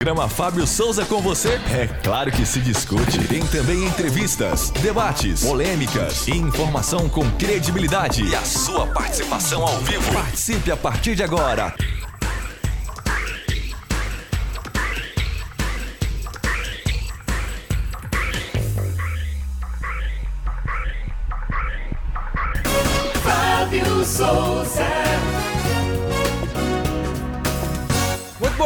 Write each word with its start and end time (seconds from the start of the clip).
Programa 0.00 0.28
Fábio 0.28 0.64
Souza 0.64 1.04
com 1.04 1.20
você? 1.20 1.54
É 1.76 1.88
claro 2.04 2.30
que 2.30 2.46
se 2.46 2.60
discute. 2.60 3.18
Tem 3.26 3.44
também 3.48 3.84
entrevistas, 3.84 4.70
debates, 4.70 5.44
polêmicas 5.44 6.28
e 6.28 6.36
informação 6.36 7.08
com 7.08 7.28
credibilidade. 7.32 8.22
E 8.22 8.32
a 8.32 8.42
sua 8.42 8.86
participação 8.86 9.66
ao 9.66 9.76
vivo. 9.80 10.12
Participe 10.12 10.70
a 10.70 10.76
partir 10.76 11.16
de 11.16 11.24
agora. 11.24 11.74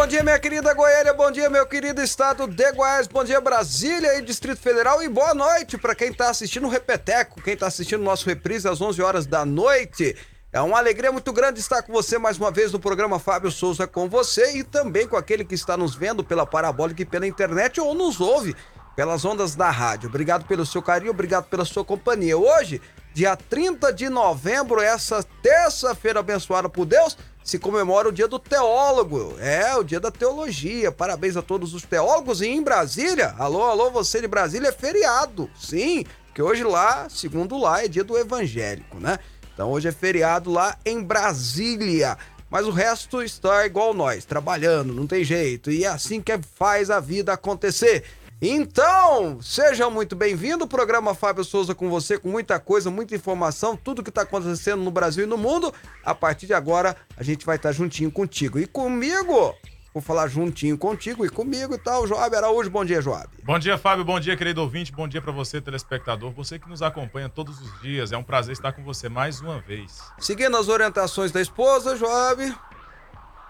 Bom 0.03 0.07
dia, 0.09 0.25
minha 0.25 0.39
querida 0.41 0.75
Goiânia, 0.75 1.15
bom 1.15 1.31
dia, 1.31 1.49
meu 1.49 1.65
querido 1.65 2.03
estado 2.03 2.49
de 2.49 2.73
Goiás, 2.73 3.07
bom 3.07 3.23
dia, 3.23 3.41
Brasília 3.41 4.19
e 4.19 4.23
Distrito 4.23 4.61
Federal, 4.61 5.01
e 5.01 5.09
boa 5.09 5.33
noite 5.33 5.79
para 5.79 5.95
quem 5.95 6.11
está 6.11 6.29
assistindo 6.29 6.67
o 6.67 6.69
Repeteco, 6.69 7.41
quem 7.41 7.55
está 7.55 7.69
assistindo 7.69 8.01
o 8.01 8.05
nosso 8.05 8.27
reprise 8.27 8.67
às 8.69 8.81
11 8.81 9.01
horas 9.01 9.27
da 9.27 9.45
noite. 9.45 10.17
É 10.53 10.61
uma 10.61 10.77
alegria 10.77 11.13
muito 11.13 11.33
grande 11.33 11.61
estar 11.61 11.83
com 11.83 11.93
você 11.93 12.19
mais 12.19 12.37
uma 12.37 12.51
vez 12.51 12.73
no 12.73 12.81
programa 12.81 13.21
Fábio 13.21 13.53
Souza 13.53 13.87
com 13.87 14.09
você 14.09 14.59
e 14.59 14.65
também 14.65 15.07
com 15.07 15.17
aquele 15.17 15.45
que 15.45 15.55
está 15.55 15.77
nos 15.77 15.95
vendo 15.95 16.25
pela 16.25 16.45
parabólica 16.45 17.03
e 17.03 17.07
pela 17.07 17.25
internet 17.25 17.81
ou 17.81 17.95
nos 17.95 18.21
ouve 18.21 18.57
pelas 18.97 19.25
ondas 19.25 19.55
da 19.55 19.71
rádio. 19.71 20.09
Obrigado 20.09 20.45
pelo 20.47 20.67
seu 20.67 20.83
carinho, 20.83 21.13
obrigado 21.13 21.45
pela 21.45 21.65
sua 21.65 21.85
companhia. 21.85 22.37
Hoje, 22.37 22.83
dia 23.15 23.37
30 23.37 23.93
de 23.93 24.09
novembro, 24.09 24.81
essa 24.81 25.23
terça-feira 25.41 26.19
abençoada 26.19 26.69
por 26.69 26.87
Deus, 26.87 27.17
se 27.45 27.59
comemora 27.59 28.09
o 28.09 28.13
dia 28.13 28.29
do 28.29 28.39
teólogo. 28.39 29.37
É, 29.41 29.75
o 29.77 29.83
dia 29.83 30.01
da 30.01 30.11
teologia. 30.11 30.93
Parabéns 30.93 31.37
a 31.37 31.43
todos 31.43 31.75
os 31.75 31.83
teólogos. 31.83 32.41
E 32.41 32.47
em 32.47 32.63
Brasília, 32.63 33.35
alô, 33.39 33.63
alô, 33.63 33.91
você 33.91 34.21
de 34.21 34.29
Brasília, 34.29 34.69
é 34.69 34.73
feriado. 34.73 35.51
Sim, 35.59 36.05
que 36.35 36.43
hoje 36.43 36.65
lá, 36.65 37.09
segundo 37.09 37.59
lá, 37.59 37.85
é 37.85 37.89
dia 37.89 38.05
do 38.05 38.17
evangélico, 38.17 38.99
né? 38.99 39.19
Então 39.55 39.71
hoje 39.71 39.89
é 39.89 39.93
feriado 39.93 40.51
lá 40.51 40.77
em 40.85 41.03
Brasília. 41.03 42.17
Mas 42.49 42.67
o 42.67 42.71
resto 42.71 43.23
está 43.23 43.65
igual 43.65 43.95
nós, 43.95 44.27
trabalhando, 44.27 44.93
não 44.93 45.07
tem 45.07 45.25
jeito. 45.25 45.71
E 45.71 45.85
é 45.85 45.89
assim 45.89 46.21
que 46.21 46.39
faz 46.55 46.91
a 46.91 47.01
vida 47.01 47.33
acontecer. 47.33 48.05
Então, 48.45 49.41
seja 49.41 49.89
muito 49.89 50.17
bem-vindo. 50.17 50.65
O 50.65 50.69
programa 50.69 51.15
Fábio 51.15 51.45
Souza 51.45 51.77
com 51.77 51.89
você, 51.89 52.19
com 52.19 52.29
muita 52.29 52.59
coisa, 52.59 52.91
muita 52.91 53.15
informação, 53.15 53.77
tudo 53.77 54.03
que 54.03 54.09
está 54.09 54.23
acontecendo 54.23 54.83
no 54.83 54.91
Brasil 54.91 55.23
e 55.23 55.29
no 55.29 55.39
mundo. 55.39 55.73
A 56.05 56.13
partir 56.13 56.49
de 56.49 56.53
agora, 56.53 56.97
a 57.17 57.23
gente 57.23 57.47
vai 57.47 57.55
estar 57.55 57.71
juntinho 57.71 58.11
contigo. 58.11 58.59
E 58.59 58.67
comigo, 58.67 59.55
vou 59.95 60.03
falar 60.03 60.27
juntinho 60.27 60.77
contigo 60.77 61.25
e 61.25 61.29
comigo 61.29 61.75
e 61.75 61.79
tal. 61.79 62.05
Joab 62.05 62.35
Araújo, 62.35 62.69
bom 62.69 62.85
dia, 62.85 63.01
Joab. 63.01 63.29
Bom 63.45 63.61
dia, 63.61 63.79
Fábio. 63.79 64.05
Bom 64.05 64.19
dia, 64.19 64.37
querido 64.37 64.61
ouvinte. 64.61 64.91
Bom 64.91 65.07
dia 65.07 65.23
para 65.23 65.31
você, 65.31 65.61
telespectador. 65.61 66.33
Você 66.33 66.59
que 66.59 66.69
nos 66.69 66.83
acompanha 66.83 67.29
todos 67.29 67.61
os 67.61 67.81
dias. 67.81 68.11
É 68.11 68.17
um 68.17 68.25
prazer 68.25 68.55
estar 68.55 68.73
com 68.73 68.83
você 68.83 69.09
mais 69.09 69.41
uma 69.41 69.61
vez. 69.61 70.01
Seguindo 70.19 70.57
as 70.57 70.67
orientações 70.67 71.31
da 71.31 71.41
esposa, 71.41 71.95
Joab. 71.95 72.53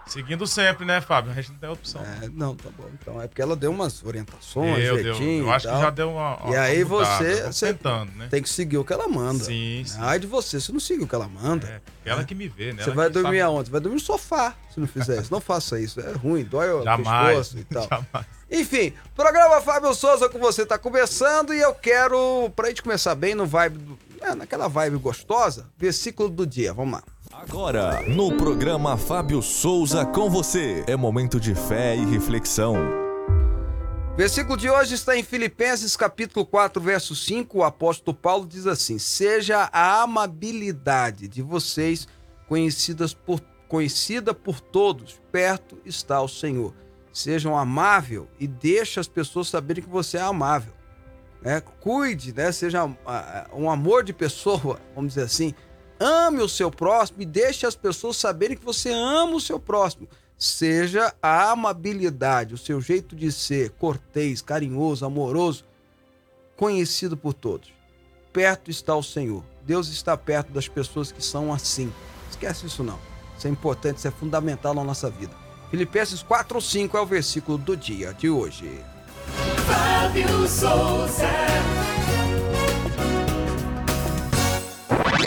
Seguindo 0.05 0.45
sempre, 0.45 0.85
né, 0.85 0.99
Fábio? 1.01 1.31
A 1.31 1.35
gente 1.35 1.51
não 1.51 1.57
tem 1.59 1.69
opção. 1.69 2.01
É, 2.21 2.29
não, 2.29 2.55
tá 2.55 2.69
bom. 2.77 2.85
Então 2.99 3.21
é 3.21 3.27
porque 3.27 3.41
ela 3.41 3.55
deu 3.55 3.71
umas 3.71 4.03
orientações, 4.03 4.83
eu, 4.83 4.95
deu, 4.95 5.13
jeitinho 5.15 5.45
eu 5.45 5.51
acho 5.51 5.67
que 5.67 5.79
já 5.79 5.89
deu 5.89 6.11
uma. 6.11 6.37
uma 6.37 6.53
E 6.53 6.57
aí 6.57 6.83
você, 6.83 7.43
você 7.43 7.67
tentando, 7.73 8.11
né? 8.13 8.27
tem 8.29 8.41
que 8.43 8.49
seguir 8.49 8.77
o 8.77 8.83
que 8.85 8.91
ela 8.93 9.07
manda. 9.07 9.43
Sim, 9.43 9.83
sim. 9.85 9.97
Ai 9.99 10.19
de 10.19 10.27
você, 10.27 10.59
você 10.59 10.71
não 10.71 10.79
siga 10.79 11.03
o 11.03 11.07
que 11.07 11.15
ela 11.15 11.27
manda. 11.27 11.67
É, 12.05 12.09
ela 12.09 12.23
que 12.23 12.35
me 12.35 12.47
vê, 12.47 12.73
né? 12.73 12.83
Você 12.83 12.89
Ela 12.89 12.95
vai 12.95 13.09
dormir 13.09 13.27
sabe- 13.39 13.41
aonde? 13.41 13.65
Você 13.67 13.71
vai 13.71 13.81
dormir 13.81 13.95
no 13.95 14.01
sofá 14.01 14.53
se 14.73 14.79
não 14.79 14.87
fizer 14.87 15.21
isso. 15.21 15.31
Não 15.31 15.39
faça 15.41 15.79
isso. 15.79 15.99
É 16.01 16.11
ruim, 16.11 16.43
dói 16.43 16.69
o 16.71 16.83
Jamais. 16.83 17.27
pescoço 17.27 17.57
e 17.59 17.63
tal. 17.63 17.83
Jamais. 17.89 18.27
Enfim, 18.51 18.93
programa 19.15 19.61
Fábio 19.61 19.93
Souza 19.95 20.27
com 20.29 20.37
você 20.37 20.65
tá 20.65 20.77
começando 20.77 21.53
e 21.53 21.59
eu 21.59 21.73
quero, 21.73 22.51
pra 22.55 22.67
gente 22.67 22.83
começar 22.83 23.15
bem 23.15 23.33
no 23.33 23.45
vibe, 23.45 23.77
do, 23.79 23.97
é, 24.21 24.35
naquela 24.35 24.67
vibe 24.67 24.97
gostosa, 24.97 25.67
versículo 25.77 26.29
do 26.29 26.45
dia. 26.45 26.73
Vamos 26.73 26.93
lá. 26.99 27.03
Agora, 27.35 28.01
no 28.07 28.37
programa 28.37 28.95
Fábio 28.95 29.41
Souza 29.41 30.05
com 30.05 30.29
você. 30.29 30.83
É 30.87 30.95
momento 30.95 31.39
de 31.39 31.55
fé 31.55 31.95
e 31.95 32.05
reflexão. 32.05 32.75
Versículo 34.15 34.55
de 34.55 34.69
hoje 34.69 34.93
está 34.93 35.17
em 35.17 35.23
Filipenses 35.23 35.97
capítulo 35.97 36.45
4, 36.45 36.79
verso 36.79 37.15
5. 37.15 37.57
O 37.57 37.63
apóstolo 37.63 38.15
Paulo 38.15 38.45
diz 38.45 38.67
assim: 38.67 38.99
Seja 38.99 39.67
a 39.73 40.03
amabilidade 40.03 41.27
de 41.27 41.41
vocês 41.41 42.07
conhecidas 42.47 43.15
por, 43.15 43.41
conhecida 43.67 44.33
por 44.33 44.59
todos, 44.59 45.19
perto 45.31 45.79
está 45.83 46.21
o 46.21 46.27
Senhor. 46.27 46.73
Sejam 47.11 47.57
amável 47.57 48.27
e 48.39 48.47
deixe 48.47 48.99
as 48.99 49.07
pessoas 49.07 49.47
saberem 49.47 49.83
que 49.83 49.89
você 49.89 50.17
é 50.17 50.21
amável. 50.21 50.73
né? 51.41 51.61
Cuide, 51.79 52.31
né? 52.31 52.51
seja 52.51 52.87
ah, 53.05 53.47
um 53.53 53.69
amor 53.71 54.03
de 54.03 54.13
pessoa, 54.13 54.79
vamos 54.95 55.15
dizer 55.15 55.25
assim. 55.25 55.53
Ame 55.99 56.41
o 56.41 56.49
seu 56.49 56.69
próximo 56.71 57.21
e 57.21 57.25
deixe 57.25 57.65
as 57.65 57.75
pessoas 57.75 58.17
saberem 58.17 58.57
que 58.57 58.65
você 58.65 58.91
ama 58.91 59.35
o 59.35 59.41
seu 59.41 59.59
próximo. 59.59 60.07
Seja 60.37 61.13
a 61.21 61.51
amabilidade, 61.51 62.53
o 62.53 62.57
seu 62.57 62.81
jeito 62.81 63.15
de 63.15 63.31
ser 63.31 63.69
cortês, 63.71 64.41
carinhoso, 64.41 65.05
amoroso, 65.05 65.63
conhecido 66.57 67.15
por 67.15 67.33
todos. 67.33 67.71
Perto 68.31 68.69
está 68.69 68.95
o 68.95 69.03
Senhor. 69.03 69.43
Deus 69.65 69.87
está 69.87 70.17
perto 70.17 70.51
das 70.51 70.67
pessoas 70.67 71.11
que 71.11 71.23
são 71.23 71.53
assim. 71.53 71.93
Esquece 72.29 72.65
isso 72.65 72.83
não. 72.83 72.99
Isso 73.37 73.47
é 73.47 73.49
importante, 73.49 73.97
isso 73.97 74.07
é 74.07 74.11
fundamental 74.11 74.73
na 74.73 74.83
nossa 74.83 75.09
vida. 75.09 75.33
Filipenses 75.69 76.21
4 76.21 76.55
ou 76.55 76.61
5 76.61 76.97
é 76.97 77.01
o 77.01 77.05
versículo 77.05 77.57
do 77.57 77.77
dia 77.77 78.13
de 78.13 78.29
hoje. 78.29 78.69
Fábio 79.65 80.47
Souza. 80.47 81.29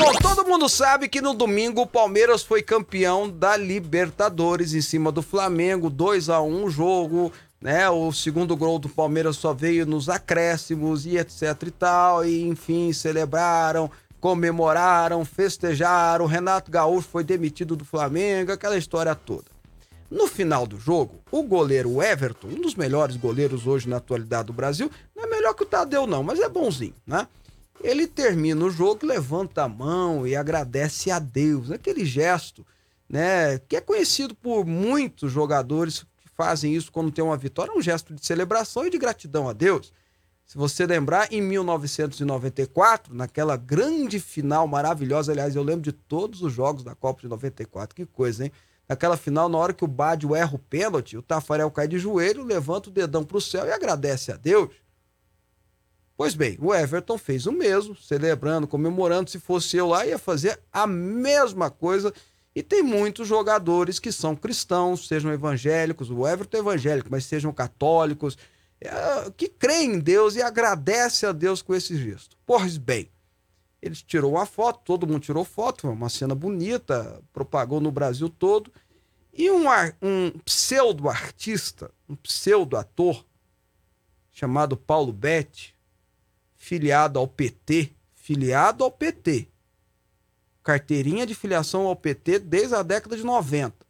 Bom, 0.06 0.12
todo 0.22 0.46
mundo 0.46 0.68
sabe 0.68 1.08
que 1.08 1.20
no 1.20 1.34
domingo 1.34 1.82
o 1.82 1.86
Palmeiras 1.86 2.44
foi 2.44 2.62
campeão 2.62 3.28
da 3.28 3.56
Libertadores 3.56 4.72
em 4.72 4.80
cima 4.80 5.10
do 5.10 5.20
Flamengo, 5.20 5.90
2 5.90 6.30
a 6.30 6.40
1 6.40 6.70
jogo, 6.70 7.32
né? 7.60 7.90
O 7.90 8.12
segundo 8.12 8.56
gol 8.56 8.78
do 8.78 8.88
Palmeiras 8.88 9.36
só 9.36 9.52
veio 9.52 9.84
nos 9.84 10.08
acréscimos 10.08 11.06
e 11.06 11.16
etc 11.16 11.60
e 11.66 11.70
tal, 11.72 12.24
e 12.24 12.46
enfim, 12.46 12.92
celebraram, 12.92 13.90
comemoraram, 14.20 15.24
festejaram. 15.24 16.24
Renato 16.24 16.70
Gaúcho 16.70 17.08
foi 17.08 17.24
demitido 17.24 17.74
do 17.74 17.84
Flamengo, 17.84 18.52
aquela 18.52 18.78
história 18.78 19.12
toda. 19.12 19.46
No 20.08 20.28
final 20.28 20.68
do 20.68 20.78
jogo, 20.78 21.16
o 21.32 21.42
goleiro 21.42 22.00
Everton, 22.00 22.46
um 22.46 22.60
dos 22.60 22.76
melhores 22.76 23.16
goleiros 23.16 23.66
hoje 23.66 23.88
na 23.88 23.96
atualidade 23.96 24.46
do 24.46 24.52
Brasil, 24.52 24.88
não 25.16 25.24
é 25.24 25.26
melhor 25.26 25.52
que 25.52 25.64
o 25.64 25.66
Tadeu 25.66 26.06
não, 26.06 26.22
mas 26.22 26.38
é 26.38 26.48
bonzinho, 26.48 26.94
né? 27.04 27.26
Ele 27.82 28.06
termina 28.06 28.64
o 28.64 28.70
jogo, 28.70 29.06
levanta 29.06 29.64
a 29.64 29.68
mão 29.68 30.26
e 30.26 30.34
agradece 30.34 31.10
a 31.10 31.18
Deus. 31.18 31.70
Aquele 31.70 32.04
gesto, 32.04 32.66
né, 33.08 33.58
que 33.58 33.76
é 33.76 33.80
conhecido 33.80 34.34
por 34.34 34.64
muitos 34.64 35.30
jogadores 35.30 36.00
que 36.18 36.28
fazem 36.34 36.74
isso 36.74 36.90
quando 36.90 37.12
tem 37.12 37.24
uma 37.24 37.36
vitória, 37.36 37.72
é 37.72 37.76
um 37.76 37.82
gesto 37.82 38.14
de 38.14 38.24
celebração 38.24 38.86
e 38.86 38.90
de 38.90 38.98
gratidão 38.98 39.48
a 39.48 39.52
Deus. 39.52 39.92
Se 40.46 40.56
você 40.56 40.86
lembrar, 40.86 41.32
em 41.32 41.42
1994, 41.42 43.12
naquela 43.12 43.56
grande 43.56 44.20
final 44.20 44.66
maravilhosa, 44.68 45.32
aliás, 45.32 45.56
eu 45.56 45.62
lembro 45.62 45.82
de 45.82 45.90
todos 45.90 46.40
os 46.40 46.52
jogos 46.52 46.84
da 46.84 46.94
Copa 46.94 47.22
de 47.22 47.28
94, 47.28 47.94
que 47.94 48.06
coisa, 48.06 48.44
hein? 48.44 48.52
Naquela 48.88 49.16
final, 49.16 49.48
na 49.48 49.58
hora 49.58 49.72
que 49.72 49.84
o 49.84 49.88
Badio 49.88 50.36
erra 50.36 50.54
o 50.54 50.58
pênalti, 50.60 51.16
o 51.16 51.22
Tafarel 51.22 51.68
cai 51.72 51.88
de 51.88 51.98
joelho, 51.98 52.44
levanta 52.44 52.88
o 52.88 52.92
dedão 52.92 53.24
pro 53.24 53.40
céu 53.40 53.66
e 53.66 53.72
agradece 53.72 54.30
a 54.30 54.36
Deus. 54.36 54.68
Pois 56.16 56.34
bem, 56.34 56.56
o 56.60 56.74
Everton 56.74 57.18
fez 57.18 57.46
o 57.46 57.52
mesmo, 57.52 57.94
celebrando, 57.94 58.66
comemorando. 58.66 59.30
Se 59.30 59.38
fosse 59.38 59.76
eu 59.76 59.88
lá, 59.88 60.06
ia 60.06 60.18
fazer 60.18 60.58
a 60.72 60.86
mesma 60.86 61.70
coisa. 61.70 62.12
E 62.54 62.62
tem 62.62 62.82
muitos 62.82 63.28
jogadores 63.28 63.98
que 63.98 64.10
são 64.10 64.34
cristãos, 64.34 65.06
sejam 65.06 65.30
evangélicos, 65.30 66.10
o 66.10 66.26
Everton 66.26 66.56
é 66.56 66.60
evangélico, 66.60 67.08
mas 67.10 67.26
sejam 67.26 67.52
católicos, 67.52 68.38
é, 68.80 69.30
que 69.36 69.46
creem 69.46 69.96
em 69.96 69.98
Deus 69.98 70.36
e 70.36 70.42
agradecem 70.42 71.28
a 71.28 71.32
Deus 71.32 71.60
com 71.60 71.74
esse 71.74 71.94
gesto. 71.98 72.34
Pois 72.46 72.78
bem, 72.78 73.10
ele 73.82 73.94
tirou 73.94 74.32
uma 74.32 74.46
foto, 74.46 74.80
todo 74.86 75.06
mundo 75.06 75.20
tirou 75.20 75.44
foto, 75.44 75.82
foi 75.82 75.90
uma 75.90 76.08
cena 76.08 76.34
bonita, 76.34 77.22
propagou 77.30 77.78
no 77.78 77.90
Brasil 77.90 78.30
todo. 78.30 78.72
E 79.34 79.50
um, 79.50 79.66
um 80.00 80.30
pseudo-artista, 80.46 81.90
um 82.08 82.16
pseudo-ator, 82.16 83.22
chamado 84.32 84.78
Paulo 84.78 85.12
Betti, 85.12 85.75
filiado 86.66 87.16
ao 87.20 87.28
PT, 87.28 87.92
filiado 88.16 88.82
ao 88.82 88.90
PT, 88.90 89.46
carteirinha 90.64 91.24
de 91.24 91.32
filiação 91.32 91.86
ao 91.86 91.94
PT 91.94 92.40
desde 92.40 92.74
a 92.74 92.82
década 92.82 93.16
de 93.16 93.22
90. 93.22 93.86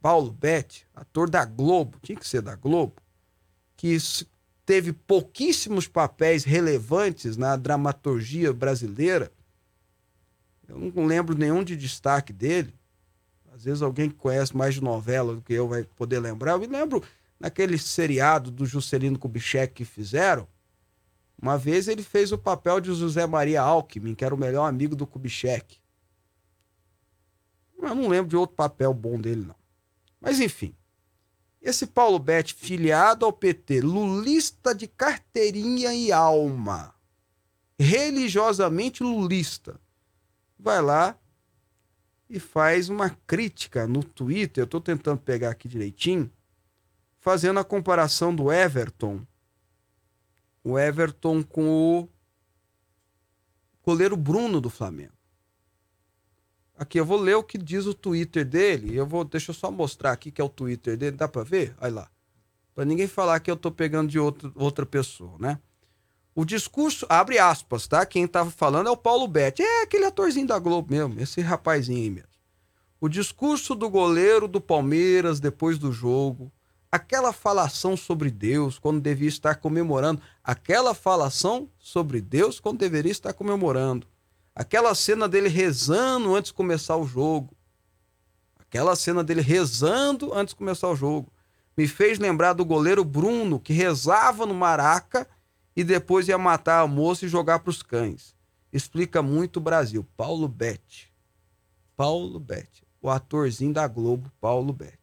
Paulo 0.00 0.30
Betti, 0.30 0.86
ator 0.94 1.28
da 1.28 1.44
Globo, 1.44 1.98
tinha 2.00 2.16
que 2.16 2.28
ser 2.28 2.40
da 2.40 2.54
Globo, 2.54 3.02
que 3.76 3.96
teve 4.64 4.92
pouquíssimos 4.92 5.88
papéis 5.88 6.44
relevantes 6.44 7.36
na 7.36 7.56
dramaturgia 7.56 8.52
brasileira. 8.52 9.32
Eu 10.68 10.78
não 10.78 11.04
lembro 11.04 11.36
nenhum 11.36 11.64
de 11.64 11.76
destaque 11.76 12.32
dele. 12.32 12.72
Às 13.52 13.64
vezes 13.64 13.82
alguém 13.82 14.08
que 14.08 14.14
conhece 14.14 14.56
mais 14.56 14.74
de 14.74 14.80
novela 14.80 15.34
do 15.34 15.42
que 15.42 15.52
eu 15.52 15.66
vai 15.66 15.82
poder 15.82 16.20
lembrar. 16.20 16.52
Eu 16.52 16.60
me 16.60 16.68
lembro 16.68 17.02
naquele 17.40 17.76
seriado 17.76 18.52
do 18.52 18.64
Juscelino 18.64 19.18
Kubitschek 19.18 19.74
que 19.74 19.84
fizeram, 19.84 20.46
uma 21.42 21.58
vez 21.58 21.88
ele 21.88 22.04
fez 22.04 22.30
o 22.30 22.38
papel 22.38 22.80
de 22.80 22.94
José 22.94 23.26
Maria 23.26 23.60
Alckmin, 23.60 24.14
que 24.14 24.24
era 24.24 24.32
o 24.32 24.38
melhor 24.38 24.68
amigo 24.68 24.94
do 24.94 25.04
Kubitschek. 25.04 25.76
Eu 27.76 27.96
não 27.96 28.06
lembro 28.06 28.30
de 28.30 28.36
outro 28.36 28.54
papel 28.54 28.94
bom 28.94 29.20
dele, 29.20 29.44
não. 29.46 29.56
Mas 30.20 30.38
enfim. 30.38 30.72
Esse 31.60 31.84
Paulo 31.84 32.20
Betti, 32.20 32.54
filiado 32.54 33.26
ao 33.26 33.32
PT, 33.32 33.80
lulista 33.80 34.72
de 34.72 34.86
carteirinha 34.86 35.92
e 35.92 36.12
alma, 36.12 36.94
religiosamente 37.78 39.02
lulista, 39.02 39.80
vai 40.56 40.80
lá 40.80 41.18
e 42.30 42.38
faz 42.38 42.88
uma 42.88 43.10
crítica 43.26 43.86
no 43.86 44.04
Twitter. 44.04 44.62
Eu 44.62 44.66
estou 44.66 44.80
tentando 44.80 45.18
pegar 45.18 45.50
aqui 45.50 45.68
direitinho, 45.68 46.30
fazendo 47.18 47.58
a 47.58 47.64
comparação 47.64 48.34
do 48.34 48.52
Everton 48.52 49.24
o 50.64 50.78
Everton 50.78 51.42
com 51.42 51.68
o 51.68 52.08
goleiro 53.84 54.16
Bruno 54.16 54.60
do 54.60 54.70
Flamengo. 54.70 55.12
Aqui 56.76 56.98
eu 56.98 57.04
vou 57.04 57.18
ler 57.18 57.34
o 57.34 57.42
que 57.42 57.58
diz 57.58 57.86
o 57.86 57.94
Twitter 57.94 58.44
dele. 58.44 58.96
Eu 58.96 59.06
vou, 59.06 59.24
deixa 59.24 59.50
eu 59.50 59.54
só 59.54 59.70
mostrar 59.70 60.12
aqui 60.12 60.30
que 60.30 60.40
é 60.40 60.44
o 60.44 60.48
Twitter 60.48 60.96
dele, 60.96 61.16
dá 61.16 61.28
para 61.28 61.42
ver? 61.42 61.74
Olha 61.80 61.94
lá. 61.94 62.10
Para 62.74 62.84
ninguém 62.84 63.06
falar 63.06 63.38
que 63.40 63.50
eu 63.50 63.56
tô 63.56 63.70
pegando 63.70 64.08
de 64.08 64.18
outro, 64.18 64.52
outra 64.56 64.86
pessoa, 64.86 65.36
né? 65.38 65.58
O 66.34 66.44
discurso, 66.44 67.04
abre 67.10 67.38
aspas, 67.38 67.86
tá? 67.86 68.06
Quem 68.06 68.26
tava 68.26 68.50
falando 68.50 68.88
é 68.88 68.90
o 68.90 68.96
Paulo 68.96 69.28
Betti. 69.28 69.62
É 69.62 69.82
aquele 69.82 70.06
atorzinho 70.06 70.46
da 70.46 70.58
Globo 70.58 70.90
mesmo, 70.90 71.20
esse 71.20 71.42
rapazinho 71.42 71.98
aí 71.98 72.10
mesmo. 72.10 72.30
O 72.98 73.08
discurso 73.08 73.74
do 73.74 73.90
goleiro 73.90 74.48
do 74.48 74.60
Palmeiras 74.60 75.40
depois 75.40 75.76
do 75.76 75.92
jogo 75.92 76.50
aquela 76.92 77.32
falação 77.32 77.96
sobre 77.96 78.30
Deus 78.30 78.78
quando 78.78 79.00
devia 79.00 79.28
estar 79.28 79.54
comemorando, 79.54 80.20
aquela 80.44 80.92
falação 80.92 81.70
sobre 81.78 82.20
Deus 82.20 82.60
quando 82.60 82.78
deveria 82.78 83.10
estar 83.10 83.32
comemorando, 83.32 84.06
aquela 84.54 84.94
cena 84.94 85.26
dele 85.26 85.48
rezando 85.48 86.34
antes 86.36 86.50
de 86.50 86.54
começar 86.54 86.98
o 86.98 87.06
jogo, 87.06 87.56
aquela 88.58 88.94
cena 88.94 89.24
dele 89.24 89.40
rezando 89.40 90.34
antes 90.34 90.52
de 90.52 90.58
começar 90.58 90.90
o 90.90 90.96
jogo, 90.96 91.32
me 91.74 91.88
fez 91.88 92.18
lembrar 92.18 92.52
do 92.52 92.64
goleiro 92.64 93.02
Bruno 93.02 93.58
que 93.58 93.72
rezava 93.72 94.44
no 94.44 94.52
Maraca 94.52 95.26
e 95.74 95.82
depois 95.82 96.28
ia 96.28 96.36
matar 96.36 96.82
a 96.82 96.86
moça 96.86 97.24
e 97.24 97.28
jogar 97.28 97.60
para 97.60 97.70
os 97.70 97.82
cães. 97.82 98.34
Explica 98.70 99.22
muito 99.22 99.56
o 99.56 99.60
Brasil. 99.60 100.06
Paulo 100.14 100.46
Betti. 100.46 101.10
Paulo 101.96 102.38
Betti. 102.38 102.86
O 103.00 103.08
atorzinho 103.08 103.72
da 103.72 103.88
Globo, 103.88 104.30
Paulo 104.38 104.72
Betti. 104.72 105.01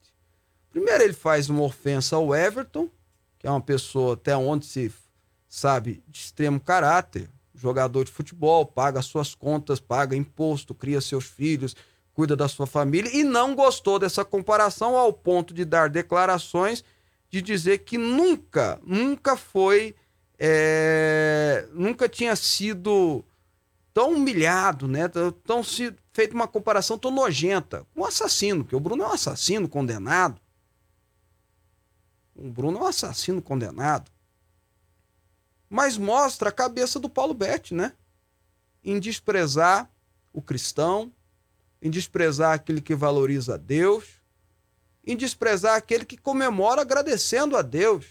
Primeiro, 0.72 1.04
ele 1.04 1.14
faz 1.14 1.50
uma 1.50 1.64
ofensa 1.64 2.16
ao 2.16 2.36
Everton, 2.36 2.90
que 3.38 3.48
é 3.48 3.50
uma 3.50 3.62
pessoa 3.62 4.14
até 4.14 4.36
onde 4.36 4.66
se 4.66 4.94
sabe 5.48 6.04
de 6.08 6.20
extremo 6.20 6.60
caráter, 6.60 7.30
jogador 7.56 8.06
de 8.06 8.12
futebol, 8.12 8.66
paga 8.66 9.02
suas 9.02 9.34
contas, 9.34 9.80
paga 9.80 10.16
imposto, 10.16 10.74
cria 10.74 11.02
seus 11.02 11.26
filhos, 11.26 11.76
cuida 12.14 12.36
da 12.36 12.48
sua 12.48 12.68
família 12.68 13.12
e 13.16 13.24
não 13.24 13.56
gostou 13.56 13.98
dessa 13.98 14.24
comparação 14.24 14.96
ao 14.96 15.12
ponto 15.12 15.54
de 15.54 15.66
dar 15.66 15.90
declarações 15.90 16.84
de 17.30 17.42
dizer 17.42 17.80
que 17.80 17.98
nunca, 17.98 18.80
nunca 18.84 19.38
foi, 19.38 19.96
é, 20.38 21.68
nunca 21.74 22.10
tinha 22.10 22.36
sido 22.36 23.24
tão 23.94 24.14
humilhado, 24.14 24.88
né? 24.88 25.10
Tão 25.46 25.64
se 25.64 25.94
feito 26.12 26.34
uma 26.34 26.48
comparação 26.48 26.98
tão 26.98 27.12
nojenta 27.12 27.86
com 27.94 28.02
um 28.02 28.06
assassino, 28.06 28.64
que 28.66 28.76
o 28.76 28.80
Bruno 28.80 29.04
é 29.04 29.08
um 29.08 29.14
assassino 29.14 29.70
condenado. 29.70 30.42
O 32.40 32.50
Bruno 32.50 32.80
é 32.80 32.84
um 32.84 32.88
assassino 32.88 33.42
condenado. 33.42 34.10
Mas 35.70 35.98
mostra 35.98 36.50
a 36.50 36.54
cabeça 36.54 36.98
do 36.98 37.10
Paulo 37.10 37.34
Betti, 37.34 37.74
né? 37.74 37.94
Em 38.82 38.98
desprezar 38.98 39.92
o 40.32 40.42
cristão, 40.42 41.12
em 41.82 41.90
desprezar 41.90 42.54
aquele 42.54 42.80
que 42.80 42.96
valoriza 42.96 43.56
a 43.56 43.58
Deus, 43.58 44.06
em 45.06 45.18
desprezar 45.18 45.76
aquele 45.76 46.06
que 46.06 46.16
comemora 46.16 46.82
agradecendo 46.82 47.58
a 47.58 47.62
Deus. 47.62 48.06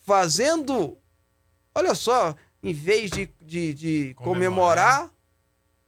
Fazendo, 0.00 0.96
olha 1.74 1.96
só, 1.96 2.36
em 2.62 2.72
vez 2.72 3.10
de, 3.10 3.28
de, 3.40 3.74
de 3.74 4.14
comemorar, 4.14 5.00
comemorar, 5.00 5.14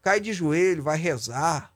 cai 0.02 0.18
de 0.18 0.32
joelho, 0.32 0.82
vai 0.82 0.98
rezar 0.98 1.75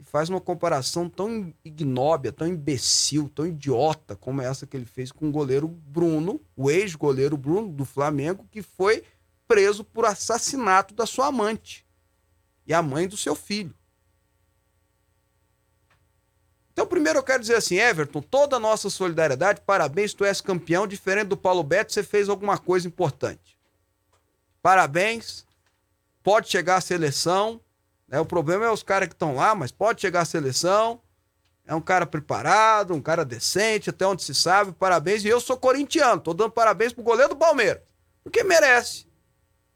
e 0.00 0.04
faz 0.04 0.30
uma 0.30 0.40
comparação 0.40 1.10
tão 1.10 1.52
ignóbia, 1.62 2.32
tão 2.32 2.46
imbecil, 2.46 3.28
tão 3.28 3.46
idiota 3.46 4.16
como 4.16 4.40
essa 4.40 4.66
que 4.66 4.74
ele 4.74 4.86
fez 4.86 5.12
com 5.12 5.28
o 5.28 5.30
goleiro 5.30 5.68
Bruno, 5.68 6.40
o 6.56 6.70
ex-goleiro 6.70 7.36
Bruno 7.36 7.70
do 7.70 7.84
Flamengo, 7.84 8.48
que 8.50 8.62
foi 8.62 9.04
preso 9.46 9.84
por 9.84 10.06
assassinato 10.06 10.94
da 10.94 11.04
sua 11.04 11.26
amante 11.26 11.86
e 12.66 12.72
a 12.72 12.80
mãe 12.80 13.06
do 13.06 13.16
seu 13.16 13.34
filho. 13.34 13.74
Então, 16.72 16.86
primeiro 16.86 17.18
eu 17.18 17.22
quero 17.22 17.42
dizer 17.42 17.56
assim, 17.56 17.76
Everton, 17.76 18.22
toda 18.22 18.56
a 18.56 18.60
nossa 18.60 18.88
solidariedade, 18.88 19.60
parabéns, 19.66 20.14
tu 20.14 20.24
és 20.24 20.40
campeão, 20.40 20.86
diferente 20.86 21.28
do 21.28 21.36
Paulo 21.36 21.62
Beto, 21.62 21.92
você 21.92 22.02
fez 22.02 22.30
alguma 22.30 22.56
coisa 22.56 22.88
importante. 22.88 23.58
Parabéns, 24.62 25.44
pode 26.22 26.48
chegar 26.48 26.76
à 26.76 26.80
seleção, 26.80 27.60
né? 28.10 28.18
O 28.18 28.26
problema 28.26 28.66
é 28.66 28.70
os 28.70 28.82
caras 28.82 29.08
que 29.08 29.14
estão 29.14 29.36
lá, 29.36 29.54
mas 29.54 29.70
pode 29.70 30.00
chegar 30.00 30.22
à 30.22 30.24
seleção. 30.24 31.00
É 31.64 31.74
um 31.74 31.80
cara 31.80 32.04
preparado, 32.04 32.92
um 32.92 33.00
cara 33.00 33.24
decente, 33.24 33.90
até 33.90 34.04
onde 34.04 34.24
se 34.24 34.34
sabe. 34.34 34.72
Parabéns. 34.72 35.24
E 35.24 35.28
eu 35.28 35.40
sou 35.40 35.56
corintiano, 35.56 36.20
tô 36.20 36.34
dando 36.34 36.50
parabéns 36.50 36.92
pro 36.92 37.04
goleiro 37.04 37.30
do 37.30 37.38
Palmeiras. 37.38 37.82
Porque 38.24 38.42
merece. 38.42 39.06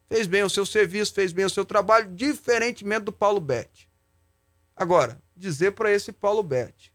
Fez 0.08 0.26
bem 0.26 0.42
o 0.42 0.50
seu 0.50 0.66
serviço, 0.66 1.14
fez 1.14 1.32
bem 1.32 1.44
o 1.44 1.50
seu 1.50 1.64
trabalho, 1.64 2.10
diferentemente 2.12 3.04
do 3.04 3.12
Paulo 3.12 3.40
Betti. 3.40 3.88
Agora, 4.74 5.22
dizer 5.36 5.72
para 5.72 5.92
esse 5.92 6.12
Paulo 6.12 6.42
Betti, 6.42 6.92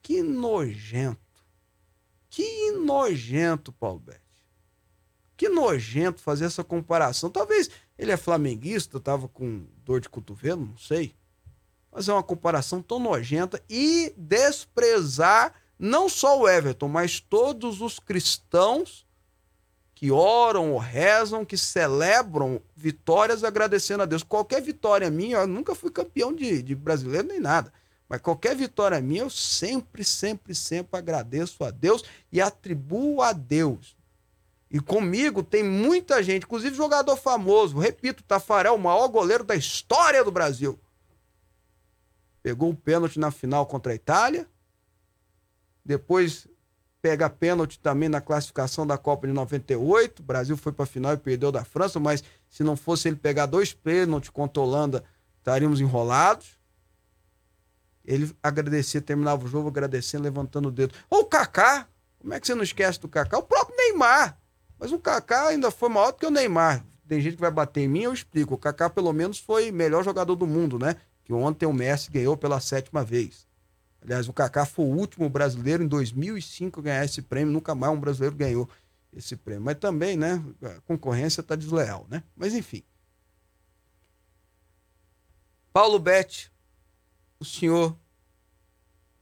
que 0.00 0.22
nojento. 0.22 1.18
Que 2.30 2.70
nojento, 2.70 3.72
Paulo 3.72 3.98
Betti. 3.98 4.20
Que 5.36 5.48
nojento 5.48 6.22
fazer 6.22 6.46
essa 6.46 6.62
comparação. 6.62 7.28
Talvez 7.28 7.68
ele 7.98 8.12
é 8.12 8.16
flamenguista, 8.16 9.00
tava 9.00 9.28
com 9.28 9.66
dor 9.84 10.00
de 10.00 10.08
cotovelo, 10.08 10.66
não 10.66 10.76
sei. 10.76 11.14
Mas 11.90 12.08
é 12.08 12.12
uma 12.12 12.22
comparação 12.22 12.82
tão 12.82 12.98
nojenta 12.98 13.62
e 13.70 14.12
desprezar 14.16 15.54
não 15.78 16.08
só 16.08 16.38
o 16.38 16.48
Everton, 16.48 16.88
mas 16.88 17.20
todos 17.20 17.80
os 17.80 17.98
cristãos 17.98 19.06
que 19.94 20.10
oram 20.10 20.72
ou 20.72 20.78
rezam, 20.78 21.42
que 21.42 21.56
celebram 21.56 22.60
vitórias 22.74 23.42
agradecendo 23.42 24.02
a 24.02 24.06
Deus. 24.06 24.22
Qualquer 24.22 24.60
vitória 24.60 25.10
minha, 25.10 25.38
eu 25.38 25.46
nunca 25.46 25.74
fui 25.74 25.90
campeão 25.90 26.34
de, 26.34 26.62
de 26.62 26.74
brasileiro 26.74 27.28
nem 27.28 27.40
nada. 27.40 27.72
Mas 28.06 28.20
qualquer 28.20 28.54
vitória 28.54 29.00
minha, 29.00 29.22
eu 29.22 29.30
sempre, 29.30 30.04
sempre, 30.04 30.54
sempre 30.54 30.98
agradeço 30.98 31.64
a 31.64 31.70
Deus 31.70 32.04
e 32.30 32.42
atribuo 32.42 33.22
a 33.22 33.32
Deus 33.32 33.95
e 34.70 34.80
comigo 34.80 35.42
tem 35.42 35.62
muita 35.62 36.22
gente, 36.22 36.44
inclusive 36.44 36.76
jogador 36.76 37.16
famoso. 37.16 37.78
Repito, 37.78 38.22
Tafarel, 38.24 38.74
o 38.74 38.78
maior 38.78 39.08
goleiro 39.08 39.44
da 39.44 39.54
história 39.54 40.24
do 40.24 40.32
Brasil. 40.32 40.78
Pegou 42.42 42.70
o 42.70 42.76
pênalti 42.76 43.18
na 43.18 43.30
final 43.30 43.64
contra 43.66 43.92
a 43.92 43.94
Itália. 43.94 44.48
Depois 45.84 46.48
pega 47.00 47.30
pênalti 47.30 47.78
também 47.78 48.08
na 48.08 48.20
classificação 48.20 48.84
da 48.84 48.98
Copa 48.98 49.28
de 49.28 49.32
98. 49.32 50.18
O 50.18 50.22
Brasil 50.24 50.56
foi 50.56 50.72
para 50.72 50.82
a 50.82 50.86
final 50.86 51.12
e 51.12 51.16
perdeu 51.16 51.52
da 51.52 51.64
França, 51.64 52.00
mas 52.00 52.24
se 52.48 52.64
não 52.64 52.76
fosse 52.76 53.08
ele 53.08 53.16
pegar 53.16 53.46
dois 53.46 53.72
pênaltis 53.72 54.30
contra 54.30 54.60
a 54.60 54.66
Holanda, 54.66 55.04
estaríamos 55.38 55.80
enrolados. 55.80 56.58
Ele 58.04 58.34
agradecia, 58.42 59.00
terminava 59.00 59.44
o 59.44 59.48
jogo 59.48 59.68
agradecendo, 59.68 60.24
levantando 60.24 60.68
o 60.68 60.72
dedo. 60.72 60.94
Ou 61.08 61.20
o 61.20 61.24
Kaká, 61.26 61.88
como 62.18 62.34
é 62.34 62.40
que 62.40 62.46
você 62.46 62.54
não 62.54 62.64
esquece 62.64 63.00
do 63.00 63.08
Kaká? 63.08 63.38
O 63.38 63.42
próprio 63.42 63.76
Neymar. 63.76 64.36
Mas 64.78 64.92
o 64.92 64.98
Kaká 64.98 65.48
ainda 65.48 65.70
foi 65.70 65.88
maior 65.88 66.12
do 66.12 66.18
que 66.18 66.26
o 66.26 66.30
Neymar. 66.30 66.84
Tem 67.08 67.20
gente 67.20 67.36
que 67.36 67.40
vai 67.40 67.50
bater 67.50 67.82
em 67.82 67.88
mim, 67.88 68.02
eu 68.02 68.12
explico. 68.12 68.54
O 68.54 68.58
Kaká, 68.58 68.90
pelo 68.90 69.12
menos, 69.12 69.38
foi 69.38 69.70
melhor 69.70 70.04
jogador 70.04 70.34
do 70.34 70.46
mundo, 70.46 70.78
né? 70.78 70.96
Que 71.24 71.32
ontem 71.32 71.66
o 71.66 71.72
Messi 71.72 72.10
ganhou 72.10 72.36
pela 72.36 72.60
sétima 72.60 73.04
vez. 73.04 73.46
Aliás, 74.02 74.28
o 74.28 74.32
Kaká 74.32 74.66
foi 74.66 74.84
o 74.84 74.88
último 74.88 75.28
brasileiro 75.28 75.82
em 75.82 75.88
2005 75.88 76.80
a 76.80 76.82
ganhar 76.82 77.04
esse 77.04 77.22
prêmio. 77.22 77.52
Nunca 77.52 77.74
mais 77.74 77.92
um 77.92 78.00
brasileiro 78.00 78.36
ganhou 78.36 78.68
esse 79.12 79.36
prêmio. 79.36 79.64
Mas 79.64 79.78
também, 79.78 80.16
né? 80.16 80.42
A 80.62 80.80
concorrência 80.82 81.40
está 81.40 81.56
desleal, 81.56 82.06
né? 82.08 82.22
Mas 82.36 82.54
enfim. 82.54 82.82
Paulo 85.72 85.98
Betti, 85.98 86.50
o 87.38 87.44
senhor 87.44 87.96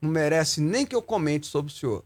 não 0.01 0.11
merece 0.11 0.61
nem 0.61 0.87
que 0.87 0.95
eu 0.95 1.03
comente 1.03 1.47
sobre 1.47 1.73
o 1.73 1.75
senhor. 1.75 2.05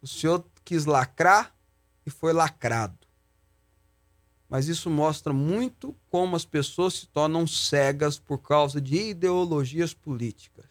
O 0.00 0.06
senhor 0.06 0.44
quis 0.64 0.84
lacrar 0.84 1.54
e 2.04 2.10
foi 2.10 2.32
lacrado. 2.32 2.98
Mas 4.48 4.68
isso 4.68 4.90
mostra 4.90 5.32
muito 5.32 5.96
como 6.10 6.36
as 6.36 6.44
pessoas 6.44 6.94
se 6.94 7.06
tornam 7.06 7.46
cegas 7.46 8.18
por 8.18 8.38
causa 8.38 8.80
de 8.80 9.10
ideologias 9.10 9.94
políticas. 9.94 10.66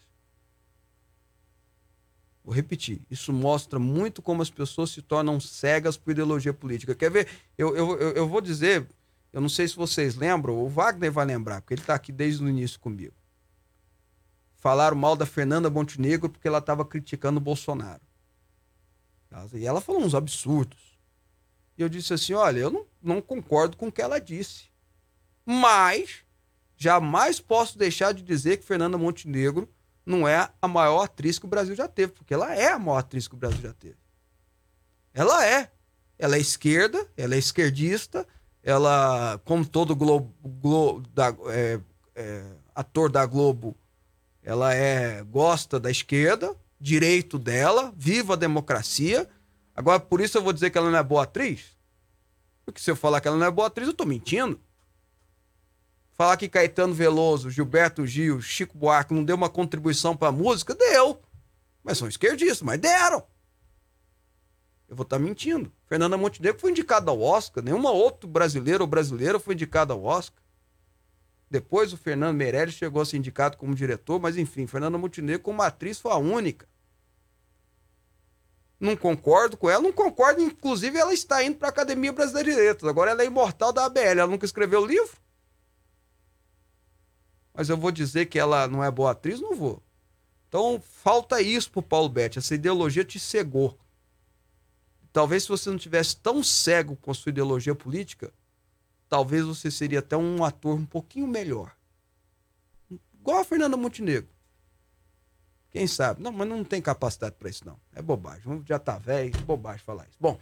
Vou 2.44 2.54
repetir. 2.54 3.00
Isso 3.10 3.32
mostra 3.32 3.78
muito 3.78 4.20
como 4.20 4.42
as 4.42 4.50
pessoas 4.50 4.90
se 4.90 5.02
tornam 5.02 5.38
cegas 5.40 5.96
por 5.96 6.10
ideologia 6.10 6.52
política. 6.52 6.94
Quer 6.94 7.10
ver? 7.10 7.28
Eu, 7.56 7.76
eu, 7.76 7.98
eu, 7.98 8.28
vou 8.28 8.40
dizer, 8.40 8.86
eu 9.32 9.40
não 9.40 9.48
sei 9.48 9.66
se 9.66 9.76
vocês 9.76 10.14
lembram, 10.16 10.58
o 10.58 10.68
Wagner 10.68 11.10
vai 11.10 11.24
lembrar, 11.24 11.60
porque 11.60 11.74
ele 11.74 11.80
está 11.80 11.94
aqui 11.94 12.12
desde 12.12 12.44
o 12.44 12.48
início 12.48 12.78
comigo. 12.80 13.14
Falaram 14.54 14.96
mal 14.96 15.16
da 15.16 15.26
Fernanda 15.26 15.68
Montenegro 15.68 16.28
porque 16.28 16.46
ela 16.46 16.58
estava 16.58 16.84
criticando 16.84 17.38
o 17.38 17.42
Bolsonaro. 17.42 18.00
E 19.54 19.66
ela 19.66 19.80
falou 19.80 20.02
uns 20.02 20.14
absurdos. 20.14 20.78
E 21.76 21.82
eu 21.82 21.88
disse 21.88 22.12
assim: 22.12 22.34
olha, 22.34 22.58
eu 22.58 22.70
não, 22.70 22.86
não 23.02 23.22
concordo 23.22 23.76
com 23.76 23.88
o 23.88 23.92
que 23.92 24.02
ela 24.02 24.20
disse. 24.20 24.64
Mas 25.44 26.24
jamais 26.76 27.40
posso 27.40 27.78
deixar 27.78 28.12
de 28.12 28.22
dizer 28.22 28.58
que 28.58 28.64
Fernanda 28.64 28.98
Montenegro 28.98 29.68
não 30.04 30.26
é 30.26 30.50
a 30.60 30.68
maior 30.68 31.02
atriz 31.02 31.38
que 31.38 31.44
o 31.44 31.48
Brasil 31.48 31.74
já 31.74 31.88
teve, 31.88 32.12
porque 32.12 32.34
ela 32.34 32.54
é 32.54 32.72
a 32.72 32.78
maior 32.78 32.98
atriz 32.98 33.28
que 33.28 33.34
o 33.34 33.38
Brasil 33.38 33.60
já 33.60 33.72
teve. 33.72 33.96
Ela 35.14 35.46
é. 35.46 35.70
Ela 36.18 36.36
é 36.36 36.40
esquerda, 36.40 37.06
ela 37.16 37.34
é 37.34 37.38
esquerdista, 37.38 38.26
ela, 38.62 39.40
como 39.44 39.66
todo 39.66 39.96
Globo, 39.96 40.32
Globo 40.40 41.08
da, 41.08 41.34
é, 41.48 41.80
é, 42.14 42.44
ator 42.74 43.10
da 43.10 43.26
Globo, 43.26 43.76
ela 44.42 44.72
é 44.72 45.22
gosta 45.24 45.80
da 45.80 45.90
esquerda, 45.90 46.54
direito 46.82 47.38
dela, 47.38 47.94
viva 47.96 48.32
a 48.32 48.36
democracia. 48.36 49.28
Agora, 49.72 50.00
por 50.00 50.20
isso 50.20 50.36
eu 50.36 50.42
vou 50.42 50.52
dizer 50.52 50.68
que 50.70 50.76
ela 50.76 50.90
não 50.90 50.98
é 50.98 51.02
boa 51.02 51.22
atriz? 51.22 51.76
Porque 52.64 52.80
se 52.80 52.90
eu 52.90 52.96
falar 52.96 53.20
que 53.20 53.28
ela 53.28 53.36
não 53.36 53.46
é 53.46 53.50
boa 53.50 53.68
atriz, 53.68 53.86
eu 53.86 53.94
tô 53.94 54.04
mentindo. 54.04 54.60
Falar 56.10 56.36
que 56.36 56.48
Caetano 56.48 56.92
Veloso, 56.92 57.50
Gilberto 57.50 58.04
Gil, 58.04 58.40
Chico 58.40 58.76
Buarque 58.76 59.14
não 59.14 59.22
deu 59.22 59.36
uma 59.36 59.48
contribuição 59.48 60.16
para 60.16 60.28
a 60.28 60.32
música, 60.32 60.74
deu. 60.74 61.22
Mas 61.84 61.98
são 61.98 62.08
esquerdistas, 62.08 62.62
mas 62.62 62.80
deram. 62.80 63.22
Eu 64.88 64.96
vou 64.96 65.04
estar 65.04 65.18
tá 65.18 65.22
mentindo. 65.22 65.72
Fernanda 65.86 66.16
Montenegro 66.16 66.60
foi 66.60 66.72
indicada 66.72 67.12
ao 67.12 67.20
Oscar, 67.20 67.62
nenhuma 67.62 67.92
outro 67.92 68.28
brasileiro 68.28 68.82
ou 68.82 68.88
brasileira 68.88 69.38
foi 69.38 69.54
indicada 69.54 69.92
ao 69.92 70.02
Oscar. 70.02 70.42
Depois 71.48 71.92
o 71.92 71.96
Fernando 71.96 72.36
Meirelles 72.36 72.74
chegou 72.74 73.00
a 73.00 73.04
ser 73.04 73.18
indicado 73.18 73.56
como 73.56 73.74
diretor, 73.74 74.20
mas 74.20 74.36
enfim, 74.36 74.66
Fernanda 74.66 74.98
Montenegro 74.98 75.42
como 75.42 75.62
atriz 75.62 76.00
foi 76.00 76.10
a 76.10 76.16
única. 76.16 76.71
Não 78.82 78.96
concordo 78.96 79.56
com 79.56 79.70
ela, 79.70 79.80
não 79.80 79.92
concordo, 79.92 80.42
inclusive 80.42 80.98
ela 80.98 81.14
está 81.14 81.40
indo 81.44 81.56
para 81.56 81.68
a 81.68 81.70
Academia 81.70 82.12
Brasileira 82.12 82.50
de 82.50 82.56
Letras. 82.56 82.90
Agora 82.90 83.12
ela 83.12 83.22
é 83.22 83.26
imortal 83.26 83.72
da 83.72 83.84
ABL, 83.84 84.00
ela 84.00 84.26
nunca 84.26 84.44
escreveu 84.44 84.84
livro. 84.84 85.16
Mas 87.54 87.68
eu 87.68 87.76
vou 87.76 87.92
dizer 87.92 88.26
que 88.26 88.40
ela 88.40 88.66
não 88.66 88.82
é 88.82 88.90
boa 88.90 89.12
atriz? 89.12 89.40
Não 89.40 89.54
vou. 89.54 89.80
Então 90.48 90.82
falta 90.84 91.40
isso 91.40 91.70
pro 91.70 91.80
Paulo 91.80 92.08
Betti. 92.08 92.40
Essa 92.40 92.56
ideologia 92.56 93.04
te 93.04 93.20
cegou. 93.20 93.78
Talvez 95.12 95.44
se 95.44 95.48
você 95.48 95.70
não 95.70 95.78
tivesse 95.78 96.16
tão 96.16 96.42
cego 96.42 96.96
com 96.96 97.12
a 97.12 97.14
sua 97.14 97.30
ideologia 97.30 97.76
política, 97.76 98.32
talvez 99.08 99.44
você 99.44 99.70
seria 99.70 100.00
até 100.00 100.16
um 100.16 100.42
ator 100.42 100.76
um 100.76 100.86
pouquinho 100.86 101.28
melhor. 101.28 101.72
Igual 103.14 103.38
a 103.38 103.44
Fernanda 103.44 103.76
Montenegro. 103.76 104.28
Quem 105.72 105.86
sabe? 105.86 106.22
Não, 106.22 106.30
mas 106.30 106.46
não 106.46 106.62
tem 106.62 106.82
capacidade 106.82 107.34
para 107.38 107.48
isso, 107.48 107.66
não. 107.66 107.78
É 107.94 108.02
bobagem. 108.02 108.62
Já 108.66 108.78
tá 108.78 108.98
velho, 108.98 109.32
é 109.34 109.40
bobagem 109.40 109.82
falar 109.84 110.04
isso. 110.04 110.18
Bom, 110.20 110.38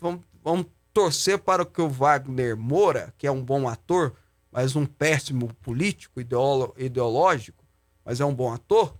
vamos, 0.00 0.22
vamos 0.42 0.66
torcer 0.92 1.38
para 1.38 1.64
que 1.64 1.80
o 1.80 1.88
Wagner 1.88 2.56
Moura, 2.56 3.14
que 3.16 3.26
é 3.26 3.30
um 3.30 3.44
bom 3.44 3.68
ator, 3.68 4.16
mas 4.50 4.74
um 4.74 4.84
péssimo 4.84 5.52
político, 5.62 6.20
ideológico, 6.20 7.64
mas 8.04 8.20
é 8.20 8.24
um 8.24 8.34
bom 8.34 8.52
ator, 8.52 8.96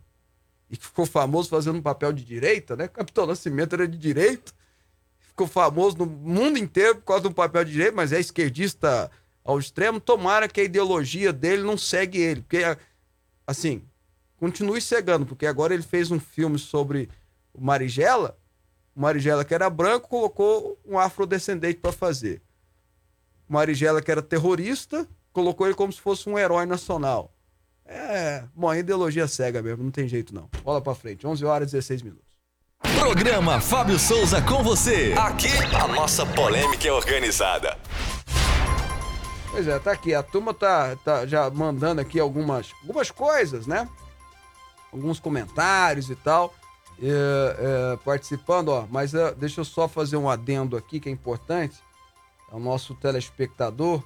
e 0.69 0.77
que 0.77 0.85
ficou 0.85 1.07
famoso 1.07 1.49
fazendo 1.49 1.79
um 1.79 1.83
papel 1.83 2.13
de 2.13 2.25
direita, 2.25 2.77
né? 2.77 2.87
Capitão 2.87 3.27
Nascimento 3.27 3.75
era 3.75 3.89
de 3.89 3.97
direita, 3.97 4.53
ficou 5.19 5.47
famoso 5.47 5.97
no 5.97 6.07
mundo 6.07 6.59
inteiro 6.59 6.97
por 6.97 7.05
causa 7.05 7.23
do 7.23 7.33
papel 7.33 7.65
de 7.65 7.73
direita, 7.73 7.97
mas 7.97 8.13
é 8.13 8.21
esquerdista 8.21 9.11
ao 9.45 9.59
extremo. 9.59 9.99
Tomara 9.99 10.49
que 10.49 10.61
a 10.61 10.65
ideologia 10.65 11.33
dele 11.33 11.63
não 11.63 11.79
segue 11.79 12.19
ele, 12.19 12.43
porque, 12.43 12.63
assim, 13.47 13.83
continue 14.39 14.81
cegando, 14.81 15.27
porque 15.27 15.47
agora 15.47 15.75
ele 15.75 15.83
fez 15.83 16.11
um 16.11 16.21
filme 16.21 16.59
sobre 16.59 17.09
o 17.53 17.65
Marigela, 17.65 18.39
o 18.95 19.01
Marigela 19.01 19.45
que 19.45 19.55
era 19.55 19.69
branco 19.69 20.09
colocou 20.09 20.79
um 20.87 20.99
afrodescendente 20.99 21.79
para 21.79 21.93
fazer. 21.93 22.43
O 23.49 23.53
Marigela 23.53 24.01
que 24.01 24.11
era 24.11 24.23
terrorista 24.23 25.07
colocou 25.33 25.67
ele 25.67 25.77
como 25.77 25.93
se 25.93 26.01
fosse 26.01 26.29
um 26.29 26.39
herói 26.39 26.65
nacional. 26.65 27.33
É, 27.85 28.43
bom, 28.55 28.69
a 28.69 28.79
ideologia 28.79 29.29
cega 29.29 29.63
mesmo, 29.63 29.85
não 29.85 29.91
tem 29.91 30.09
jeito 30.09 30.35
não. 30.35 30.49
Bola 30.65 30.81
pra 30.81 30.95
frente, 30.95 31.27
11 31.27 31.45
horas 31.45 31.69
e 31.69 31.73
16 31.73 32.03
minutos. 32.03 32.27
Programa 32.99 33.61
Fábio 33.61 33.99
Souza 33.99 34.43
com 34.43 34.63
você. 34.63 35.15
Aqui 35.17 35.53
a 35.75 35.87
nossa 35.89 36.27
polêmica 36.27 36.89
é 36.89 36.93
organizada. 36.93 37.79
Pois 39.51 39.69
é, 39.69 39.79
tá 39.79 39.93
aqui. 39.93 40.15
A 40.15 40.23
turma 40.23 40.53
tá, 40.53 40.97
tá 40.97 41.27
já 41.27 41.49
mandando 41.51 42.01
aqui 42.01 42.19
algumas, 42.19 42.73
algumas 42.83 43.11
coisas, 43.11 43.67
né? 43.67 43.89
Alguns 44.93 45.21
comentários 45.21 46.11
e 46.11 46.17
tal. 46.17 46.55
É, 47.01 47.93
é, 47.93 47.97
participando, 48.05 48.69
ó. 48.69 48.87
Mas 48.91 49.15
é, 49.15 49.35
deixa 49.35 49.61
eu 49.61 49.65
só 49.65 49.87
fazer 49.87 50.17
um 50.17 50.29
adendo 50.29 50.77
aqui 50.77 50.99
que 50.99 51.09
é 51.09 51.13
importante. 51.13 51.77
É 52.51 52.55
o 52.55 52.61
nosso 52.61 52.95
telespectador 52.95 54.03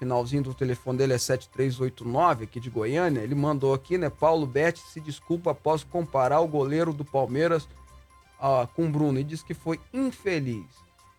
finalzinho 0.00 0.42
do 0.42 0.54
telefone 0.54 0.96
dele 0.96 1.12
é 1.12 1.18
7389, 1.18 2.44
aqui 2.44 2.58
de 2.58 2.70
Goiânia. 2.70 3.20
Ele 3.20 3.34
mandou 3.34 3.74
aqui, 3.74 3.98
né? 3.98 4.08
Paulo 4.08 4.46
Betti 4.46 4.80
se 4.80 4.98
desculpa 4.98 5.50
após 5.50 5.84
comparar 5.84 6.40
o 6.40 6.48
goleiro 6.48 6.94
do 6.94 7.04
Palmeiras 7.04 7.64
uh, 8.40 8.66
com 8.74 8.90
Bruno 8.90 9.20
e 9.20 9.24
diz 9.24 9.42
que 9.42 9.52
foi 9.52 9.78
infeliz. 9.92 10.64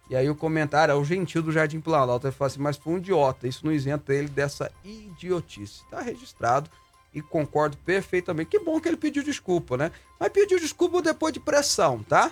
E 0.09 0.15
aí 0.15 0.27
o 0.27 0.35
comentário 0.35 0.91
é 0.91 0.95
o 0.95 1.05
gentil 1.05 1.43
do 1.43 1.51
Jardim 1.51 1.79
Planalto. 1.79 2.25
Ele 2.25 2.33
fala 2.33 2.47
assim, 2.47 2.59
mas 2.59 2.75
foi 2.75 2.93
um 2.93 2.97
idiota. 2.97 3.47
Isso 3.47 3.63
não 3.63 3.71
isenta 3.71 4.13
ele 4.13 4.27
dessa 4.27 4.71
idiotice. 4.83 5.83
Tá 5.89 6.01
registrado 6.01 6.69
e 7.13 7.21
concordo 7.21 7.77
perfeitamente. 7.77 8.49
Que 8.49 8.59
bom 8.59 8.79
que 8.79 8.87
ele 8.87 8.97
pediu 8.97 9.23
desculpa, 9.23 9.77
né? 9.77 9.91
Mas 10.19 10.29
pediu 10.29 10.59
desculpa 10.59 11.01
depois 11.01 11.33
de 11.33 11.39
pressão, 11.39 12.03
tá? 12.03 12.31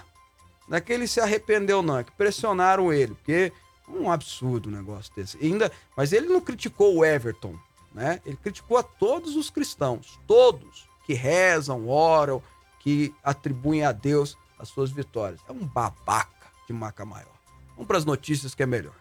Não 0.68 0.78
é 0.78 0.82
que 0.82 0.94
ele 0.94 1.08
se 1.08 1.20
arrependeu, 1.20 1.82
não. 1.82 1.98
É 1.98 2.04
que 2.04 2.12
pressionaram 2.12 2.94
ele. 2.94 3.14
Porque 3.16 3.52
um 3.88 4.12
absurdo 4.12 4.70
um 4.70 4.72
negócio 4.72 5.14
desse. 5.16 5.38
Ainda, 5.44 5.72
mas 5.98 6.14
ele 6.14 6.28
não 6.28 6.40
criticou 6.40 6.96
o 6.96 7.04
Everton, 7.04 7.56
né? 7.94 8.22
Ele 8.26 8.38
criticou 8.38 8.78
a 8.78 8.84
todos 8.84 9.36
os 9.36 9.50
cristãos, 9.50 10.20
todos 10.28 10.88
que 11.06 11.14
rezam, 11.14 11.88
oram, 11.88 12.42
que 12.80 13.14
atribuem 13.24 13.84
a 13.84 13.92
Deus 13.92 14.38
as 14.60 14.70
suas 14.70 14.92
vitórias. 14.92 15.42
É 15.48 15.52
um 15.52 15.66
babaca 15.66 16.48
de 16.68 16.74
maca 16.74 17.04
maior. 17.04 17.34
Vamos 17.74 17.88
para 17.88 17.98
as 17.98 18.06
notícias 18.06 18.54
que 18.54 18.62
é 18.62 18.66
melhor. 18.66 18.94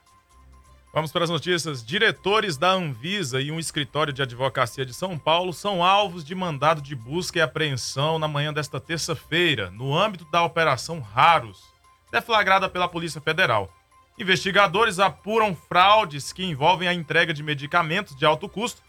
Vamos 0.99 1.13
para 1.13 1.23
as 1.23 1.31
notícias. 1.31 1.87
Diretores 1.87 2.57
da 2.57 2.73
Anvisa 2.73 3.41
e 3.41 3.53
um 3.53 3.61
escritório 3.61 4.13
de 4.13 4.21
advocacia 4.21 4.85
de 4.85 4.93
São 4.93 5.17
Paulo 5.17 5.53
são 5.53 5.85
alvos 5.85 6.25
de 6.25 6.35
mandado 6.35 6.83
de 6.83 6.97
busca 6.97 7.39
e 7.39 7.41
apreensão 7.41 8.19
na 8.19 8.27
manhã 8.27 8.53
desta 8.53 8.81
terça-feira, 8.81 9.71
no 9.71 9.97
âmbito 9.97 10.29
da 10.33 10.43
Operação 10.43 10.99
Raros, 10.99 11.63
deflagrada 12.11 12.69
pela 12.69 12.89
Polícia 12.89 13.21
Federal. 13.21 13.73
Investigadores 14.19 14.99
apuram 14.99 15.55
fraudes 15.55 16.33
que 16.33 16.45
envolvem 16.45 16.89
a 16.89 16.95
entrega 16.95 17.33
de 17.33 17.45
medicamentos 17.45 18.17
de 18.17 18.27
alto 18.27 18.49
custo 18.49 18.83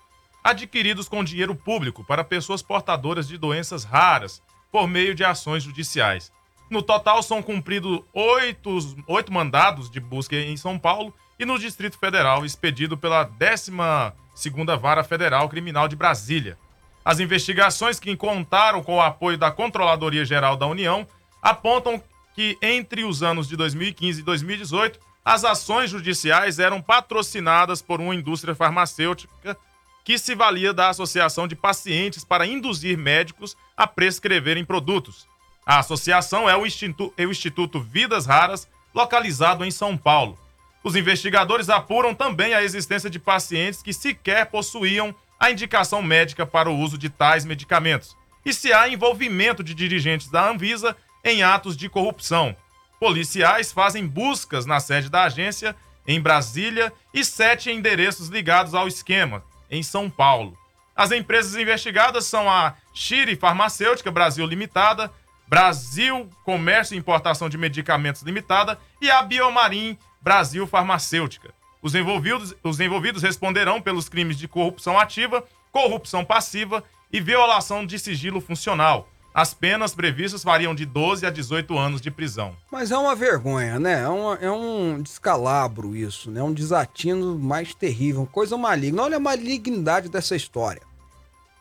adquiridos 0.43 1.07
com 1.07 1.23
dinheiro 1.23 1.53
público 1.53 2.03
para 2.03 2.23
pessoas 2.23 2.63
portadoras 2.63 3.27
de 3.27 3.37
doenças 3.37 3.83
raras 3.83 4.41
por 4.71 4.87
meio 4.87 5.13
de 5.13 5.23
ações 5.23 5.61
judiciais. 5.61 6.31
No 6.71 6.81
total, 6.81 7.21
são 7.21 7.43
cumpridos 7.43 8.01
oito, 8.11 8.79
oito 9.05 9.31
mandados 9.31 9.91
de 9.91 9.99
busca 9.99 10.35
em 10.35 10.57
São 10.57 10.79
Paulo 10.79 11.13
e 11.39 11.45
no 11.45 11.57
Distrito 11.57 11.97
Federal, 11.97 12.45
expedido 12.45 12.97
pela 12.97 13.25
12ª 13.25 14.77
Vara 14.77 15.03
Federal 15.03 15.47
Criminal 15.47 15.87
de 15.87 15.95
Brasília. 15.95 16.57
As 17.03 17.19
investigações 17.21 17.99
que 17.99 18.15
contaram 18.17 18.83
com 18.83 18.97
o 18.97 19.01
apoio 19.01 19.37
da 19.37 19.49
Controladoria 19.49 20.25
Geral 20.25 20.57
da 20.57 20.67
União 20.67 21.07
apontam 21.41 22.03
que 22.35 22.57
entre 22.61 23.05
os 23.05 23.23
anos 23.23 23.47
de 23.47 23.55
2015 23.55 24.19
e 24.19 24.23
2018 24.23 24.99
as 25.23 25.45
ações 25.45 25.89
judiciais 25.89 26.59
eram 26.59 26.81
patrocinadas 26.81 27.81
por 27.81 28.01
uma 28.01 28.15
indústria 28.15 28.53
farmacêutica 28.53 29.57
que 30.03 30.17
se 30.17 30.33
valia 30.33 30.73
da 30.73 30.89
associação 30.89 31.47
de 31.47 31.55
pacientes 31.55 32.23
para 32.23 32.47
induzir 32.47 32.97
médicos 32.97 33.55
a 33.77 33.85
prescreverem 33.85 34.65
produtos. 34.65 35.27
A 35.65 35.79
associação 35.79 36.49
é 36.49 36.57
o 36.57 36.65
é 36.65 37.25
o 37.25 37.31
Instituto 37.31 37.79
Vidas 37.79 38.25
Raras, 38.25 38.67
localizado 38.93 39.63
em 39.63 39.71
São 39.71 39.95
Paulo. 39.95 40.37
Os 40.83 40.95
investigadores 40.95 41.69
apuram 41.69 42.15
também 42.15 42.53
a 42.53 42.63
existência 42.63 43.09
de 43.09 43.19
pacientes 43.19 43.81
que 43.81 43.93
sequer 43.93 44.45
possuíam 44.45 45.13
a 45.39 45.51
indicação 45.51 46.01
médica 46.01 46.45
para 46.45 46.69
o 46.69 46.77
uso 46.77 46.97
de 46.97 47.09
tais 47.09 47.45
medicamentos 47.45 48.17
e 48.45 48.53
se 48.53 48.71
há 48.73 48.87
envolvimento 48.87 49.63
de 49.63 49.73
dirigentes 49.73 50.29
da 50.29 50.49
Anvisa 50.49 50.95
em 51.23 51.43
atos 51.43 51.75
de 51.75 51.89
corrupção, 51.89 52.55
Policiais 52.99 53.71
fazem 53.71 54.05
buscas 54.05 54.65
na 54.65 54.81
sede 54.81 55.09
da 55.09 55.23
agência 55.23 55.73
em 56.05 56.19
Brasília 56.19 56.91
e 57.13 57.23
sete 57.23 57.71
endereços 57.71 58.27
ligados 58.27 58.73
ao 58.73 58.89
esquema 58.89 59.41
em 59.71 59.81
São 59.81 60.09
Paulo. 60.09 60.57
As 60.93 61.13
empresas 61.13 61.55
investigadas 61.55 62.25
são 62.25 62.49
a 62.49 62.73
Chire 62.93 63.37
Farmacêutica 63.37 64.11
Brasil 64.11 64.45
Limitada, 64.45 65.09
Brasil 65.47 66.29
Comércio 66.43 66.93
e 66.93 66.97
Importação 66.97 67.47
de 67.47 67.57
Medicamentos 67.57 68.21
Limitada 68.21 68.77
e 69.01 69.09
a 69.09 69.21
Biomarim 69.21 69.97
Brasil 70.21 70.65
Farmacêutica. 70.67 71.53
Os 71.81 71.95
envolvidos, 71.95 72.53
os 72.63 72.79
envolvidos 72.79 73.23
responderão 73.23 73.81
pelos 73.81 74.09
crimes 74.09 74.37
de 74.37 74.47
corrupção 74.47 74.99
ativa, 74.99 75.43
corrupção 75.71 76.25
passiva 76.25 76.83
e 77.11 77.19
violação 77.21 77.85
de 77.85 77.97
sigilo 77.97 78.41
funcional. 78.41 79.07
As 79.33 79.53
penas 79.53 79.93
previstas 79.93 80.43
variam 80.43 80.73
de 80.75 80.85
12 80.85 81.25
a 81.25 81.29
18 81.29 81.77
anos 81.77 82.01
de 82.01 82.11
prisão. 82.11 82.55
Mas 82.71 82.91
é 82.91 82.97
uma 82.97 83.15
vergonha, 83.15 83.79
né? 83.79 84.01
É, 84.01 84.07
uma- 84.09 84.35
é 84.41 84.51
um 84.51 85.01
descalabro 85.01 85.95
isso, 85.95 86.29
né? 86.31 86.41
Um 86.43 86.51
desatino 86.51 87.37
mais 87.37 87.73
terrível, 87.73 88.27
coisa 88.29 88.57
maligna. 88.57 89.03
Olha 89.03 89.17
a 89.17 89.19
malignidade 89.19 90.09
dessa 90.09 90.35
história. 90.35 90.81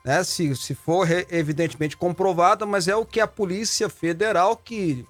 Né? 0.04 0.24
Se, 0.24 0.56
se 0.56 0.74
for 0.74 1.06
evidentemente 1.30 1.96
comprovada, 1.96 2.64
mas 2.64 2.88
é 2.88 2.96
o 2.96 3.04
que 3.04 3.20
a 3.20 3.26
Polícia 3.28 3.88
Federal, 3.90 4.56
que 4.56 5.06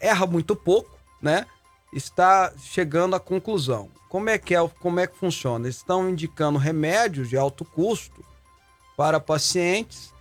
erra 0.00 0.26
muito 0.26 0.54
pouco, 0.54 0.90
né? 1.20 1.46
Está 1.94 2.52
chegando 2.58 3.14
à 3.14 3.20
conclusão. 3.20 3.88
Como 4.08 4.28
é 4.28 4.36
que 4.38 4.54
é, 4.54 4.68
como 4.80 5.00
é 5.00 5.06
que 5.06 5.16
funciona? 5.16 5.66
Eles 5.66 5.76
estão 5.76 6.08
indicando 6.08 6.58
remédios 6.58 7.28
de 7.28 7.36
alto 7.36 7.64
custo 7.64 8.24
para 8.96 9.18
pacientes 9.20 10.12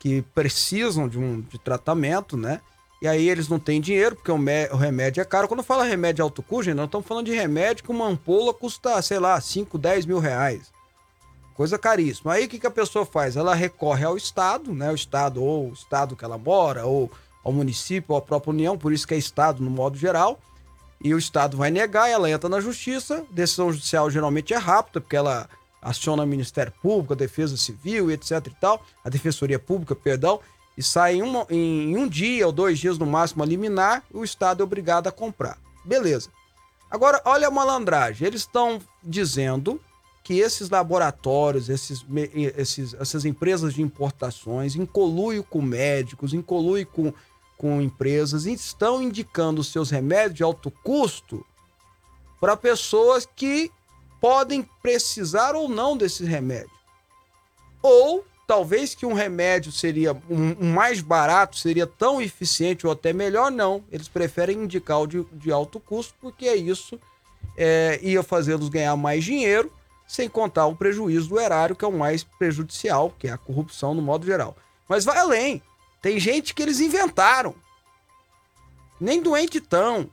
que 0.00 0.22
precisam 0.34 1.08
de 1.08 1.18
um 1.18 1.40
de 1.40 1.58
tratamento, 1.58 2.36
né? 2.36 2.60
E 3.00 3.06
aí 3.06 3.28
eles 3.28 3.48
não 3.48 3.60
têm 3.60 3.80
dinheiro, 3.80 4.16
porque 4.16 4.30
o, 4.30 4.38
mé- 4.38 4.68
o 4.72 4.76
remédio 4.76 5.20
é 5.20 5.24
caro. 5.24 5.46
Quando 5.46 5.62
fala 5.62 5.84
remédio 5.84 6.24
alto 6.24 6.42
custo, 6.42 6.64
gente, 6.64 6.74
nós 6.76 6.86
estamos 6.86 7.06
falando 7.06 7.26
de 7.26 7.32
remédio 7.34 7.84
que 7.84 7.90
uma 7.90 8.06
ampola 8.06 8.52
custa, 8.52 9.00
sei 9.02 9.20
lá, 9.20 9.40
5, 9.40 9.78
10 9.78 10.06
mil 10.06 10.18
reais. 10.18 10.72
Coisa 11.54 11.78
caríssima. 11.78 12.32
Aí 12.34 12.46
o 12.46 12.48
que, 12.48 12.58
que 12.58 12.66
a 12.66 12.70
pessoa 12.72 13.04
faz? 13.06 13.36
Ela 13.36 13.54
recorre 13.54 14.04
ao 14.04 14.16
Estado, 14.16 14.72
né? 14.72 14.90
O 14.90 14.94
Estado, 14.94 15.42
ou 15.42 15.70
o 15.70 15.72
Estado 15.72 16.16
que 16.16 16.24
ela 16.24 16.38
mora, 16.38 16.86
ou 16.86 17.10
ao 17.44 17.52
município, 17.52 18.12
ou 18.12 18.16
à 18.18 18.22
própria 18.22 18.50
União, 18.50 18.76
por 18.78 18.92
isso 18.92 19.06
que 19.06 19.14
é 19.14 19.18
Estado 19.18 19.62
no 19.62 19.70
modo 19.70 19.96
geral. 19.96 20.40
E 21.02 21.14
o 21.14 21.18
Estado 21.18 21.56
vai 21.56 21.70
negar, 21.70 22.08
ela 22.10 22.28
entra 22.30 22.48
na 22.48 22.60
justiça. 22.60 23.24
Decisão 23.30 23.72
judicial 23.72 24.10
geralmente 24.10 24.52
é 24.52 24.56
rápida, 24.56 25.00
porque 25.00 25.16
ela 25.16 25.48
aciona 25.80 26.24
o 26.24 26.26
Ministério 26.26 26.72
Público, 26.82 27.12
a 27.12 27.16
Defesa 27.16 27.56
Civil 27.56 28.10
etc 28.10 28.44
e 28.48 28.50
tal, 28.60 28.84
a 29.04 29.08
Defensoria 29.08 29.58
Pública, 29.60 29.94
perdão, 29.94 30.40
e 30.76 30.82
sai 30.82 31.14
em, 31.16 31.22
uma- 31.22 31.46
em 31.48 31.96
um 31.96 32.08
dia 32.08 32.46
ou 32.46 32.52
dois 32.52 32.78
dias 32.80 32.98
no 32.98 33.06
máximo 33.06 33.42
a 33.42 33.46
liminar, 33.46 34.02
o 34.12 34.24
Estado 34.24 34.60
é 34.60 34.64
obrigado 34.64 35.06
a 35.06 35.12
comprar. 35.12 35.56
Beleza. 35.84 36.30
Agora, 36.90 37.20
olha 37.24 37.46
a 37.48 37.50
malandragem. 37.50 38.26
Eles 38.26 38.40
estão 38.42 38.80
dizendo 39.02 39.80
que 40.24 40.38
esses 40.40 40.68
laboratórios, 40.68 41.68
esses, 41.68 42.04
esses- 42.56 42.94
essas 42.94 43.24
empresas 43.24 43.72
de 43.74 43.82
importações, 43.82 44.74
em 44.76 44.84
com 45.44 45.62
médicos, 45.62 46.34
em 46.34 46.42
com, 46.84 47.12
com 47.58 47.82
empresas, 47.82 48.46
estão 48.46 49.02
indicando 49.02 49.64
seus 49.64 49.90
remédios 49.90 50.34
de 50.34 50.42
alto 50.42 50.70
custo 50.70 51.44
para 52.40 52.56
pessoas 52.56 53.26
que 53.26 53.70
podem 54.20 54.62
precisar 54.80 55.54
ou 55.54 55.68
não 55.68 55.96
desses 55.96 56.26
remédios. 56.26 56.78
Ou 57.82 58.24
talvez 58.46 58.94
que 58.94 59.04
um 59.04 59.12
remédio 59.12 59.70
seria 59.70 60.16
um 60.30 60.72
mais 60.72 61.00
barato, 61.00 61.58
seria 61.58 61.86
tão 61.86 62.22
eficiente 62.22 62.86
ou 62.86 62.92
até 62.92 63.12
melhor, 63.12 63.50
não. 63.50 63.84
Eles 63.90 64.08
preferem 64.08 64.62
indicar 64.62 65.00
o 65.00 65.06
de, 65.06 65.24
de 65.32 65.52
alto 65.52 65.78
custo, 65.78 66.14
porque 66.20 66.46
é 66.46 66.56
isso 66.56 66.98
é, 67.58 67.98
ia 68.02 68.22
fazê-los 68.22 68.68
ganhar 68.68 68.96
mais 68.96 69.24
dinheiro, 69.24 69.72
sem 70.06 70.28
contar 70.28 70.66
o 70.66 70.76
prejuízo 70.76 71.28
do 71.28 71.40
erário, 71.40 71.74
que 71.74 71.84
é 71.84 71.88
o 71.88 71.92
mais 71.92 72.22
prejudicial, 72.22 73.12
que 73.18 73.26
é 73.26 73.32
a 73.32 73.36
corrupção 73.36 73.92
no 73.94 74.00
modo 74.00 74.24
geral. 74.24 74.56
Mas 74.88 75.04
vai 75.04 75.18
além. 75.18 75.60
Tem 76.00 76.18
gente 76.18 76.54
que 76.54 76.62
eles 76.62 76.80
inventaram. 76.80 77.54
Nem 79.00 79.22
doente 79.22 79.60
tão. 79.60 80.10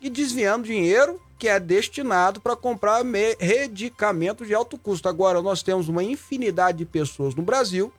E 0.00 0.08
desviando 0.08 0.66
dinheiro 0.66 1.20
que 1.38 1.48
é 1.48 1.58
destinado 1.60 2.40
para 2.40 2.56
comprar 2.56 3.04
me- 3.04 3.36
medicamentos 3.40 4.46
de 4.46 4.54
alto 4.54 4.76
custo. 4.76 5.08
Agora, 5.08 5.40
nós 5.40 5.62
temos 5.62 5.88
uma 5.88 6.02
infinidade 6.02 6.78
de 6.78 6.84
pessoas 6.84 7.34
no 7.34 7.42
Brasil 7.42 7.92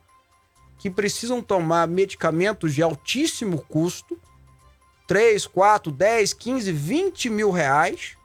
que 0.78 0.90
precisam 0.90 1.42
tomar 1.42 1.86
medicamentos 1.88 2.74
de 2.74 2.82
altíssimo 2.82 3.60
custo 3.62 4.18
3, 5.06 5.46
4, 5.46 5.90
10, 5.90 6.32
15, 6.32 6.72
20 6.72 7.28
mil 7.28 7.50
reais 7.50 8.16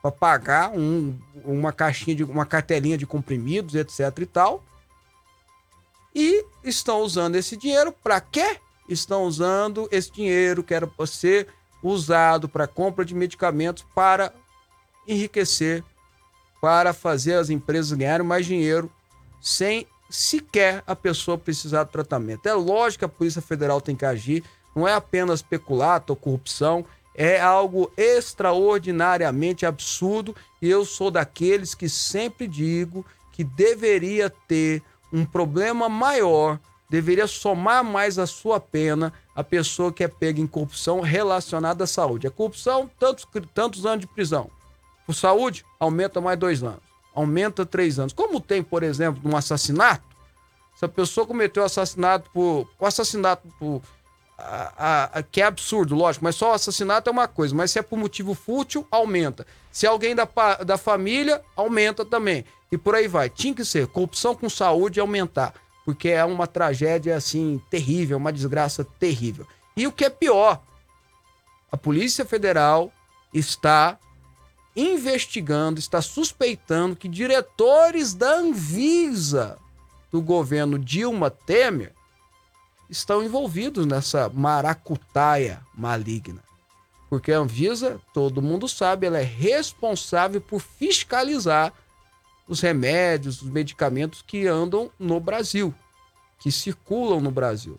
para 0.00 0.12
pagar 0.12 0.70
um- 0.70 1.18
uma 1.44 1.72
caixinha 1.72 2.14
de 2.14 2.22
uma 2.24 2.46
cartelinha 2.46 2.96
de 2.96 3.06
comprimidos, 3.06 3.74
etc 3.74 4.18
e 4.20 4.26
tal. 4.26 4.62
E 6.14 6.44
estão 6.62 7.00
usando 7.00 7.36
esse 7.36 7.56
dinheiro 7.56 7.92
para 7.92 8.20
quê? 8.20 8.58
Estão 8.88 9.24
usando 9.24 9.88
esse 9.90 10.12
dinheiro 10.12 10.62
que 10.62 10.74
era 10.74 10.86
para 10.86 11.06
ser 11.06 11.48
usado 11.82 12.48
para 12.48 12.66
compra 12.66 13.04
de 13.04 13.14
medicamentos 13.14 13.84
para 13.94 14.32
enriquecer, 15.06 15.84
para 16.60 16.92
fazer 16.92 17.34
as 17.34 17.50
empresas 17.50 17.92
ganharem 17.92 18.26
mais 18.26 18.46
dinheiro 18.46 18.90
sem 19.40 19.86
sequer 20.08 20.82
a 20.86 20.94
pessoa 20.94 21.36
precisar 21.36 21.84
do 21.84 21.90
tratamento. 21.90 22.46
É 22.46 22.54
lógico 22.54 23.00
que 23.00 23.04
a 23.04 23.08
Polícia 23.08 23.42
Federal 23.42 23.80
tem 23.80 23.96
que 23.96 24.06
agir, 24.06 24.42
não 24.74 24.86
é 24.86 24.94
apenas 24.94 25.42
peculato 25.42 26.12
ou 26.12 26.16
corrupção, 26.16 26.84
é 27.14 27.40
algo 27.40 27.92
extraordinariamente 27.96 29.66
absurdo 29.66 30.34
e 30.60 30.68
eu 30.68 30.84
sou 30.84 31.10
daqueles 31.10 31.74
que 31.74 31.88
sempre 31.88 32.48
digo 32.48 33.04
que 33.32 33.44
deveria 33.44 34.30
ter 34.30 34.82
um 35.14 35.24
problema 35.24 35.88
maior, 35.88 36.58
deveria 36.90 37.26
somar 37.28 37.84
mais 37.84 38.18
a 38.18 38.26
sua 38.26 38.58
pena 38.58 39.12
a 39.34 39.44
pessoa 39.44 39.92
que 39.92 40.02
é 40.02 40.08
pega 40.08 40.40
em 40.40 40.46
corrupção 40.46 41.00
relacionada 41.00 41.84
à 41.84 41.86
saúde. 41.86 42.26
A 42.26 42.30
corrupção, 42.30 42.90
tantos, 42.98 43.26
tantos 43.54 43.86
anos 43.86 44.00
de 44.00 44.06
prisão. 44.08 44.50
Por 45.06 45.14
saúde, 45.14 45.64
aumenta 45.78 46.20
mais 46.20 46.38
dois 46.38 46.62
anos. 46.62 46.80
Aumenta 47.14 47.64
três 47.64 47.98
anos. 47.98 48.12
Como 48.12 48.40
tem, 48.40 48.62
por 48.62 48.82
exemplo, 48.82 49.22
um 49.24 49.36
assassinato, 49.36 50.02
se 50.74 50.84
a 50.84 50.88
pessoa 50.88 51.24
cometeu 51.26 51.62
assassinato 51.64 52.28
por. 52.32 52.68
O 52.78 52.84
assassinato 52.86 53.46
por. 53.58 53.80
a- 54.36 54.72
a- 54.76 55.18
a- 55.18 55.22
que 55.22 55.40
é 55.40 55.44
absurdo, 55.44 55.94
lógico, 55.94 56.24
mas 56.24 56.34
só 56.34 56.50
o 56.50 56.54
assassinato 56.54 57.08
é 57.08 57.12
uma 57.12 57.28
coisa, 57.28 57.54
mas 57.54 57.70
se 57.70 57.78
é 57.78 57.82
por 57.82 57.96
motivo 57.96 58.34
fútil, 58.34 58.84
aumenta. 58.90 59.46
Se 59.70 59.86
é 59.86 59.88
alguém 59.88 60.12
da, 60.12 60.26
da 60.66 60.76
família, 60.76 61.40
aumenta 61.54 62.04
também. 62.04 62.44
E 62.70 62.78
por 62.78 62.94
aí 62.94 63.06
vai. 63.06 63.28
Tinha 63.28 63.54
que 63.54 63.64
ser. 63.64 63.86
Corrupção 63.86 64.34
com 64.34 64.48
saúde 64.48 65.00
aumentar. 65.00 65.54
Porque 65.84 66.08
é 66.08 66.24
uma 66.24 66.46
tragédia, 66.46 67.16
assim, 67.16 67.60
terrível, 67.70 68.16
uma 68.16 68.32
desgraça 68.32 68.84
terrível. 68.98 69.46
E 69.76 69.86
o 69.86 69.92
que 69.92 70.04
é 70.04 70.10
pior, 70.10 70.62
a 71.70 71.76
Polícia 71.76 72.24
Federal 72.24 72.92
está 73.32 73.98
investigando, 74.76 75.78
está 75.78 76.00
suspeitando 76.00 76.96
que 76.96 77.08
diretores 77.08 78.14
da 78.14 78.36
Anvisa 78.36 79.58
do 80.10 80.20
governo 80.20 80.78
Dilma 80.78 81.30
Temer 81.30 81.92
estão 82.88 83.22
envolvidos 83.22 83.86
nessa 83.86 84.28
maracutaia 84.28 85.60
maligna. 85.74 86.42
Porque 87.08 87.32
a 87.32 87.38
Anvisa, 87.38 88.00
todo 88.12 88.42
mundo 88.42 88.68
sabe, 88.68 89.06
ela 89.06 89.18
é 89.18 89.24
responsável 89.24 90.40
por 90.40 90.60
fiscalizar 90.60 91.72
os 92.48 92.60
remédios, 92.60 93.42
os 93.42 93.48
medicamentos 93.48 94.22
que 94.22 94.46
andam 94.46 94.90
no 94.98 95.18
Brasil, 95.18 95.74
que 96.38 96.52
circulam 96.52 97.20
no 97.20 97.30
Brasil. 97.30 97.78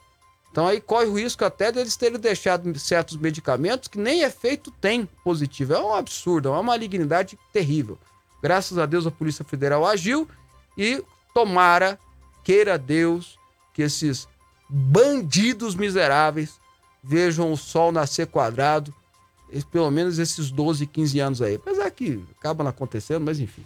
Então 0.52 0.68
aí 0.68 0.80
corre 0.80 1.06
o 1.08 1.18
risco 1.18 1.44
até 1.44 1.72
deles 1.72 1.98
terem 1.98 2.18
deixado 2.18 2.80
certos 2.80 3.18
medicamentos 3.18 3.90
que 3.90 4.00
nem 4.00 4.22
efeito 4.22 4.72
tem 4.72 5.08
positivo. 5.24 5.74
É 5.74 5.80
um 5.80 5.94
absurdo, 5.94 6.48
é 6.48 6.52
uma 6.52 6.64
malignidade 6.64 7.38
terrível. 7.52 7.98
Graças 8.42 8.78
a 8.78 8.86
Deus 8.86 9.06
a 9.06 9.12
Polícia 9.12 9.44
Federal 9.44 9.86
agiu 9.86 10.28
e 10.78 11.04
tomara, 11.34 12.00
queira 12.44 12.78
Deus, 12.78 13.38
que 13.74 13.82
esses 13.82 14.28
bandidos 14.70 15.76
miseráveis 15.76 16.58
vejam 17.04 17.52
o 17.52 17.58
sol 17.58 17.92
nascer 17.92 18.28
quadrado, 18.28 18.94
pelo 19.72 19.92
menos 19.92 20.18
esses 20.20 20.50
12, 20.50 20.88
15 20.88 21.20
anos 21.20 21.42
aí. 21.42 21.56
Apesar 21.56 21.92
que 21.92 22.24
acaba 22.40 22.64
não 22.64 22.72
acontecendo, 22.72 23.26
mas 23.26 23.40
enfim. 23.40 23.64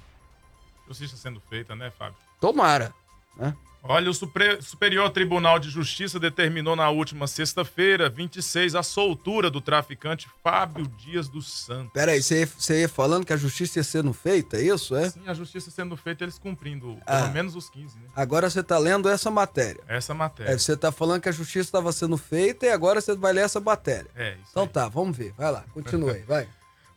Justiça 0.90 1.16
sendo 1.16 1.40
feita, 1.50 1.76
né, 1.76 1.92
Fábio? 1.98 2.16
Tomara. 2.42 2.94
Né? 3.38 3.56
Olha, 3.82 4.10
o 4.10 4.14
Supre- 4.14 4.62
Superior 4.62 5.10
Tribunal 5.10 5.58
de 5.58 5.70
Justiça 5.70 6.20
determinou 6.20 6.76
na 6.76 6.90
última 6.90 7.28
sexta-feira, 7.28 8.10
26, 8.10 8.76
a 8.76 8.84
soltura 8.84 9.50
do 9.50 9.62
traficante 9.62 10.28
Fábio 10.44 10.86
Dias 10.98 11.30
dos 11.30 11.50
Santos. 11.66 11.94
Peraí, 11.94 12.22
você 12.22 12.46
ia, 12.82 12.90
falando 12.90 13.26
que 13.26 13.32
a 13.32 13.38
justiça 13.38 13.80
ia 13.80 13.84
sendo 13.84 14.12
feita, 14.12 14.58
é 14.58 14.64
isso? 14.64 14.94
É? 14.98 15.10
Sim, 15.10 15.22
a 15.28 15.34
justiça 15.34 15.72
sendo 15.72 15.96
feita, 15.96 16.26
eles 16.26 16.38
cumprindo 16.38 16.98
Ah. 17.06 17.22
pelo 17.22 17.32
menos 17.34 17.56
os 17.56 17.70
15, 17.70 17.98
né? 18.00 18.08
Agora 18.14 18.50
você 18.50 18.62
tá 18.62 18.78
lendo 18.78 19.08
essa 19.08 19.32
matéria. 19.32 19.82
Essa 19.88 20.12
É, 20.12 20.16
matéria. 20.16 20.60
você 20.60 20.76
tá 20.76 20.92
falando 20.92 21.22
que 21.22 21.30
a 21.30 21.32
justiça 21.32 21.68
estava 21.70 21.94
sendo 21.94 22.18
feita 22.18 22.66
e 22.66 22.70
agora 22.70 23.00
você 23.00 23.16
vai 23.16 23.32
ler 23.32 23.46
essa 23.46 23.62
matéria. 23.62 24.10
É, 24.14 24.34
isso 24.34 24.42
Então 24.52 24.64
aí. 24.64 24.70
tá, 24.70 24.90
vamos 24.90 25.16
ver. 25.16 25.34
Vai 25.38 25.52
lá, 25.54 25.64
continua 25.74 26.12
aí, 26.12 26.24
vai. 26.24 26.50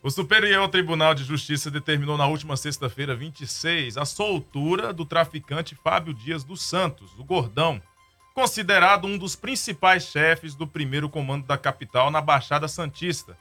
O 0.03 0.11
Superior 0.11 0.67
Tribunal 0.67 1.15
de 1.15 1.23
Justiça 1.23 1.71
determinou 1.71 2.17
na 2.17 2.27
última 2.27 2.57
sexta-feira, 2.57 3.15
26, 3.15 3.95
a 3.95 4.03
soltura 4.03 4.91
do 4.91 5.05
traficante 5.05 5.75
Fábio 5.81 6.13
Dias 6.13 6.43
dos 6.43 6.61
Santos, 6.61 7.17
o 7.17 7.23
Gordão, 7.23 7.81
considerado 8.33 9.07
um 9.07 9.17
dos 9.17 9.33
principais 9.33 10.03
chefes 10.07 10.55
do 10.55 10.67
primeiro 10.67 11.07
comando 11.07 11.45
da 11.45 11.57
capital 11.57 12.11
na 12.11 12.19
Baixada 12.19 12.67
Santista. 12.67 13.37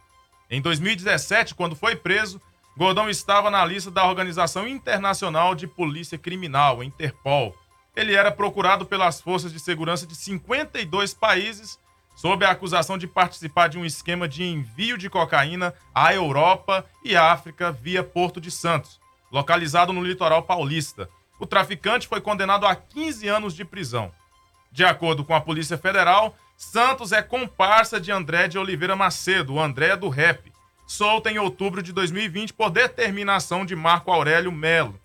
Em 0.48 0.62
2017, 0.62 1.52
quando 1.56 1.74
foi 1.74 1.96
preso, 1.96 2.40
Gordão 2.76 3.10
estava 3.10 3.50
na 3.50 3.64
lista 3.64 3.90
da 3.90 4.06
Organização 4.06 4.68
Internacional 4.68 5.56
de 5.56 5.66
Polícia 5.66 6.16
Criminal, 6.16 6.80
Interpol. 6.80 7.56
Ele 7.96 8.14
era 8.14 8.30
procurado 8.30 8.86
pelas 8.86 9.20
forças 9.20 9.52
de 9.52 9.58
segurança 9.58 10.06
de 10.06 10.14
52 10.14 11.12
países 11.12 11.76
sob 12.14 12.44
a 12.44 12.50
acusação 12.50 12.98
de 12.98 13.06
participar 13.06 13.68
de 13.68 13.78
um 13.78 13.84
esquema 13.84 14.28
de 14.28 14.44
envio 14.44 14.96
de 14.96 15.10
cocaína 15.10 15.74
à 15.94 16.14
Europa 16.14 16.84
e 17.04 17.16
África 17.16 17.72
via 17.72 18.02
Porto 18.02 18.40
de 18.40 18.50
Santos, 18.50 19.00
localizado 19.30 19.92
no 19.92 20.04
litoral 20.04 20.42
paulista. 20.42 21.08
O 21.38 21.46
traficante 21.46 22.06
foi 22.06 22.20
condenado 22.20 22.66
a 22.66 22.74
15 22.76 23.26
anos 23.28 23.54
de 23.54 23.64
prisão. 23.64 24.12
De 24.70 24.84
acordo 24.84 25.24
com 25.24 25.34
a 25.34 25.40
Polícia 25.40 25.76
Federal, 25.76 26.36
Santos 26.56 27.12
é 27.12 27.20
comparsa 27.20 28.00
de 28.00 28.12
André 28.12 28.46
de 28.46 28.58
Oliveira 28.58 28.94
Macedo, 28.94 29.54
o 29.54 29.60
André 29.60 29.96
do 29.96 30.08
Rap, 30.08 30.52
solta 30.86 31.30
em 31.30 31.38
outubro 31.38 31.82
de 31.82 31.92
2020 31.92 32.52
por 32.52 32.70
determinação 32.70 33.66
de 33.66 33.74
Marco 33.74 34.12
Aurélio 34.12 34.52
Melo, 34.52 34.98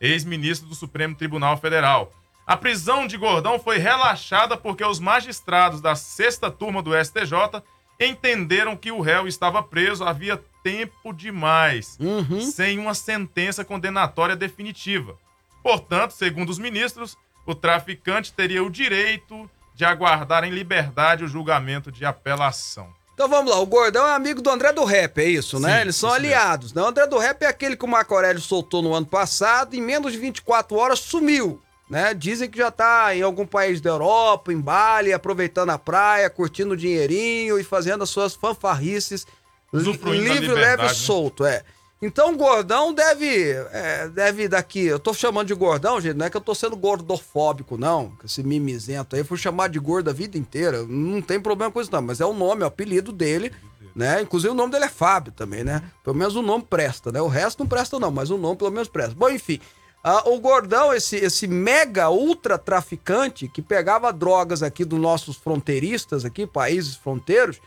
ex-ministro 0.00 0.68
do 0.68 0.74
Supremo 0.74 1.14
Tribunal 1.14 1.56
Federal. 1.58 2.12
A 2.46 2.56
prisão 2.56 3.06
de 3.06 3.16
Gordão 3.16 3.58
foi 3.58 3.78
relaxada 3.78 4.56
porque 4.56 4.84
os 4.84 5.00
magistrados 5.00 5.80
da 5.80 5.94
sexta 5.94 6.50
turma 6.50 6.82
do 6.82 6.90
STJ 6.94 7.62
entenderam 7.98 8.76
que 8.76 8.90
o 8.92 9.00
réu 9.00 9.26
estava 9.26 9.62
preso 9.62 10.04
havia 10.04 10.40
tempo 10.62 11.12
demais, 11.12 11.96
Uhum. 12.00 12.40
sem 12.40 12.78
uma 12.78 12.94
sentença 12.94 13.64
condenatória 13.64 14.34
definitiva. 14.36 15.16
Portanto, 15.62 16.10
segundo 16.12 16.50
os 16.50 16.58
ministros, 16.58 17.16
o 17.46 17.54
traficante 17.54 18.32
teria 18.32 18.62
o 18.62 18.70
direito 18.70 19.48
de 19.74 19.84
aguardar 19.84 20.44
em 20.44 20.50
liberdade 20.50 21.24
o 21.24 21.28
julgamento 21.28 21.90
de 21.90 22.04
apelação. 22.04 22.88
Então 23.14 23.28
vamos 23.28 23.50
lá, 23.52 23.60
o 23.60 23.66
Gordão 23.66 24.06
é 24.06 24.14
amigo 24.14 24.42
do 24.42 24.50
André 24.50 24.72
do 24.72 24.84
Rap, 24.84 25.18
é 25.18 25.24
isso, 25.24 25.60
né? 25.60 25.76
Sim, 25.76 25.80
Eles 25.82 25.96
são 25.96 26.12
aliados, 26.12 26.72
né? 26.72 26.82
O 26.82 26.86
André 26.86 27.06
do 27.06 27.16
Rap 27.18 27.42
é 27.42 27.46
aquele 27.46 27.76
que 27.76 27.84
o 27.84 27.88
Marco 27.88 28.12
Aurélio 28.14 28.40
soltou 28.40 28.82
no 28.82 28.92
ano 28.92 29.06
passado, 29.06 29.74
em 29.74 29.80
menos 29.80 30.12
de 30.12 30.18
24 30.18 30.76
horas 30.76 30.98
sumiu, 30.98 31.62
né? 31.88 32.14
Dizem 32.14 32.48
que 32.48 32.58
já 32.58 32.70
tá 32.70 33.14
em 33.14 33.22
algum 33.22 33.46
país 33.46 33.80
da 33.80 33.90
Europa, 33.90 34.52
em 34.52 34.60
Bali, 34.60 35.12
aproveitando 35.12 35.70
a 35.70 35.78
praia, 35.78 36.30
curtindo 36.30 36.74
o 36.74 36.76
dinheirinho 36.76 37.58
e 37.58 37.64
fazendo 37.64 38.02
as 38.02 38.10
suas 38.10 38.34
fanfarrices. 38.34 39.26
Livre, 39.72 40.54
leve 40.54 40.82
e 40.82 40.86
né? 40.86 40.94
solto, 40.94 41.44
é. 41.44 41.62
Então 42.00 42.34
o 42.34 42.36
Gordão 42.36 42.92
deve, 42.92 43.50
é, 43.72 44.08
deve 44.08 44.46
daqui, 44.46 44.84
eu 44.84 44.98
tô 44.98 45.14
chamando 45.14 45.46
de 45.48 45.54
Gordão, 45.54 46.00
gente, 46.00 46.16
não 46.16 46.26
é 46.26 46.30
que 46.30 46.36
eu 46.36 46.40
tô 46.40 46.54
sendo 46.54 46.76
gordofóbico, 46.76 47.78
não, 47.78 48.12
esse 48.22 48.42
mimizento 48.42 49.16
aí, 49.16 49.22
eu 49.22 49.24
fui 49.24 49.38
chamado 49.38 49.72
de 49.72 49.78
gordo 49.78 50.10
a 50.10 50.12
vida 50.12 50.36
inteira, 50.36 50.84
não 50.86 51.22
tem 51.22 51.40
problema 51.40 51.72
com 51.72 51.80
isso 51.80 51.90
não, 51.90 52.02
mas 52.02 52.20
é 52.20 52.26
o 52.26 52.34
nome, 52.34 52.60
é 52.60 52.64
o 52.66 52.68
apelido 52.68 53.10
dele, 53.10 53.50
né, 53.96 54.20
inclusive 54.20 54.52
o 54.52 54.56
nome 54.56 54.72
dele 54.72 54.84
é 54.84 54.88
Fábio 54.88 55.32
também, 55.32 55.64
né, 55.64 55.82
pelo 56.02 56.14
menos 56.14 56.36
o 56.36 56.42
nome 56.42 56.66
presta, 56.68 57.10
né, 57.10 57.22
o 57.22 57.28
resto 57.28 57.60
não 57.60 57.66
presta 57.66 57.98
não, 57.98 58.10
mas 58.10 58.28
o 58.28 58.36
nome 58.36 58.56
pelo 58.56 58.70
menos 58.70 58.88
presta. 58.88 59.14
Bom, 59.14 59.30
enfim, 59.30 59.58
ah, 60.06 60.28
o 60.28 60.38
Gordão, 60.38 60.92
esse, 60.92 61.16
esse 61.16 61.46
mega 61.46 62.10
ultra 62.10 62.58
traficante 62.58 63.48
que 63.48 63.62
pegava 63.62 64.12
drogas 64.12 64.62
aqui 64.62 64.84
dos 64.84 65.00
nossos 65.00 65.34
fronteiristas 65.34 66.26
aqui, 66.26 66.46
países 66.46 66.94
fronteiros, 66.94 67.58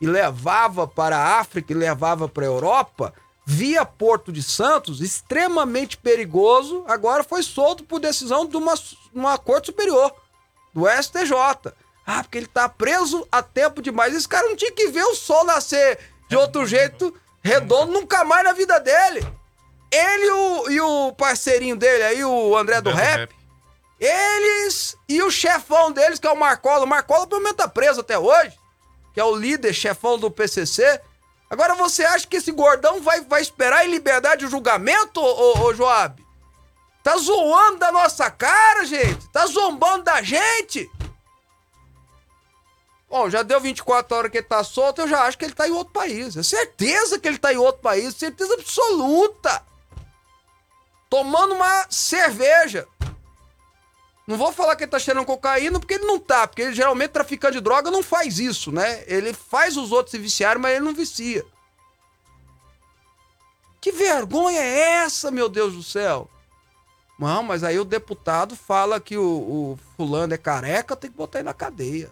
e 0.00 0.06
levava 0.06 0.88
para 0.88 1.16
a 1.16 1.38
África 1.38 1.72
e 1.72 1.76
levava 1.76 2.28
para 2.28 2.42
a 2.42 2.48
Europa, 2.48 3.14
via 3.46 3.84
Porto 3.84 4.32
de 4.32 4.42
Santos, 4.42 5.00
extremamente 5.00 5.96
perigoso, 5.96 6.84
agora 6.88 7.22
foi 7.22 7.44
solto 7.44 7.84
por 7.84 8.00
decisão 8.00 8.44
de 8.44 8.56
uma, 8.56 8.74
uma 9.14 9.38
corte 9.38 9.66
superior, 9.66 10.12
do 10.74 10.88
STJ. 10.88 11.72
Ah, 12.04 12.24
porque 12.24 12.38
ele 12.38 12.48
tá 12.48 12.68
preso 12.68 13.24
há 13.30 13.40
tempo 13.40 13.80
demais. 13.80 14.14
Esse 14.16 14.28
cara 14.28 14.48
não 14.48 14.56
tinha 14.56 14.72
que 14.72 14.88
ver 14.88 15.04
o 15.04 15.14
sol 15.14 15.44
nascer 15.44 16.00
de 16.28 16.36
outro 16.36 16.66
jeito, 16.66 17.14
redondo, 17.40 17.92
nunca 17.92 18.24
mais 18.24 18.42
na 18.42 18.52
vida 18.52 18.80
dele. 18.80 19.24
Ele 19.94 20.24
e 20.24 20.30
o, 20.30 20.70
e 20.70 20.80
o 20.80 21.12
parceirinho 21.12 21.76
dele 21.76 22.02
aí, 22.02 22.24
o 22.24 22.56
André 22.56 22.80
do 22.80 22.90
Rap, 22.90 23.32
eles 24.00 24.96
e 25.08 25.22
o 25.22 25.30
chefão 25.30 25.92
deles, 25.92 26.18
que 26.18 26.26
é 26.26 26.30
o 26.30 26.36
Marcola. 26.36 26.84
O 26.84 26.88
Marcola 26.88 27.26
pelo 27.28 27.40
menos 27.40 27.56
tá 27.56 27.68
preso 27.68 28.00
até 28.00 28.18
hoje, 28.18 28.58
que 29.12 29.20
é 29.20 29.24
o 29.24 29.36
líder, 29.36 29.72
chefão 29.72 30.18
do 30.18 30.30
PCC. 30.30 31.00
Agora 31.48 31.76
você 31.76 32.04
acha 32.04 32.26
que 32.26 32.38
esse 32.38 32.50
gordão 32.50 33.00
vai, 33.00 33.20
vai 33.20 33.40
esperar 33.40 33.86
em 33.86 33.90
liberdade 33.90 34.44
o 34.44 34.50
julgamento, 34.50 35.20
ô, 35.20 35.58
ô, 35.58 35.66
ô 35.66 35.74
Joab? 35.74 36.20
Tá 37.04 37.16
zoando 37.16 37.78
da 37.78 37.92
nossa 37.92 38.28
cara, 38.30 38.84
gente? 38.84 39.28
Tá 39.28 39.46
zombando 39.46 40.04
da 40.04 40.22
gente? 40.22 40.90
Bom, 43.08 43.30
já 43.30 43.44
deu 43.44 43.60
24 43.60 44.16
horas 44.16 44.30
que 44.32 44.38
ele 44.38 44.46
tá 44.46 44.64
solto, 44.64 45.02
eu 45.02 45.08
já 45.08 45.22
acho 45.22 45.38
que 45.38 45.44
ele 45.44 45.54
tá 45.54 45.68
em 45.68 45.72
outro 45.72 45.92
país. 45.92 46.36
É 46.36 46.42
certeza 46.42 47.16
que 47.16 47.28
ele 47.28 47.38
tá 47.38 47.52
em 47.52 47.58
outro 47.58 47.80
país, 47.80 48.16
certeza 48.16 48.54
absoluta. 48.54 49.62
Tomando 51.14 51.54
uma 51.54 51.86
cerveja. 51.88 52.88
Não 54.26 54.36
vou 54.36 54.52
falar 54.52 54.74
que 54.74 54.82
ele 54.82 54.90
tá 54.90 54.98
cheirando 54.98 55.24
cocaína, 55.24 55.78
porque 55.78 55.94
ele 55.94 56.06
não 56.06 56.18
tá. 56.18 56.44
Porque 56.44 56.62
ele, 56.62 56.74
geralmente 56.74 57.12
traficante 57.12 57.52
de 57.52 57.60
droga 57.60 57.88
não 57.88 58.02
faz 58.02 58.40
isso, 58.40 58.72
né? 58.72 59.04
Ele 59.06 59.32
faz 59.32 59.76
os 59.76 59.92
outros 59.92 60.10
se 60.10 60.18
viciarem, 60.18 60.60
mas 60.60 60.74
ele 60.74 60.84
não 60.84 60.92
vicia. 60.92 61.46
Que 63.80 63.92
vergonha 63.92 64.58
é 64.58 65.04
essa, 65.04 65.30
meu 65.30 65.48
Deus 65.48 65.74
do 65.74 65.84
céu? 65.84 66.28
Não, 67.16 67.44
mas 67.44 67.62
aí 67.62 67.78
o 67.78 67.84
deputado 67.84 68.56
fala 68.56 68.98
que 68.98 69.16
o, 69.16 69.22
o 69.24 69.78
fulano 69.96 70.34
é 70.34 70.36
careca, 70.36 70.96
tem 70.96 71.12
que 71.12 71.16
botar 71.16 71.38
ele 71.38 71.46
na 71.46 71.54
cadeia. 71.54 72.10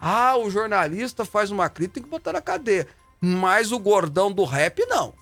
Ah, 0.00 0.36
o 0.36 0.50
jornalista 0.50 1.24
faz 1.24 1.52
uma 1.52 1.68
crítica, 1.68 1.94
tem 1.94 2.02
que 2.02 2.10
botar 2.10 2.32
na 2.32 2.40
cadeia. 2.40 2.88
Mas 3.20 3.70
o 3.70 3.78
gordão 3.78 4.32
do 4.32 4.42
rap, 4.42 4.84
não. 4.86 5.14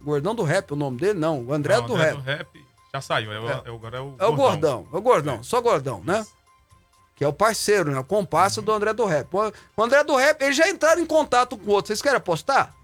Gordão 0.00 0.34
do 0.34 0.42
rap, 0.42 0.70
o 0.72 0.76
nome 0.76 0.98
dele? 0.98 1.18
Não, 1.18 1.42
o 1.44 1.52
André 1.52 1.76
Não, 1.76 1.86
do 1.86 1.94
André 1.94 2.06
rap. 2.10 2.16
do 2.16 2.22
rap 2.22 2.66
já 2.94 3.00
saiu, 3.00 3.32
é, 3.32 3.40
o- 3.40 3.48
é 3.48 3.70
o- 3.70 3.74
agora 3.76 3.96
é 3.98 4.00
o 4.00 4.14
É 4.18 4.26
o 4.26 4.32
gordão, 4.34 4.86
é 4.92 4.96
o 4.96 5.00
gordão, 5.00 5.42
só 5.42 5.60
gordão, 5.60 6.02
né? 6.04 6.24
Que 7.14 7.24
é 7.24 7.28
o 7.28 7.32
parceiro, 7.32 7.90
né? 7.90 7.98
O 7.98 8.04
comparsa 8.04 8.60
do 8.60 8.70
André 8.70 8.92
do 8.92 9.04
Rap. 9.06 9.26
O 9.32 9.52
o 9.76 9.82
André 9.82 10.04
do 10.04 10.16
Rap, 10.16 10.40
eles 10.42 10.56
já 10.56 10.68
entraram 10.68 11.00
em 11.00 11.06
contato 11.06 11.56
com 11.56 11.70
o 11.70 11.72
outro. 11.74 11.88
Vocês 11.88 12.02
querem 12.02 12.18
apostar? 12.18 12.74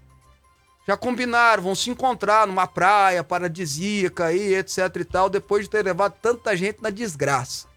Já 0.87 0.97
combinaram, 0.97 1.63
vão 1.63 1.75
se 1.75 1.89
encontrar 1.89 2.45
numa 2.47 2.67
praia 2.67 3.23
paradisíaca 3.23 4.25
aí, 4.25 4.55
etc 4.55 4.79
e 4.99 5.05
tal, 5.05 5.29
depois 5.29 5.63
de 5.63 5.69
ter 5.69 5.85
levado 5.85 6.15
tanta 6.21 6.57
gente 6.57 6.81
na 6.81 6.89
desgraça. 6.89 7.67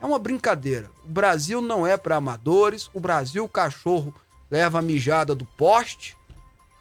É 0.00 0.06
uma 0.06 0.18
brincadeira. 0.18 0.90
O 1.04 1.08
Brasil 1.08 1.60
não 1.60 1.86
é 1.86 1.96
para 1.96 2.16
amadores. 2.16 2.90
O 2.92 2.98
Brasil, 2.98 3.44
o 3.44 3.48
cachorro 3.48 4.12
leva 4.50 4.78
a 4.80 4.82
mijada 4.82 5.34
do 5.34 5.44
poste. 5.44 6.16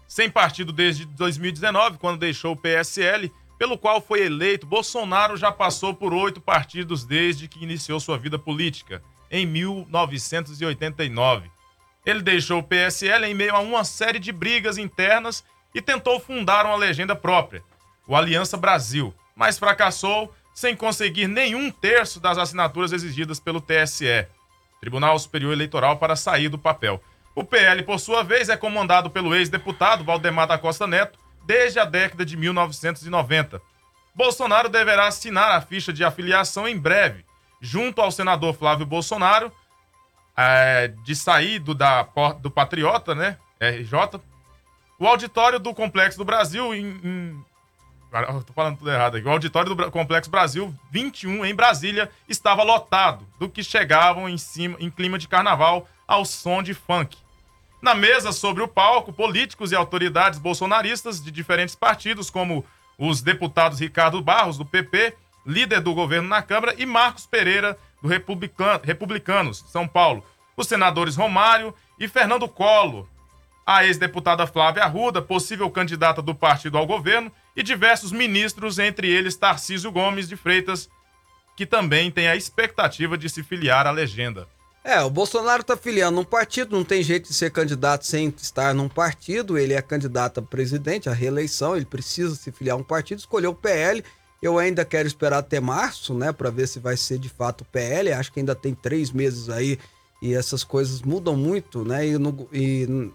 Sem 0.06 0.30
partido 0.30 0.72
desde 0.72 1.04
2019, 1.04 1.98
quando 1.98 2.20
deixou 2.20 2.52
o 2.52 2.56
PSL, 2.56 3.30
pelo 3.58 3.76
qual 3.76 4.00
foi 4.00 4.24
eleito, 4.24 4.66
Bolsonaro 4.66 5.36
já 5.36 5.50
passou 5.50 5.92
por 5.92 6.14
oito 6.14 6.40
partidos 6.40 7.04
desde 7.04 7.48
que 7.48 7.62
iniciou 7.62 7.98
sua 7.98 8.16
vida 8.16 8.38
política, 8.38 9.02
em 9.30 9.46
1989. 9.46 11.50
Ele 12.04 12.22
deixou 12.22 12.60
o 12.60 12.62
PSL 12.62 13.26
em 13.26 13.34
meio 13.34 13.54
a 13.54 13.60
uma 13.60 13.84
série 13.84 14.18
de 14.18 14.32
brigas 14.32 14.78
internas 14.78 15.44
e 15.74 15.82
tentou 15.82 16.18
fundar 16.18 16.64
uma 16.64 16.76
legenda 16.76 17.14
própria, 17.14 17.62
o 18.06 18.16
Aliança 18.16 18.56
Brasil, 18.56 19.14
mas 19.36 19.58
fracassou 19.58 20.34
sem 20.54 20.74
conseguir 20.74 21.28
nenhum 21.28 21.70
terço 21.70 22.18
das 22.18 22.38
assinaturas 22.38 22.92
exigidas 22.92 23.38
pelo 23.38 23.60
TSE, 23.60 24.26
Tribunal 24.80 25.18
Superior 25.18 25.52
Eleitoral, 25.52 25.98
para 25.98 26.16
sair 26.16 26.48
do 26.48 26.58
papel. 26.58 27.02
O 27.34 27.44
PL, 27.44 27.82
por 27.84 28.00
sua 28.00 28.24
vez, 28.24 28.48
é 28.48 28.56
comandado 28.56 29.10
pelo 29.10 29.34
ex-deputado 29.34 30.02
Valdemar 30.02 30.48
da 30.48 30.58
Costa 30.58 30.86
Neto 30.86 31.18
desde 31.46 31.78
a 31.78 31.84
década 31.84 32.26
de 32.26 32.36
1990. 32.36 33.62
Bolsonaro 34.14 34.68
deverá 34.68 35.06
assinar 35.06 35.52
a 35.52 35.60
ficha 35.60 35.92
de 35.92 36.02
afiliação 36.02 36.66
em 36.66 36.76
breve, 36.76 37.24
junto 37.60 38.00
ao 38.00 38.10
senador 38.10 38.54
Flávio 38.54 38.86
Bolsonaro, 38.86 39.52
é, 40.36 40.88
de 41.04 41.16
sair 41.16 41.58
do, 41.58 41.74
da, 41.74 42.06
do 42.40 42.50
Patriota, 42.50 43.14
né? 43.14 43.36
RJ. 43.60 44.20
O 44.98 45.06
auditório 45.06 45.58
do 45.58 45.74
Complexo 45.74 46.18
do 46.18 46.24
Brasil 46.24 46.74
em. 46.74 47.44
tô 48.46 48.52
falando 48.52 48.78
tudo 48.78 48.90
errado 48.90 49.16
aqui. 49.16 49.26
O 49.26 49.30
auditório 49.30 49.74
do 49.74 49.90
Complexo 49.90 50.30
Brasil 50.30 50.74
21 50.90 51.44
em 51.44 51.54
Brasília 51.54 52.10
estava 52.28 52.62
lotado 52.62 53.26
do 53.38 53.48
que 53.48 53.62
chegavam 53.62 54.28
em 54.28 54.38
cima 54.38 54.76
em 54.80 54.90
clima 54.90 55.18
de 55.18 55.28
carnaval 55.28 55.88
ao 56.06 56.24
som 56.24 56.62
de 56.62 56.74
funk. 56.74 57.16
Na 57.82 57.94
mesa 57.94 58.32
sobre 58.32 58.62
o 58.62 58.68
palco, 58.68 59.12
políticos 59.12 59.70
e 59.70 59.76
autoridades 59.76 60.38
bolsonaristas 60.38 61.22
de 61.22 61.30
diferentes 61.30 61.76
partidos, 61.76 62.28
como 62.28 62.64
os 62.98 63.22
deputados 63.22 63.78
Ricardo 63.78 64.20
Barros, 64.20 64.58
do 64.58 64.64
PP, 64.64 65.14
líder 65.48 65.80
do 65.80 65.94
governo 65.94 66.28
na 66.28 66.42
Câmara, 66.42 66.74
e 66.76 66.84
Marcos 66.84 67.26
Pereira, 67.26 67.78
do 68.02 68.08
Republican- 68.08 68.80
Republicanos, 68.84 69.64
São 69.72 69.88
Paulo, 69.88 70.22
os 70.54 70.68
senadores 70.68 71.16
Romário 71.16 71.74
e 71.98 72.06
Fernando 72.06 72.46
Collor, 72.46 73.06
a 73.66 73.84
ex-deputada 73.84 74.46
Flávia 74.46 74.84
Arruda, 74.84 75.22
possível 75.22 75.70
candidata 75.70 76.20
do 76.20 76.34
partido 76.34 76.76
ao 76.76 76.86
governo, 76.86 77.32
e 77.56 77.62
diversos 77.62 78.12
ministros, 78.12 78.78
entre 78.78 79.08
eles 79.08 79.36
Tarcísio 79.36 79.90
Gomes 79.90 80.28
de 80.28 80.36
Freitas, 80.36 80.88
que 81.56 81.66
também 81.66 82.10
tem 82.10 82.28
a 82.28 82.36
expectativa 82.36 83.16
de 83.18 83.28
se 83.28 83.42
filiar 83.42 83.86
à 83.86 83.90
legenda. 83.90 84.46
É, 84.84 85.00
o 85.02 85.10
Bolsonaro 85.10 85.64
tá 85.64 85.76
filiando 85.76 86.20
um 86.20 86.24
partido, 86.24 86.76
não 86.76 86.84
tem 86.84 87.02
jeito 87.02 87.28
de 87.28 87.34
ser 87.34 87.50
candidato 87.50 88.06
sem 88.06 88.32
estar 88.38 88.72
num 88.72 88.88
partido. 88.88 89.58
Ele 89.58 89.74
é 89.74 89.82
candidato 89.82 90.40
a 90.40 90.42
presidente, 90.42 91.08
a 91.08 91.12
reeleição, 91.12 91.76
ele 91.76 91.84
precisa 91.84 92.34
se 92.36 92.52
filiar 92.52 92.76
a 92.76 92.80
um 92.80 92.84
partido, 92.84 93.18
escolheu 93.18 93.50
o 93.50 93.54
PL. 93.54 94.02
Eu 94.40 94.58
ainda 94.58 94.84
quero 94.84 95.08
esperar 95.08 95.38
até 95.38 95.58
março, 95.60 96.14
né, 96.14 96.32
para 96.32 96.50
ver 96.50 96.68
se 96.68 96.78
vai 96.78 96.96
ser 96.96 97.18
de 97.18 97.28
fato 97.28 97.62
o 97.62 97.64
PL. 97.64 98.12
Acho 98.12 98.32
que 98.32 98.38
ainda 98.40 98.54
tem 98.54 98.74
três 98.74 99.10
meses 99.10 99.48
aí 99.48 99.78
e 100.22 100.34
essas 100.34 100.62
coisas 100.62 101.02
mudam 101.02 101.36
muito, 101.36 101.84
né? 101.84 102.06
E, 102.06 102.18
no- 102.18 102.48
e 102.52 103.10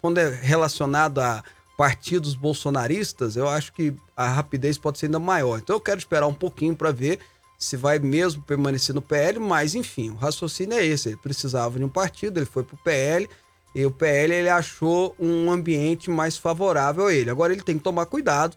quando 0.00 0.18
é 0.18 0.28
relacionado 0.28 1.20
a 1.20 1.42
partidos 1.76 2.34
bolsonaristas, 2.34 3.36
eu 3.36 3.48
acho 3.48 3.72
que 3.72 3.94
a 4.16 4.26
rapidez 4.28 4.76
pode 4.76 4.98
ser 4.98 5.06
ainda 5.06 5.20
maior. 5.20 5.58
Então 5.58 5.76
eu 5.76 5.80
quero 5.80 5.98
esperar 5.98 6.26
um 6.26 6.34
pouquinho 6.34 6.74
para 6.74 6.90
ver 6.90 7.20
se 7.56 7.76
vai 7.76 7.98
mesmo 8.00 8.42
permanecer 8.42 8.94
no 8.94 9.02
PL, 9.02 9.38
mas 9.38 9.74
enfim, 9.76 10.10
o 10.10 10.14
raciocínio 10.16 10.76
é 10.76 10.84
esse. 10.84 11.08
Ele 11.10 11.16
precisava 11.16 11.78
de 11.78 11.84
um 11.84 11.88
partido, 11.88 12.38
ele 12.38 12.46
foi 12.46 12.64
pro 12.64 12.76
PL 12.78 13.28
e 13.74 13.86
o 13.86 13.90
PL 13.92 14.32
ele 14.34 14.48
achou 14.48 15.14
um 15.20 15.50
ambiente 15.52 16.10
mais 16.10 16.36
favorável 16.36 17.06
a 17.06 17.14
ele. 17.14 17.30
Agora 17.30 17.52
ele 17.52 17.62
tem 17.62 17.78
que 17.78 17.84
tomar 17.84 18.06
cuidado. 18.06 18.56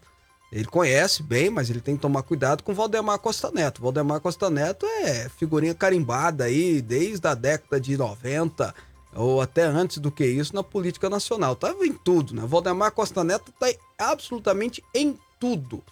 Ele 0.52 0.66
conhece 0.66 1.22
bem, 1.22 1.48
mas 1.48 1.70
ele 1.70 1.80
tem 1.80 1.96
que 1.96 2.02
tomar 2.02 2.22
cuidado 2.22 2.62
com 2.62 2.74
Valdemar 2.74 3.18
Costa 3.18 3.50
Neto. 3.50 3.80
Valdemar 3.80 4.20
Costa 4.20 4.50
Neto 4.50 4.84
é 4.84 5.26
figurinha 5.30 5.74
carimbada 5.74 6.44
aí 6.44 6.82
desde 6.82 7.26
a 7.26 7.34
década 7.34 7.80
de 7.80 7.96
90 7.96 8.74
ou 9.14 9.40
até 9.40 9.62
antes 9.62 9.96
do 9.96 10.10
que 10.10 10.26
isso 10.26 10.54
na 10.54 10.62
política 10.62 11.08
nacional. 11.08 11.56
Tava 11.56 11.86
em 11.86 11.94
tudo, 11.94 12.34
né? 12.34 12.42
Valdemar 12.46 12.92
Costa 12.92 13.24
Neto 13.24 13.50
tá 13.58 13.66
absolutamente 13.98 14.84
em 14.94 15.18
tudo, 15.40 15.82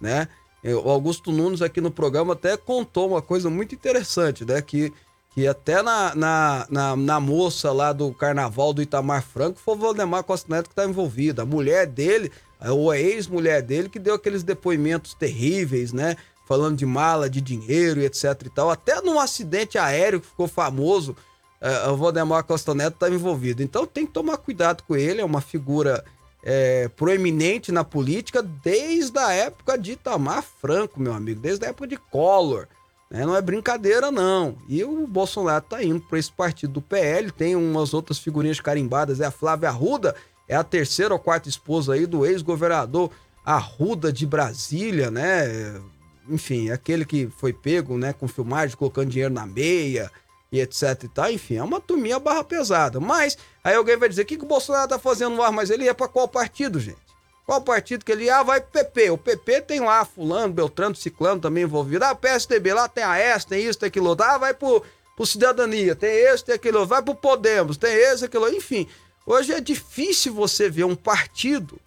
né? 0.00 0.26
O 0.64 0.90
Augusto 0.90 1.30
Nunes 1.30 1.62
aqui 1.62 1.80
no 1.80 1.90
programa 1.90 2.32
até 2.32 2.56
contou 2.56 3.10
uma 3.10 3.22
coisa 3.22 3.48
muito 3.48 3.72
interessante, 3.72 4.44
né? 4.44 4.60
Que, 4.60 4.92
que 5.32 5.46
até 5.46 5.80
na, 5.80 6.14
na, 6.16 6.66
na, 6.68 6.96
na 6.96 7.20
moça 7.20 7.70
lá 7.70 7.92
do 7.92 8.12
carnaval 8.12 8.72
do 8.72 8.82
Itamar 8.82 9.22
Franco 9.22 9.60
foi 9.60 9.74
o 9.74 9.78
Valdemar 9.78 10.24
Costa 10.24 10.52
Neto 10.52 10.70
que 10.70 10.74
tá 10.74 10.84
envolvido. 10.84 11.40
A 11.40 11.46
mulher 11.46 11.86
dele, 11.86 12.32
ou 12.60 12.90
a 12.90 12.98
ex-mulher 12.98 13.62
dele, 13.62 13.88
que 13.88 13.98
deu 13.98 14.14
aqueles 14.14 14.42
depoimentos 14.42 15.14
terríveis, 15.14 15.92
né? 15.92 16.16
Falando 16.46 16.76
de 16.76 16.86
mala, 16.86 17.28
de 17.28 17.40
dinheiro 17.40 18.00
e 18.00 18.04
etc 18.04 18.24
e 18.46 18.50
tal. 18.50 18.70
Até 18.70 19.00
num 19.00 19.20
acidente 19.20 19.78
aéreo 19.78 20.20
que 20.20 20.26
ficou 20.26 20.48
famoso, 20.48 21.14
eh, 21.60 21.88
o 21.88 21.96
Valdemar 21.96 22.44
Costa 22.44 22.74
Neto 22.74 22.94
estava 22.94 23.14
envolvido. 23.14 23.62
Então 23.62 23.86
tem 23.86 24.06
que 24.06 24.12
tomar 24.12 24.38
cuidado 24.38 24.82
com 24.82 24.96
ele, 24.96 25.20
é 25.20 25.24
uma 25.24 25.40
figura 25.40 26.04
é, 26.42 26.88
proeminente 26.88 27.72
na 27.72 27.84
política 27.84 28.42
desde 28.42 29.18
a 29.18 29.32
época 29.32 29.76
de 29.76 29.92
Itamar 29.92 30.42
Franco, 30.42 31.00
meu 31.00 31.12
amigo, 31.12 31.40
desde 31.40 31.66
a 31.66 31.68
época 31.68 31.86
de 31.86 31.96
Collor. 31.96 32.66
né? 33.10 33.26
Não 33.26 33.36
é 33.36 33.42
brincadeira, 33.42 34.10
não. 34.10 34.56
E 34.68 34.82
o 34.84 35.06
Bolsonaro 35.06 35.64
tá 35.68 35.82
indo 35.82 36.00
para 36.00 36.18
esse 36.18 36.32
partido 36.32 36.74
do 36.74 36.82
PL, 36.82 37.30
tem 37.32 37.56
umas 37.56 37.92
outras 37.92 38.18
figurinhas 38.18 38.60
carimbadas, 38.60 39.20
é 39.20 39.26
a 39.26 39.30
Flávia 39.30 39.68
Arruda, 39.68 40.14
é 40.48 40.56
a 40.56 40.64
terceira 40.64 41.12
ou 41.12 41.20
quarta 41.20 41.48
esposa 41.48 41.94
aí 41.94 42.06
do 42.06 42.24
ex-governador 42.24 43.10
Arruda 43.44 44.12
de 44.12 44.26
Brasília, 44.26 45.10
né? 45.10 45.80
Enfim, 46.28 46.70
aquele 46.70 47.04
que 47.04 47.28
foi 47.38 47.52
pego, 47.52 47.96
né, 47.96 48.12
com 48.12 48.28
filmagem, 48.28 48.76
colocando 48.76 49.08
dinheiro 49.08 49.32
na 49.32 49.46
meia, 49.46 50.10
e 50.50 50.60
etc 50.60 51.04
e 51.04 51.08
tal. 51.08 51.30
Enfim, 51.30 51.56
é 51.56 51.62
uma 51.62 51.80
turminha 51.80 52.18
barra 52.18 52.42
pesada. 52.44 53.00
Mas 53.00 53.36
aí 53.62 53.74
alguém 53.74 53.96
vai 53.96 54.08
dizer: 54.08 54.22
o 54.22 54.26
que, 54.26 54.36
que 54.36 54.44
o 54.44 54.48
Bolsonaro 54.48 54.88
tá 54.88 54.98
fazendo 54.98 55.36
lá? 55.36 55.50
Mas 55.52 55.70
ele 55.70 55.84
ia 55.84 55.94
pra 55.94 56.08
qual 56.08 56.28
partido, 56.28 56.80
gente? 56.80 57.08
Qual 57.46 57.60
partido 57.62 58.04
que 58.04 58.12
ele? 58.12 58.28
Ah, 58.28 58.42
vai 58.42 58.60
pro 58.60 58.70
PP. 58.70 59.10
O 59.10 59.18
PP 59.18 59.62
tem 59.62 59.80
lá 59.80 60.04
Fulano, 60.04 60.52
Beltrano, 60.52 60.94
Ciclano 60.94 61.40
também 61.40 61.64
envolvido. 61.64 62.04
Ah, 62.04 62.14
PSDB 62.14 62.74
lá 62.74 62.88
tem 62.88 63.04
a 63.04 63.16
S, 63.18 63.46
tem 63.46 63.64
isso, 63.64 63.78
tem 63.78 63.86
aquilo. 63.86 64.14
Ah, 64.22 64.36
vai 64.36 64.52
pro, 64.52 64.82
pro 65.16 65.26
Cidadania, 65.26 65.94
tem 65.96 66.10
esse, 66.10 66.44
tem 66.44 66.54
aquilo. 66.54 66.86
Vai 66.86 67.02
pro 67.02 67.14
Podemos, 67.14 67.78
tem 67.78 67.94
esse, 67.94 68.26
aquilo. 68.26 68.48
Enfim, 68.50 68.86
hoje 69.32 69.52
é 69.52 69.60
difícil 69.60 70.32
você 70.34 70.68
ver 70.70 70.84
um 70.84 70.96
partido 70.96 71.78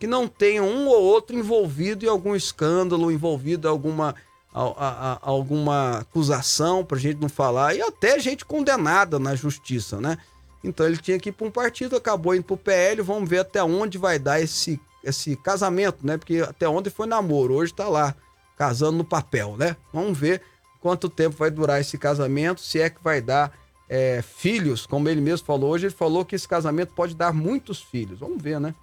que 0.00 0.06
não 0.06 0.26
tenha 0.28 0.62
um 0.62 0.86
ou 0.88 1.02
outro 1.02 1.36
envolvido 1.36 2.04
em 2.04 2.08
algum 2.08 2.34
escândalo, 2.36 3.10
envolvido 3.10 3.66
em 3.66 3.70
alguma 3.70 4.14
a- 4.54 4.62
a- 4.62 5.12
a- 5.12 5.18
alguma 5.20 5.98
acusação, 5.98 6.82
pra 6.82 6.98
gente 6.98 7.20
não 7.20 7.28
falar, 7.28 7.74
e 7.74 7.82
até 7.82 8.18
gente 8.18 8.42
condenada 8.44 9.18
na 9.18 9.34
justiça, 9.34 10.00
né? 10.00 10.16
Então 10.64 10.86
ele 10.86 10.96
tinha 10.96 11.18
que 11.18 11.28
ir 11.28 11.32
para 11.32 11.46
um 11.46 11.50
partido, 11.50 11.94
acabou 11.94 12.34
indo 12.34 12.44
pro 12.44 12.56
PL, 12.56 13.02
vamos 13.02 13.28
ver 13.28 13.40
até 13.40 13.62
onde 13.62 13.98
vai 13.98 14.18
dar 14.18 14.40
esse, 14.40 14.80
esse 15.04 15.36
casamento, 15.36 15.98
né? 16.06 16.16
Porque 16.16 16.38
até 16.38 16.66
ontem 16.66 16.88
foi 16.88 17.06
namoro, 17.06 17.54
hoje 17.54 17.74
tá 17.74 17.86
lá, 17.88 18.14
casando 18.56 18.96
no 18.96 19.04
papel, 19.04 19.56
né? 19.58 19.76
Vamos 19.92 20.16
ver 20.16 20.40
quanto 20.80 21.08
tempo 21.10 21.36
vai 21.36 21.50
durar 21.50 21.78
esse 21.80 21.98
casamento, 21.98 22.60
se 22.62 22.80
é 22.80 22.88
que 22.88 23.02
vai 23.04 23.20
dar 23.20 23.52
é, 23.88 24.22
filhos, 24.22 24.86
como 24.86 25.08
ele 25.08 25.20
mesmo 25.20 25.46
falou 25.46 25.70
hoje, 25.70 25.86
ele 25.86 25.94
falou 25.94 26.24
que 26.24 26.34
esse 26.34 26.46
casamento 26.48 26.92
pode 26.94 27.14
dar 27.14 27.32
muitos 27.32 27.80
filhos. 27.82 28.18
Vamos 28.18 28.42
ver, 28.42 28.60
né? 28.60 28.74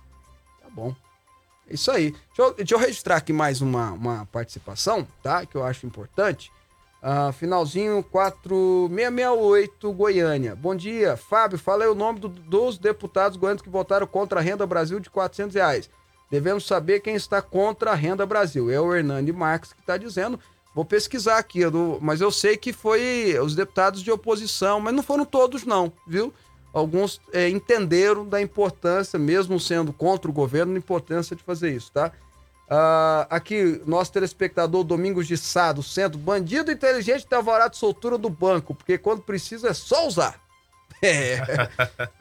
Tá 0.62 0.68
bom. 0.72 0.96
É 1.70 1.74
Isso 1.74 1.92
aí. 1.92 2.12
Deixa 2.12 2.42
eu, 2.42 2.54
deixa 2.54 2.76
eu 2.76 2.80
registrar 2.80 3.18
aqui 3.18 3.32
mais 3.34 3.62
uma, 3.62 3.92
uma 3.92 4.26
participação, 4.32 5.08
tá? 5.22 5.46
Que 5.46 5.56
eu 5.56 5.64
acho 5.64 5.86
importante. 5.86 6.52
Ah, 7.02 7.34
finalzinho 7.34 8.02
4668, 8.04 9.92
Goiânia. 9.92 10.56
Bom 10.56 10.76
dia, 10.76 11.18
Fábio. 11.18 11.58
Fala 11.58 11.84
aí 11.84 11.90
o 11.90 11.96
nome 11.96 12.20
do- 12.20 12.30
dos 12.30 12.78
deputados 12.78 13.38
goianos 13.38 13.62
que 13.62 13.70
votaram 13.70 14.08
contra 14.08 14.40
a 14.40 14.44
Renda 14.44 14.66
Brasil 14.66 15.00
de 15.00 15.10
400 15.10 15.56
reais. 15.56 15.90
Devemos 16.32 16.66
saber 16.66 17.02
quem 17.02 17.16
está 17.16 17.42
contra 17.42 17.92
a 17.92 17.96
Renda 17.96 18.26
Brasil. 18.26 18.70
É 18.72 18.80
o 18.80 18.94
Hernani 18.96 19.32
Marques 19.32 19.74
que 19.74 19.82
está 19.82 19.98
dizendo. 19.98 20.40
Vou 20.74 20.84
pesquisar 20.84 21.38
aqui, 21.38 21.60
eu 21.60 21.72
não- 21.72 22.00
mas 22.02 22.20
eu 22.20 22.32
sei 22.32 22.58
que 22.58 22.74
foi 22.74 23.38
os 23.40 23.56
deputados 23.56 24.02
de 24.02 24.12
oposição, 24.12 24.80
mas 24.80 24.94
não 24.94 25.04
foram 25.04 25.24
todos, 25.26 25.66
não, 25.66 25.92
viu? 26.08 26.34
Alguns 26.74 27.22
é, 27.32 27.48
entenderam 27.50 28.26
da 28.26 28.42
importância, 28.42 29.20
mesmo 29.20 29.60
sendo 29.60 29.94
contra 29.94 30.30
o 30.30 30.34
governo, 30.34 30.74
da 30.74 30.80
importância 30.80 31.36
de 31.36 31.44
fazer 31.44 31.72
isso, 31.72 31.92
tá? 31.92 32.12
Ah, 32.68 33.28
aqui, 33.30 33.80
nosso 33.86 34.12
telespectador 34.12 34.84
Domingos 34.84 35.28
de 35.28 35.38
Sá, 35.38 35.72
do 35.72 35.84
centro. 35.84 36.18
Bandido 36.18 36.72
inteligente 36.72 37.28
tem 37.28 37.38
de 37.70 37.78
soltura 37.78 38.18
do 38.18 38.30
banco, 38.30 38.74
porque 38.74 38.98
quando 38.98 39.22
precisa 39.22 39.68
é 39.70 39.74
só 39.74 40.08
usar. 40.08 40.42
É, 41.06 41.68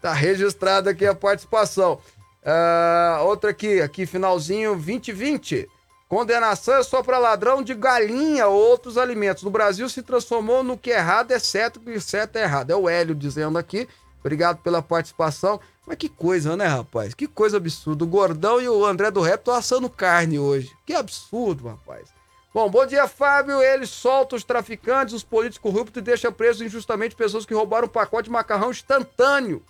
tá 0.01 0.13
registrada 0.13 0.91
aqui 0.91 1.07
a 1.07 1.15
participação. 1.15 2.01
Ah, 2.45 3.21
outra 3.23 3.51
aqui, 3.51 3.81
aqui, 3.81 4.05
finalzinho 4.07 4.75
2020. 4.75 5.69
Condenação 6.13 6.75
é 6.75 6.83
só 6.83 7.03
para 7.03 7.17
ladrão 7.17 7.63
de 7.63 7.73
galinha 7.73 8.47
ou 8.47 8.55
outros 8.55 8.99
alimentos. 8.99 9.43
No 9.43 9.51
Brasil 9.51 9.89
se 9.89 10.03
transformou 10.03 10.63
no 10.63 10.77
que 10.77 10.93
é 10.93 10.99
errado 10.99 11.31
é 11.31 11.39
certo, 11.39 11.81
que 11.81 11.99
certo 12.01 12.37
é 12.37 12.43
errado. 12.43 12.71
É 12.71 12.77
o 12.77 12.87
Hélio 12.87 13.15
dizendo 13.15 13.57
aqui. 13.57 13.89
Obrigado 14.21 14.59
pela 14.59 14.83
participação. 14.83 15.59
Mas 15.87 15.97
que 15.97 16.11
coisa, 16.11 16.55
né, 16.55 16.67
rapaz? 16.67 17.15
Que 17.15 17.27
coisa 17.27 17.57
absurda. 17.57 18.05
O 18.05 18.07
Gordão 18.07 18.61
e 18.61 18.69
o 18.69 18.85
André 18.85 19.11
do 19.11 19.23
Rap 19.23 19.39
estão 19.39 19.55
assando 19.55 19.89
carne 19.89 20.39
hoje. 20.39 20.71
Que 20.85 20.93
absurdo, 20.93 21.67
rapaz. 21.67 22.11
Bom, 22.53 22.69
bom 22.69 22.85
dia, 22.85 23.09
Fábio. 23.09 23.63
Ele 23.63 23.87
solta 23.87 24.37
os 24.37 24.45
traficantes, 24.45 25.15
os 25.15 25.25
políticos 25.25 25.63
corruptos 25.63 25.99
e 25.99 26.05
deixa 26.05 26.31
presos 26.31 26.61
injustamente 26.61 27.17
pessoas 27.17 27.47
que 27.47 27.55
roubaram 27.55 27.87
um 27.87 27.91
pacote 27.91 28.25
de 28.25 28.31
macarrão 28.31 28.71
instantâneo. 28.71 29.63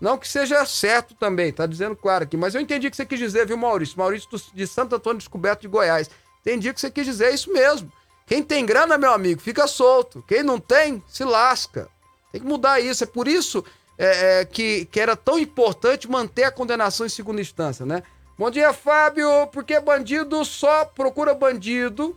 Não 0.00 0.16
que 0.16 0.28
seja 0.28 0.64
certo 0.64 1.14
também, 1.14 1.52
tá 1.52 1.66
dizendo 1.66 1.96
claro 1.96 2.24
aqui. 2.24 2.36
Mas 2.36 2.54
eu 2.54 2.60
entendi 2.60 2.86
o 2.86 2.90
que 2.90 2.96
você 2.96 3.04
quis 3.04 3.18
dizer, 3.18 3.46
viu, 3.46 3.56
Maurício? 3.56 3.98
Maurício 3.98 4.28
de 4.54 4.66
Santo 4.66 4.94
Antônio 4.94 5.18
Descoberto 5.18 5.62
de 5.62 5.68
Goiás. 5.68 6.08
Entendi 6.40 6.70
o 6.70 6.74
que 6.74 6.80
você 6.80 6.90
quis 6.90 7.04
dizer, 7.04 7.26
é 7.26 7.34
isso 7.34 7.52
mesmo. 7.52 7.92
Quem 8.26 8.42
tem 8.42 8.64
grana, 8.64 8.98
meu 8.98 9.12
amigo, 9.12 9.40
fica 9.40 9.66
solto. 9.66 10.22
Quem 10.28 10.42
não 10.42 10.60
tem, 10.60 11.02
se 11.08 11.24
lasca. 11.24 11.88
Tem 12.30 12.40
que 12.40 12.46
mudar 12.46 12.78
isso. 12.78 13.02
É 13.02 13.06
por 13.06 13.26
isso 13.26 13.64
é, 13.96 14.40
é, 14.40 14.44
que, 14.44 14.84
que 14.86 15.00
era 15.00 15.16
tão 15.16 15.38
importante 15.38 16.08
manter 16.08 16.44
a 16.44 16.52
condenação 16.52 17.06
em 17.06 17.08
segunda 17.08 17.40
instância, 17.40 17.86
né? 17.86 18.02
Bom 18.38 18.50
dia, 18.50 18.72
Fábio. 18.72 19.46
Porque 19.48 19.80
bandido 19.80 20.44
só 20.44 20.84
procura 20.84 21.34
bandido. 21.34 22.16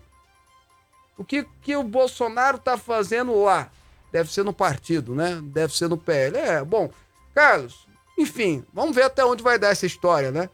O 1.18 1.24
que, 1.24 1.46
que 1.62 1.76
o 1.76 1.84
Bolsonaro 1.84 2.60
tá 2.60 2.78
fazendo 2.78 3.42
lá? 3.44 3.72
Deve 4.12 4.32
ser 4.32 4.44
no 4.44 4.54
partido, 4.54 5.16
né? 5.16 5.40
Deve 5.42 5.76
ser 5.76 5.88
no 5.88 5.98
PL. 5.98 6.38
É, 6.38 6.64
bom, 6.64 6.92
Carlos, 7.34 7.88
enfim, 8.18 8.66
vamos 8.74 8.96
ver 8.96 9.04
até 9.04 9.24
onde 9.26 9.44
vai 9.44 9.58
dar 9.58 9.70
essa 9.70 9.86
história, 9.86 10.32
né? 10.32 10.50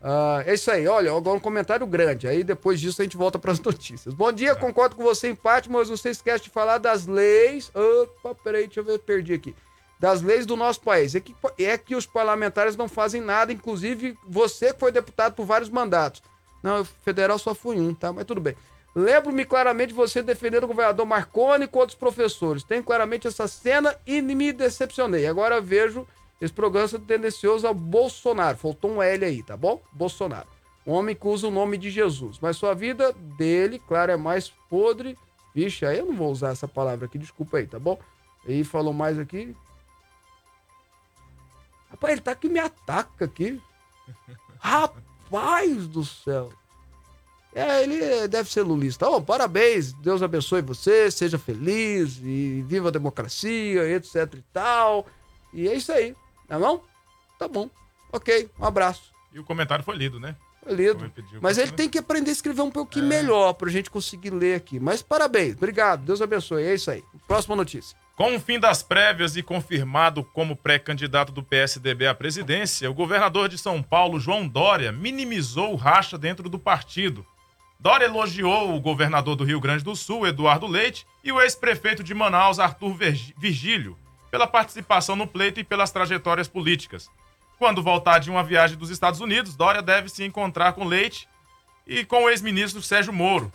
Uh, 0.00 0.42
é 0.44 0.54
isso 0.54 0.68
aí, 0.70 0.88
olha, 0.88 1.16
agora 1.16 1.36
um 1.36 1.40
comentário 1.40 1.86
grande. 1.86 2.26
Aí 2.26 2.42
depois 2.42 2.80
disso 2.80 3.00
a 3.00 3.04
gente 3.04 3.16
volta 3.16 3.38
para 3.38 3.52
as 3.52 3.60
notícias. 3.60 4.14
Bom 4.14 4.32
dia, 4.32 4.54
concordo 4.54 4.96
com 4.96 5.02
você 5.02 5.28
em 5.28 5.34
parte, 5.34 5.70
mas 5.70 5.88
você 5.88 6.10
esquece 6.10 6.44
de 6.44 6.50
falar 6.50 6.78
das 6.78 7.06
leis. 7.06 7.70
Opa, 7.74 8.34
peraí, 8.34 8.66
deixa 8.66 8.80
eu 8.80 8.84
ver, 8.84 8.98
perdi 8.98 9.34
aqui 9.34 9.54
das 10.02 10.20
leis 10.20 10.44
do 10.44 10.56
nosso 10.56 10.80
país. 10.80 11.14
É 11.14 11.20
que, 11.20 11.32
é 11.60 11.78
que 11.78 11.94
os 11.94 12.04
parlamentares 12.04 12.74
não 12.74 12.88
fazem 12.88 13.20
nada, 13.20 13.52
inclusive 13.52 14.18
você 14.26 14.72
que 14.72 14.80
foi 14.80 14.90
deputado 14.90 15.34
por 15.34 15.46
vários 15.46 15.70
mandatos. 15.70 16.20
Não, 16.60 16.84
federal 16.84 17.38
só 17.38 17.54
fui 17.54 17.78
um, 17.78 17.94
tá? 17.94 18.12
Mas 18.12 18.24
tudo 18.24 18.40
bem. 18.40 18.56
Lembro-me 18.96 19.44
claramente 19.44 19.94
você 19.94 20.20
defendendo 20.20 20.64
o 20.64 20.66
governador 20.66 21.06
Marconi 21.06 21.68
com 21.68 21.78
outros 21.78 21.96
professores. 21.96 22.64
Tenho 22.64 22.82
claramente 22.82 23.28
essa 23.28 23.46
cena 23.46 23.96
e 24.04 24.20
me 24.20 24.52
decepcionei. 24.52 25.24
Agora 25.24 25.60
vejo 25.60 26.04
esse 26.42 26.52
programa 26.52 26.88
sendo 26.88 27.06
tendencioso 27.06 27.68
ao 27.68 27.72
Bolsonaro. 27.72 28.58
Faltou 28.58 28.90
um 28.90 29.00
L 29.00 29.24
aí, 29.24 29.44
tá 29.44 29.56
bom? 29.56 29.80
Bolsonaro. 29.92 30.48
Um 30.84 30.90
homem 30.90 31.14
que 31.14 31.24
usa 31.24 31.46
o 31.46 31.52
nome 31.52 31.78
de 31.78 31.88
Jesus. 31.88 32.40
Mas 32.42 32.56
sua 32.56 32.74
vida 32.74 33.12
dele, 33.12 33.78
claro, 33.86 34.10
é 34.10 34.16
mais 34.16 34.52
podre. 34.68 35.16
Vixe, 35.54 35.86
aí 35.86 35.98
eu 35.98 36.06
não 36.06 36.16
vou 36.16 36.32
usar 36.32 36.50
essa 36.50 36.66
palavra 36.66 37.06
aqui, 37.06 37.16
desculpa 37.16 37.58
aí, 37.58 37.66
tá 37.68 37.78
bom? 37.78 37.96
E 38.44 38.64
falou 38.64 38.92
mais 38.92 39.20
aqui. 39.20 39.56
Rapaz, 41.88 42.14
ele 42.14 42.22
tá 42.22 42.34
que 42.34 42.48
me 42.48 42.58
ataca 42.58 43.24
aqui. 43.24 43.62
Rapaz 44.58 45.86
do 45.86 46.04
céu. 46.04 46.52
É, 47.54 47.84
ele 47.84 48.26
deve 48.26 48.50
ser 48.50 48.62
lulista. 48.62 49.08
Oh, 49.08 49.22
parabéns, 49.22 49.92
Deus 49.92 50.22
abençoe 50.22 50.60
você, 50.60 51.08
seja 51.08 51.38
feliz 51.38 52.18
e 52.20 52.64
viva 52.66 52.88
a 52.88 52.92
democracia, 52.92 53.88
etc 53.94 54.34
e 54.34 54.44
tal. 54.52 55.06
E 55.52 55.68
é 55.68 55.74
isso 55.74 55.92
aí, 55.92 56.16
tá 56.52 56.58
bom? 56.58 56.84
Tá 57.38 57.48
bom. 57.48 57.70
Ok, 58.12 58.50
um 58.60 58.64
abraço. 58.66 59.10
E 59.32 59.38
o 59.38 59.44
comentário 59.44 59.82
foi 59.82 59.96
lido, 59.96 60.20
né? 60.20 60.36
Foi 60.62 60.74
lido. 60.74 61.10
Mas 61.40 61.56
ele 61.56 61.72
tem 61.72 61.88
que 61.88 61.98
aprender 61.98 62.28
a 62.28 62.32
escrever 62.32 62.60
um 62.60 62.70
pouquinho 62.70 63.06
é. 63.06 63.08
melhor 63.08 63.54
pra 63.54 63.70
gente 63.70 63.90
conseguir 63.90 64.30
ler 64.30 64.56
aqui. 64.56 64.78
Mas 64.78 65.00
parabéns, 65.00 65.54
obrigado, 65.54 66.04
Deus 66.04 66.20
abençoe. 66.20 66.64
É 66.64 66.74
isso 66.74 66.90
aí. 66.90 67.02
Próxima 67.26 67.56
notícia. 67.56 67.96
Com 68.14 68.36
o 68.36 68.40
fim 68.40 68.60
das 68.60 68.82
prévias 68.82 69.34
e 69.34 69.42
confirmado 69.42 70.22
como 70.22 70.54
pré-candidato 70.54 71.32
do 71.32 71.42
PSDB 71.42 72.06
à 72.06 72.14
presidência, 72.14 72.90
o 72.90 72.94
governador 72.94 73.48
de 73.48 73.56
São 73.56 73.82
Paulo, 73.82 74.20
João 74.20 74.46
Dória, 74.46 74.92
minimizou 74.92 75.72
o 75.72 75.76
racha 75.76 76.18
dentro 76.18 76.50
do 76.50 76.58
partido. 76.58 77.26
Dória 77.80 78.04
elogiou 78.04 78.76
o 78.76 78.80
governador 78.80 79.34
do 79.34 79.42
Rio 79.42 79.58
Grande 79.58 79.82
do 79.82 79.96
Sul, 79.96 80.26
Eduardo 80.26 80.66
Leite, 80.66 81.06
e 81.24 81.32
o 81.32 81.40
ex-prefeito 81.40 82.04
de 82.04 82.12
Manaus, 82.12 82.60
Arthur 82.60 82.94
Virgílio, 83.38 83.96
pela 84.32 84.46
participação 84.46 85.14
no 85.14 85.26
pleito 85.26 85.60
e 85.60 85.64
pelas 85.64 85.90
trajetórias 85.90 86.48
políticas. 86.48 87.08
Quando 87.58 87.82
voltar 87.82 88.18
de 88.18 88.30
uma 88.30 88.42
viagem 88.42 88.78
dos 88.78 88.88
Estados 88.88 89.20
Unidos, 89.20 89.54
Dória 89.54 89.82
deve 89.82 90.08
se 90.08 90.24
encontrar 90.24 90.72
com 90.72 90.84
Leite 90.84 91.28
e 91.86 92.04
com 92.04 92.24
o 92.24 92.30
ex-ministro 92.30 92.82
Sérgio 92.82 93.12
Moro, 93.12 93.52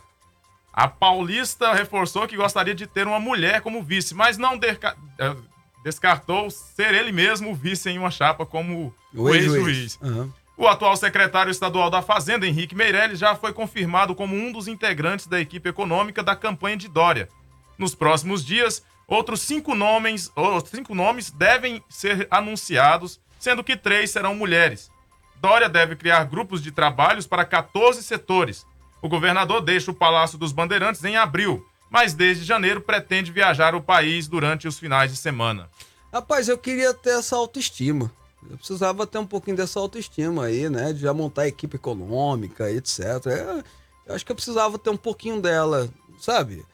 a 0.78 0.88
paulista 0.88 1.74
reforçou 1.74 2.28
que 2.28 2.38
gostaria 2.38 2.76
de 2.76 2.86
ter 2.86 3.08
uma 3.08 3.20
mulher 3.20 3.62
como 3.62 3.82
vice, 3.82 4.14
mas 4.14 4.38
não 4.38 4.54
eh, 4.54 5.36
descartou 5.84 6.52
ser 6.52 6.94
ele 6.94 7.12
mesmo 7.12 7.50
o 7.50 7.56
vice 7.56 7.90
em 7.90 7.98
uma 7.98 8.12
chapa 8.12 8.46
como 8.46 8.94
o 9.12 9.34
ex-juiz. 9.34 9.98
Uhum. 10.00 10.32
O 10.56 10.68
atual 10.68 10.96
secretário 10.96 11.50
estadual 11.50 11.90
da 11.90 12.04
Fazenda, 12.04 12.46
Henrique 12.46 12.76
Meirelles, 12.76 13.18
já 13.18 13.34
foi 13.34 13.54
confirmado 13.54 14.14
como 14.14 14.36
um 14.36 14.52
dos 14.52 14.68
integrantes 14.68 15.26
da 15.26 15.40
equipe 15.40 15.68
econômica 15.68 16.22
da 16.22 16.36
campanha 16.36 16.78
de 16.78 16.88
Dória. 16.88 17.28
Nos 17.76 17.96
próximos 17.96 18.46
dias, 18.46 18.84
outros 19.08 19.42
cinco 19.42 19.74
nomes, 19.74 20.32
outros 20.36 20.72
cinco 20.72 20.94
nomes 20.94 21.32
devem 21.32 21.84
ser 21.90 22.28
anunciados, 22.30 23.20
sendo 23.40 23.64
que 23.64 23.78
três 23.78 24.12
serão 24.12 24.36
mulheres. 24.36 24.92
Dória 25.38 25.70
deve 25.70 25.96
criar 25.96 26.24
grupos 26.26 26.62
de 26.62 26.72
trabalhos 26.72 27.28
para 27.28 27.46
14 27.46 28.04
setores 28.04 28.66
o 29.02 29.08
governador 29.08 29.62
deixa 29.62 29.92
o 29.92 29.94
Palácio 29.94 30.38
dos 30.38 30.52
Bandeirantes 30.52 31.04
em 31.04 31.16
abril, 31.16 31.66
mas 31.90 32.14
desde 32.14 32.44
janeiro 32.44 32.82
pretende 32.82 33.32
viajar 33.32 33.76
o 33.76 33.82
país 33.82 34.28
durante 34.28 34.68
os 34.68 34.80
finais 34.80 35.12
de 35.12 35.18
semana. 35.18 35.70
Rapaz, 36.12 36.50
eu 36.50 36.58
queria 36.58 36.94
ter 36.94 37.12
essa 37.12 37.36
autoestima. 37.36 38.12
Eu 38.50 38.58
precisava 38.58 39.06
ter 39.06 39.18
um 39.18 39.26
pouquinho 39.26 39.58
dessa 39.58 39.80
autoestima 39.80 40.46
aí, 40.46 40.70
né? 40.70 40.94
De 40.94 41.02
já 41.02 41.14
montar 41.14 41.44
a 41.44 41.48
equipe 41.48 41.76
econômica, 41.76 42.72
etc. 42.72 43.00
Eu, 43.26 43.64
eu 44.08 44.16
acho 44.16 44.26
que 44.26 44.32
eu 44.32 44.36
precisava 44.36 44.80
ter 44.80 44.90
um 44.90 44.98
pouquinho 44.98 45.42
dela, 45.42 45.90
sabe? 46.20 46.66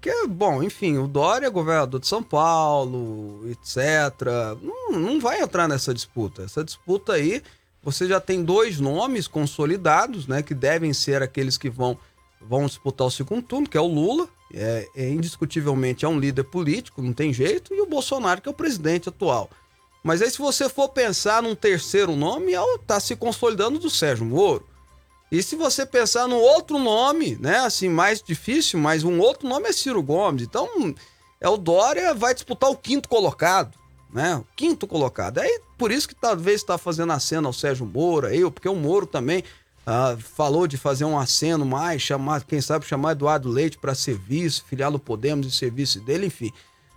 Porque, 0.00 0.26
bom, 0.26 0.62
enfim, 0.62 0.98
o 0.98 1.08
Dória 1.08 1.46
é 1.46 1.50
governador 1.50 2.00
de 2.00 2.06
São 2.06 2.22
Paulo, 2.22 3.40
etc. 3.50 3.78
Não, 4.62 4.92
não 4.92 5.20
vai 5.20 5.40
entrar 5.40 5.66
nessa 5.66 5.92
disputa. 5.92 6.42
Essa 6.42 6.62
disputa 6.62 7.14
aí 7.14 7.42
você 7.82 8.06
já 8.06 8.20
tem 8.20 8.42
dois 8.42 8.80
nomes 8.80 9.28
consolidados, 9.28 10.26
né? 10.26 10.42
Que 10.42 10.54
devem 10.54 10.92
ser 10.92 11.22
aqueles 11.22 11.56
que 11.56 11.70
vão, 11.70 11.96
vão 12.40 12.66
disputar 12.66 13.06
o 13.06 13.10
segundo 13.10 13.42
turno, 13.42 13.68
que 13.68 13.76
é 13.76 13.80
o 13.80 13.86
Lula, 13.86 14.28
é, 14.52 14.88
é, 14.96 15.08
indiscutivelmente 15.08 16.04
é 16.04 16.08
um 16.08 16.18
líder 16.18 16.44
político, 16.44 17.00
não 17.00 17.12
tem 17.12 17.32
jeito, 17.32 17.74
e 17.74 17.80
o 17.80 17.86
Bolsonaro, 17.86 18.40
que 18.40 18.48
é 18.48 18.50
o 18.50 18.54
presidente 18.54 19.08
atual. 19.08 19.48
Mas 20.02 20.20
aí, 20.20 20.30
se 20.30 20.38
você 20.38 20.68
for 20.68 20.88
pensar 20.88 21.42
num 21.42 21.54
terceiro 21.54 22.14
nome, 22.14 22.54
é 22.54 22.60
tá 22.86 23.00
se 23.00 23.16
consolidando 23.16 23.78
do 23.78 23.90
Sérgio 23.90 24.26
Moro. 24.26 24.66
E 25.30 25.42
se 25.42 25.56
você 25.56 25.84
pensar 25.84 26.28
no 26.28 26.36
outro 26.36 26.78
nome, 26.78 27.36
né, 27.40 27.58
assim, 27.58 27.88
mais 27.88 28.22
difícil, 28.22 28.78
mas 28.78 29.04
um 29.04 29.18
outro 29.18 29.48
nome 29.48 29.68
é 29.68 29.72
Ciro 29.72 30.02
Gomes. 30.02 30.42
Então, 30.42 30.94
é 31.40 31.48
o 31.48 31.56
Dória 31.56 32.14
vai 32.14 32.32
disputar 32.32 32.70
o 32.70 32.76
quinto 32.76 33.08
colocado 33.08 33.76
né? 34.16 34.36
O 34.36 34.46
quinto 34.56 34.86
colocado. 34.86 35.38
Aí 35.38 35.60
por 35.76 35.92
isso 35.92 36.08
que 36.08 36.14
talvez 36.14 36.62
está 36.62 36.78
fazendo 36.78 37.12
aceno 37.12 37.48
ao 37.48 37.52
Sérgio 37.52 37.84
Moro 37.86 38.26
aí, 38.26 38.40
porque 38.50 38.68
o 38.68 38.74
Moro 38.74 39.06
também 39.06 39.44
ah, 39.86 40.16
falou 40.18 40.66
de 40.66 40.78
fazer 40.78 41.04
um 41.04 41.18
aceno 41.18 41.66
mais, 41.66 42.00
chamar, 42.00 42.42
quem 42.44 42.60
sabe 42.62 42.86
chamar 42.86 43.12
Eduardo 43.12 43.50
Leite 43.50 43.76
para 43.76 43.94
serviço, 43.94 44.64
filiar 44.66 44.90
do 44.90 44.98
Podemos 44.98 45.46
e 45.46 45.50
serviço 45.50 46.00
dele, 46.00 46.26
enfim. 46.26 46.50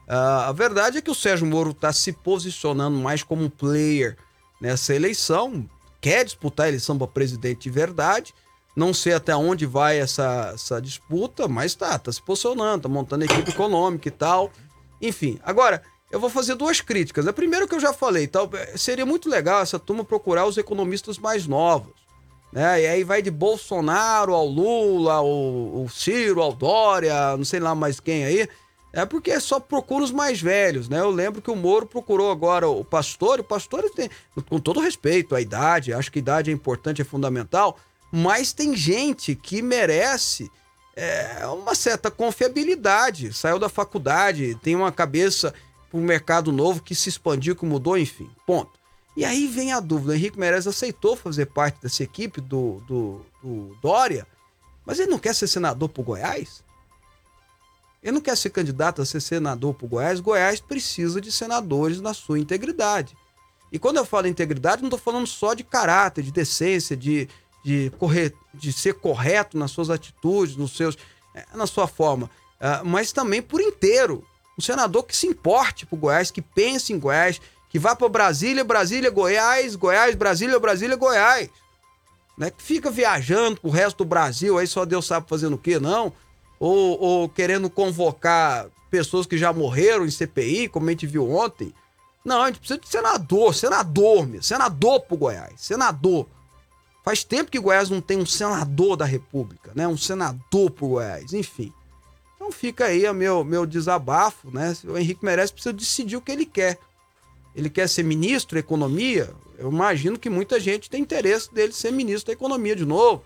Ah, 0.08 0.48
a 0.48 0.52
verdade 0.54 1.00
é 1.00 1.02
que 1.02 1.12
o 1.12 1.16
Sérgio 1.16 1.46
Moro 1.46 1.72
está 1.72 1.92
se 1.92 2.14
posicionando 2.14 2.98
mais 2.98 3.22
como 3.22 3.50
player 3.50 4.18
nessa 4.62 4.96
eleição, 4.96 5.70
quer 6.02 6.24
disputar 6.24 6.66
a 6.66 6.70
eleição 6.70 6.98
para 6.98 7.08
presidente 7.08 7.64
de 7.64 7.70
verdade. 7.70 8.34
Não 8.76 8.94
sei 8.94 9.14
até 9.14 9.36
onde 9.36 9.66
vai 9.66 10.00
essa, 10.00 10.52
essa 10.54 10.82
disputa, 10.82 11.48
mas 11.48 11.76
tá, 11.76 11.98
tá 11.98 12.12
se 12.12 12.22
posicionando, 12.22 12.84
tá 12.84 12.90
montando 12.90 13.26
equipe 13.26 13.50
econômica 13.52 14.08
e 14.08 14.12
tal. 14.12 14.52
Enfim, 15.02 15.40
agora, 15.44 15.82
eu 16.12 16.20
vou 16.20 16.30
fazer 16.30 16.56
duas 16.56 16.82
críticas. 16.82 17.28
A 17.28 17.34
primeira 17.34 17.68
que 17.68 17.76
eu 17.76 17.80
já 17.80 17.94
falei, 17.94 18.28
tal, 18.28 18.50
seria 18.76 19.06
muito 19.06 19.30
legal 19.30 19.62
essa 19.62 19.78
turma 19.78 20.04
procurar 20.04 20.46
os 20.46 20.58
economistas 20.58 21.18
mais 21.18 21.46
novos. 21.46 21.94
Né? 22.52 22.82
E 22.82 22.88
aí 22.88 23.04
vai 23.04 23.22
de 23.22 23.30
Bolsonaro 23.30 24.34
ao 24.34 24.46
Lula, 24.46 25.14
ao, 25.14 25.28
ao 25.28 25.90
Ciro, 25.90 26.42
ao 26.42 26.54
Dória, 26.54 27.38
não 27.38 27.46
sei 27.46 27.60
lá 27.60 27.76
mais 27.76 28.00
quem 28.00 28.26
aí. 28.26 28.48
É 28.92 29.06
porque 29.06 29.40
só 29.40 29.60
procura 29.60 30.04
os 30.04 30.12
mais 30.12 30.42
velhos, 30.42 30.90
né? 30.90 31.00
Eu 31.00 31.12
lembro 31.12 31.42
que 31.42 31.52
o 31.52 31.56
Moro 31.56 31.86
procurou 31.86 32.32
agora 32.32 32.68
o 32.68 32.84
pastor, 32.84 33.40
o 33.40 33.44
pastor 33.44 33.88
tem, 33.92 34.10
com 34.48 34.60
todo 34.60 34.80
respeito 34.80 35.36
à 35.36 35.42
idade, 35.42 35.94
acho 35.94 36.12
que 36.12 36.18
a 36.18 36.22
idade 36.22 36.50
é 36.50 36.54
importante, 36.54 37.02
é 37.02 37.06
fundamental, 37.06 37.78
mas 38.12 38.52
tem 38.52 38.76
gente 38.76 39.36
que 39.36 39.62
merece 39.62 40.50
é, 40.96 41.46
uma 41.48 41.76
certa 41.76 42.10
confiabilidade. 42.10 43.32
Saiu 43.32 43.60
da 43.60 43.70
faculdade, 43.70 44.56
tem 44.56 44.76
uma 44.76 44.92
cabeça 44.92 45.54
para 45.90 46.00
um 46.00 46.04
mercado 46.04 46.52
novo 46.52 46.82
que 46.82 46.96
se 46.96 47.10
expandiu, 47.10 47.56
que 47.56 47.66
mudou, 47.66 47.98
enfim. 47.98 48.30
Ponto. 48.46 48.80
E 49.16 49.24
aí 49.24 49.48
vem 49.48 49.72
a 49.72 49.80
dúvida: 49.80 50.12
o 50.12 50.16
Henrique 50.16 50.40
Meirelles 50.40 50.68
aceitou 50.68 51.16
fazer 51.16 51.46
parte 51.48 51.82
dessa 51.82 52.04
equipe 52.04 52.42
do, 52.42 52.82
do, 52.88 53.26
do 53.44 53.78
Dória, 53.82 54.26
mas 54.86 55.00
ele 55.00 55.12
não 55.12 55.20
quer 55.20 55.36
ser 55.36 55.48
senador 55.48 55.90
por 55.90 56.04
Goiás? 56.04 56.64
Ele 58.02 58.14
não 58.14 58.22
quer 58.22 58.38
ser 58.38 58.50
candidato 58.50 59.02
a 59.02 59.06
ser 59.06 59.20
senador 59.20 59.74
por 59.74 59.88
Goiás. 59.88 60.20
Goiás 60.20 60.60
precisa 60.60 61.20
de 61.20 61.32
senadores 61.32 62.00
na 62.00 62.14
sua 62.14 62.40
integridade. 62.40 63.16
E 63.72 63.78
quando 63.78 63.98
eu 63.98 64.06
falo 64.06 64.28
integridade, 64.28 64.82
não 64.82 64.88
estou 64.88 65.00
falando 65.00 65.28
só 65.28 65.54
de 65.54 65.64
caráter, 65.64 66.24
de 66.24 66.32
decência, 66.32 66.96
de, 66.96 67.28
de, 67.64 67.92
correr, 68.00 68.34
de 68.54 68.74
ser 68.74 68.96
correto 68.96 69.58
nas 69.58 69.72
suas 69.72 69.90
atitudes, 69.90 70.56
nos 70.56 70.76
seus, 70.76 70.98
eh, 71.36 71.46
na 71.54 71.68
sua 71.68 71.88
forma, 71.88 72.30
uh, 72.60 72.86
mas 72.86 73.12
também 73.12 73.42
por 73.42 73.62
inteiro. 73.62 74.26
Um 74.58 74.62
senador 74.62 75.04
que 75.04 75.16
se 75.16 75.28
importe 75.28 75.86
por 75.86 75.98
Goiás, 75.98 76.32
que 76.32 76.42
pense 76.42 76.92
em 76.92 77.00
Goiás, 77.00 77.40
que 77.70 77.78
vá 77.78 77.96
para 77.96 78.10
Brasília, 78.10 78.64
Brasília, 78.64 79.12
Goiás, 79.12 79.76
Goiás, 79.76 80.16
Brasília, 80.16 80.60
Brasília, 80.60 80.96
Goiás. 80.96 81.50
Né? 82.38 82.50
Que 82.50 82.64
fica 82.64 82.90
viajando 82.90 83.62
pro 83.62 83.70
resto 83.70 84.00
do 84.00 84.06
Brasil, 84.06 84.58
aí 84.58 84.66
só 84.66 84.84
Deus 84.84 85.06
sabe 85.06 85.30
fazendo 85.30 85.54
o 85.54 85.58
quê, 85.58 85.80
não? 85.80 86.12
Ou, 86.60 87.00
ou 87.00 87.30
querendo 87.30 87.70
convocar 87.70 88.68
pessoas 88.90 89.26
que 89.26 89.38
já 89.38 89.54
morreram 89.54 90.06
em 90.06 90.12
CPI, 90.12 90.68
como 90.68 90.88
a 90.88 90.92
gente 90.92 91.08
viu 91.08 91.30
ontem. 91.30 91.74
Não, 92.24 92.42
a 92.42 92.48
gente 92.48 92.60
precisa 92.60 92.80
de 92.80 92.90
senador, 92.90 93.56
senador, 93.56 94.28
meu, 94.28 94.44
senador 94.44 95.02
pro 95.02 95.18
Goiás, 95.18 95.54
senador. 95.58 96.28
Faz 97.04 97.24
tempo 97.24 97.50
que 97.50 97.60
Goiás 97.60 97.90
não 97.90 98.02
tem 98.02 98.18
um 98.18 98.26
senador 98.26 98.98
da 98.98 99.06
República, 99.06 99.72
né? 99.74 99.88
Um 99.88 99.98
senador 99.98 100.70
pro 100.70 100.90
Goiás, 100.90 101.34
enfim. 101.34 101.74
Então 102.36 102.52
fica 102.52 102.86
aí 102.86 103.08
o 103.08 103.14
meu, 103.14 103.44
meu 103.44 103.66
desabafo, 103.66 104.52
né? 104.52 104.76
O 104.84 104.98
Henrique 104.98 105.24
merece 105.24 105.54
precisa 105.54 105.74
decidir 105.74 106.18
o 106.18 106.22
que 106.22 106.32
ele 106.32 106.46
quer. 106.46 106.78
Ele 107.56 107.70
quer 107.70 107.88
ser 107.88 108.04
ministro 108.04 108.56
da 108.56 108.60
Economia? 108.60 109.34
Eu 109.58 109.72
imagino 109.72 110.20
que 110.20 110.30
muita 110.30 110.60
gente 110.60 110.90
tem 110.90 111.02
interesse 111.02 111.54
dele 111.54 111.74
ser 111.74 111.92
ministro 111.92 112.28
da 112.28 112.34
Economia 112.34 112.76
de 112.76 112.86
novo. 112.86 113.24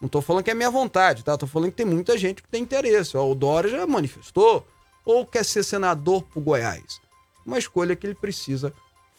Não 0.00 0.06
estou 0.06 0.22
falando 0.22 0.44
que 0.44 0.50
é 0.50 0.54
minha 0.54 0.70
vontade, 0.70 1.22
tá? 1.22 1.36
Tô 1.36 1.46
falando 1.46 1.70
que 1.70 1.76
tem 1.76 1.86
muita 1.86 2.16
gente 2.16 2.42
que 2.42 2.48
tem 2.48 2.62
interesse. 2.62 3.16
Ó, 3.16 3.30
o 3.30 3.34
Dória 3.34 3.70
já 3.70 3.86
manifestou. 3.86 4.66
Ou 5.04 5.26
quer 5.26 5.44
ser 5.44 5.62
senador 5.62 6.22
pro 6.22 6.40
Goiás. 6.40 7.00
Uma 7.44 7.58
escolha 7.58 7.94
que 7.94 8.06
ele 8.06 8.14
precisa 8.14 8.72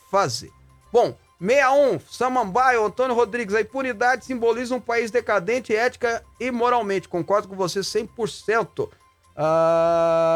fazer. 0.10 0.52
Bom, 0.92 1.16
61, 1.40 2.00
Samambaio, 2.10 2.84
Antônio 2.86 3.16
Rodrigues. 3.16 3.54
A 3.54 3.62
impunidade 3.62 4.26
simboliza 4.26 4.76
um 4.76 4.82
país 4.82 5.12
decadente, 5.12 5.76
ética 5.76 6.24
e 6.40 6.50
moralmente. 6.50 7.08
Concordo 7.08 7.48
com 7.48 7.56
você 7.56 7.82
100%. 7.82 8.90
Ah, 9.36 10.34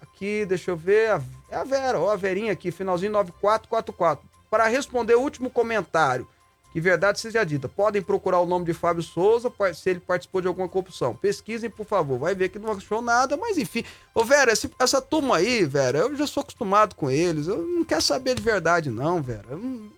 aqui, 0.00 0.44
deixa 0.46 0.70
eu 0.70 0.76
ver. 0.76 1.20
É 1.50 1.56
a 1.56 1.64
Vera, 1.64 1.98
ó, 1.98 2.10
a 2.10 2.16
Verinha 2.16 2.52
aqui, 2.52 2.70
finalzinho 2.70 3.12
9444. 3.12 4.24
Para 4.50 4.66
responder 4.66 5.14
o 5.14 5.20
último 5.20 5.50
comentário, 5.50 6.28
que 6.72 6.80
verdade 6.80 7.20
seja 7.20 7.44
dita, 7.44 7.68
podem 7.68 8.00
procurar 8.00 8.40
o 8.40 8.46
nome 8.46 8.64
de 8.64 8.72
Fábio 8.72 9.02
Souza 9.02 9.52
se 9.74 9.90
ele 9.90 10.00
participou 10.00 10.40
de 10.40 10.48
alguma 10.48 10.68
corrupção. 10.68 11.14
Pesquisem, 11.14 11.68
por 11.68 11.84
favor. 11.84 12.18
Vai 12.18 12.34
ver 12.34 12.48
que 12.48 12.58
não 12.58 12.72
achou 12.72 13.02
nada, 13.02 13.36
mas 13.36 13.58
enfim. 13.58 13.84
Ô, 14.14 14.24
Vera, 14.24 14.52
esse, 14.52 14.70
essa 14.78 15.00
turma 15.00 15.36
aí, 15.36 15.64
Vera, 15.66 15.98
eu 15.98 16.16
já 16.16 16.26
sou 16.26 16.40
acostumado 16.40 16.94
com 16.94 17.10
eles. 17.10 17.46
Eu 17.46 17.58
não 17.58 17.84
quero 17.84 18.00
saber 18.00 18.34
de 18.34 18.42
verdade, 18.42 18.90
não, 18.90 19.20
Vera. 19.20 19.44
Não... 19.50 19.90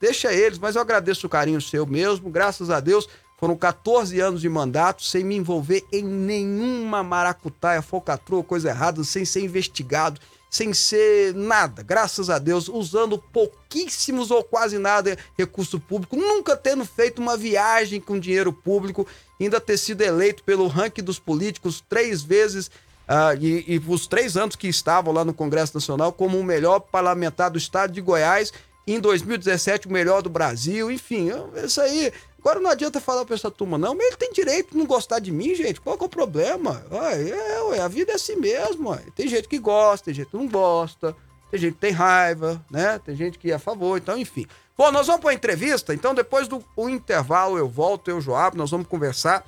Deixa 0.00 0.32
eles, 0.32 0.58
mas 0.58 0.76
eu 0.76 0.82
agradeço 0.82 1.26
o 1.26 1.30
carinho 1.30 1.60
seu 1.60 1.86
mesmo. 1.86 2.30
Graças 2.30 2.70
a 2.70 2.80
Deus, 2.80 3.06
foram 3.36 3.56
14 3.56 4.18
anos 4.20 4.40
de 4.40 4.48
mandato 4.48 5.04
sem 5.04 5.22
me 5.22 5.36
envolver 5.36 5.84
em 5.92 6.02
nenhuma 6.02 7.02
maracutaia, 7.02 7.82
focatrua, 7.82 8.42
coisa 8.42 8.70
errada, 8.70 9.04
sem 9.04 9.26
ser 9.26 9.40
investigado 9.44 10.20
sem 10.54 10.72
ser 10.72 11.34
nada, 11.34 11.82
graças 11.82 12.30
a 12.30 12.38
Deus, 12.38 12.68
usando 12.68 13.18
pouquíssimos 13.18 14.30
ou 14.30 14.44
quase 14.44 14.78
nada 14.78 15.18
recurso 15.36 15.80
público, 15.80 16.14
nunca 16.14 16.56
tendo 16.56 16.84
feito 16.84 17.20
uma 17.20 17.36
viagem 17.36 18.00
com 18.00 18.20
dinheiro 18.20 18.52
público, 18.52 19.04
ainda 19.40 19.60
ter 19.60 19.76
sido 19.76 20.02
eleito 20.02 20.44
pelo 20.44 20.68
ranking 20.68 21.02
dos 21.02 21.18
políticos 21.18 21.82
três 21.88 22.22
vezes 22.22 22.68
uh, 22.68 23.36
e, 23.40 23.64
e 23.66 23.82
os 23.84 24.06
três 24.06 24.36
anos 24.36 24.54
que 24.54 24.68
estavam 24.68 25.12
lá 25.12 25.24
no 25.24 25.34
Congresso 25.34 25.74
Nacional 25.74 26.12
como 26.12 26.38
o 26.38 26.44
melhor 26.44 26.78
parlamentar 26.78 27.50
do 27.50 27.58
estado 27.58 27.92
de 27.92 28.00
Goiás, 28.00 28.52
em 28.86 29.00
2017 29.00 29.88
o 29.88 29.92
melhor 29.92 30.22
do 30.22 30.30
Brasil, 30.30 30.88
enfim, 30.88 31.30
isso 31.64 31.80
aí 31.80 32.12
Agora 32.44 32.60
não 32.60 32.70
adianta 32.70 33.00
falar 33.00 33.24
pra 33.24 33.34
essa 33.34 33.50
turma, 33.50 33.78
não, 33.78 33.94
mas 33.94 34.06
ele 34.06 34.16
tem 34.16 34.30
direito 34.30 34.72
de 34.72 34.76
não 34.76 34.84
gostar 34.84 35.18
de 35.18 35.32
mim, 35.32 35.54
gente. 35.54 35.80
Qual 35.80 35.96
que 35.96 36.04
é 36.04 36.06
o 36.06 36.10
problema? 36.10 36.84
Ué, 36.90 37.30
é, 37.30 37.62
ué, 37.62 37.80
a 37.80 37.88
vida 37.88 38.12
é 38.12 38.16
assim 38.16 38.36
mesmo. 38.36 38.90
Ué. 38.90 39.02
Tem 39.16 39.26
gente 39.26 39.48
que 39.48 39.58
gosta, 39.58 40.04
tem 40.04 40.14
gente 40.14 40.28
que 40.28 40.36
não 40.36 40.46
gosta, 40.46 41.16
tem 41.50 41.58
gente 41.58 41.72
que 41.72 41.80
tem 41.80 41.90
raiva, 41.90 42.62
né? 42.70 43.00
Tem 43.02 43.16
gente 43.16 43.38
que 43.38 43.50
é 43.50 43.54
a 43.54 43.58
favor, 43.58 43.96
então, 43.96 44.18
enfim. 44.18 44.44
Bom, 44.76 44.92
nós 44.92 45.06
vamos 45.06 45.22
para 45.22 45.30
a 45.30 45.34
entrevista, 45.34 45.94
então 45.94 46.14
depois 46.14 46.46
do 46.46 46.62
intervalo 46.90 47.56
eu 47.56 47.66
volto, 47.66 48.10
eu, 48.10 48.20
Joab, 48.20 48.58
nós 48.58 48.70
vamos 48.70 48.88
conversar 48.88 49.42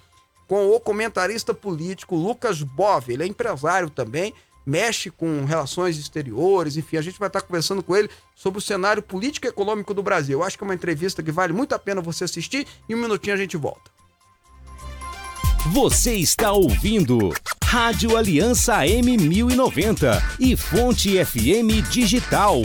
com 0.49 0.71
o 0.71 0.81
comentarista 0.81 1.53
político 1.53 2.17
Lucas 2.17 2.63
Bove. 2.63 3.13
Ele 3.13 3.25
é 3.25 3.27
empresário 3.27 3.91
também 3.91 4.33
mexe 4.67 5.11
com 5.11 5.45
relações 5.45 5.97
exteriores, 5.97 6.77
enfim, 6.77 6.97
a 6.97 7.03
gente 7.03 7.19
vai 7.19 7.29
estar 7.29 7.41
conversando 7.41 7.83
com 7.83 7.97
ele 7.97 8.11
sobre 8.35 8.59
o 8.59 8.63
cenário 8.63 9.03
político 9.03 9.47
e 9.47 9.49
econômico 9.49 9.95
do 9.95 10.03
Brasil. 10.03 10.41
Eu 10.41 10.45
acho 10.45 10.59
que 10.59 10.65
é 10.65 10.67
uma 10.67 10.75
entrevista 10.75 11.23
que 11.23 11.31
vale 11.31 11.53
muito 11.53 11.75
a 11.75 11.79
pena 11.79 12.01
você 12.01 12.25
assistir 12.25 12.67
e 12.89 12.95
um 12.95 12.99
minutinho 12.99 13.35
a 13.35 13.39
gente 13.39 13.57
volta. 13.57 13.91
Você 15.73 16.15
está 16.15 16.53
ouvindo 16.53 17.33
Rádio 17.65 18.17
Aliança 18.17 18.79
M1090 18.83 20.23
e 20.39 20.57
Fonte 20.57 21.25
FM 21.25 21.89
Digital. 21.91 22.61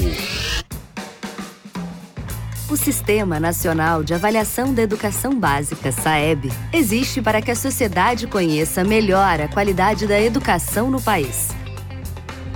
O 2.69 2.77
Sistema 2.77 3.39
Nacional 3.39 4.03
de 4.03 4.13
Avaliação 4.13 4.73
da 4.73 4.83
Educação 4.83 5.37
Básica, 5.37 5.91
SAEB, 5.91 6.49
existe 6.71 7.21
para 7.21 7.41
que 7.41 7.51
a 7.51 7.55
sociedade 7.55 8.27
conheça 8.27 8.83
melhor 8.83 9.41
a 9.41 9.47
qualidade 9.49 10.07
da 10.07 10.21
educação 10.21 10.89
no 10.89 11.01
país. 11.01 11.49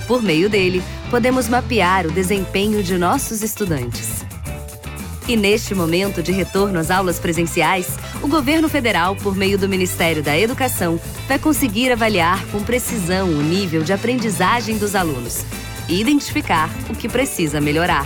Por 0.08 0.22
meio 0.22 0.50
dele, 0.50 0.84
podemos 1.10 1.48
mapear 1.48 2.06
o 2.06 2.12
desempenho 2.12 2.84
de 2.84 2.98
nossos 2.98 3.42
estudantes. 3.42 4.26
E 5.28 5.36
neste 5.36 5.74
momento 5.74 6.22
de 6.22 6.32
retorno 6.32 6.78
às 6.78 6.92
aulas 6.92 7.18
presenciais, 7.18 7.88
o 8.22 8.28
governo 8.28 8.70
federal, 8.70 9.16
por 9.16 9.36
meio 9.36 9.58
do 9.58 9.68
Ministério 9.68 10.22
da 10.22 10.38
Educação, 10.38 11.00
vai 11.28 11.40
conseguir 11.40 11.92
avaliar 11.92 12.46
com 12.48 12.62
precisão 12.62 13.30
o 13.30 13.42
nível 13.42 13.82
de 13.82 13.92
aprendizagem 13.92 14.78
dos 14.78 14.96
alunos 14.96 15.44
e 15.90 16.00
identificar 16.00 16.70
o 16.90 16.96
que 16.96 17.10
precisa 17.10 17.60
melhorar. 17.60 18.06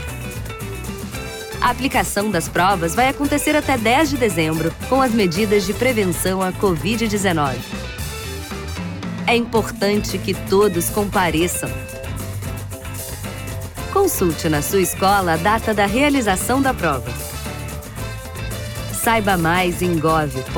A 1.60 1.70
aplicação 1.72 2.32
das 2.32 2.48
provas 2.48 2.96
vai 2.96 3.10
acontecer 3.10 3.54
até 3.54 3.78
10 3.78 4.12
de 4.12 4.18
dezembro, 4.18 4.74
com 4.88 5.02
as 5.02 5.12
medidas 5.12 5.66
de 5.66 5.74
prevenção 5.74 6.42
à 6.42 6.54
Covid-19. 6.54 7.89
É 9.30 9.36
importante 9.36 10.18
que 10.18 10.34
todos 10.50 10.90
compareçam 10.90 11.70
Consulte 13.94 14.50
na 14.50 14.64
sua 14.64 14.82
escola 14.82 15.34
a 15.34 15.38
data 15.38 15.72
da 15.72 15.86
realização 15.86 16.60
da 16.60 16.74
prova. 16.74 17.12
Saiba 18.92 19.38
mais 19.38 19.84
em 19.84 20.00
gov.br/inep. 20.00 20.50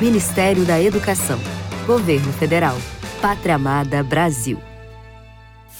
Ministério 0.00 0.64
da 0.64 0.80
Educação. 0.80 1.38
Governo 1.86 2.32
Federal. 2.32 2.78
Pátria 3.20 3.56
Amada 3.56 4.02
Brasil. 4.02 4.71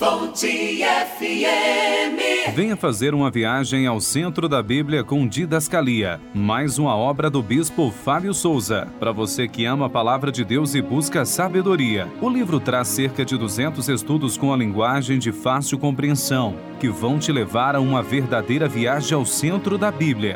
Fonte 0.02 0.82
FM. 0.82 2.56
Venha 2.56 2.76
fazer 2.76 3.14
uma 3.14 3.30
viagem 3.30 3.86
ao 3.86 4.00
centro 4.00 4.48
da 4.48 4.60
Bíblia 4.60 5.04
com 5.04 5.28
Didascalia, 5.28 6.20
mais 6.34 6.76
uma 6.76 6.96
obra 6.96 7.30
do 7.30 7.40
bispo 7.40 7.88
Fábio 8.04 8.34
Souza. 8.34 8.88
Para 8.98 9.12
você 9.12 9.46
que 9.46 9.64
ama 9.64 9.86
a 9.86 9.88
palavra 9.88 10.32
de 10.32 10.44
Deus 10.44 10.74
e 10.74 10.82
busca 10.82 11.24
sabedoria, 11.24 12.08
o 12.20 12.28
livro 12.28 12.58
traz 12.58 12.88
cerca 12.88 13.24
de 13.24 13.38
200 13.38 13.88
estudos 13.88 14.36
com 14.36 14.52
a 14.52 14.56
linguagem 14.56 15.20
de 15.20 15.30
fácil 15.30 15.78
compreensão, 15.78 16.56
que 16.80 16.88
vão 16.88 17.20
te 17.20 17.30
levar 17.30 17.76
a 17.76 17.80
uma 17.80 18.02
verdadeira 18.02 18.68
viagem 18.68 19.16
ao 19.16 19.24
centro 19.24 19.78
da 19.78 19.92
Bíblia. 19.92 20.34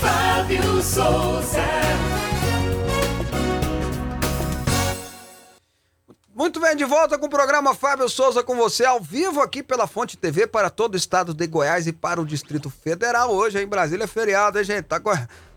Fábio 0.00 0.82
Souza. 0.82 2.07
Muito 6.48 6.60
bem, 6.60 6.74
de 6.74 6.86
volta 6.86 7.18
com 7.18 7.26
o 7.26 7.28
programa 7.28 7.74
Fábio 7.74 8.08
Souza 8.08 8.42
com 8.42 8.56
você, 8.56 8.82
ao 8.82 9.02
vivo 9.02 9.42
aqui 9.42 9.62
pela 9.62 9.86
Fonte 9.86 10.16
TV 10.16 10.46
para 10.46 10.70
todo 10.70 10.94
o 10.94 10.96
estado 10.96 11.34
de 11.34 11.46
Goiás 11.46 11.86
e 11.86 11.92
para 11.92 12.18
o 12.18 12.24
Distrito 12.24 12.70
Federal. 12.70 13.30
Hoje 13.30 13.62
em 13.62 13.66
Brasília 13.66 14.04
é 14.04 14.06
feriado, 14.06 14.58
hein, 14.58 14.64
gente? 14.64 14.86
Tá, 14.86 14.98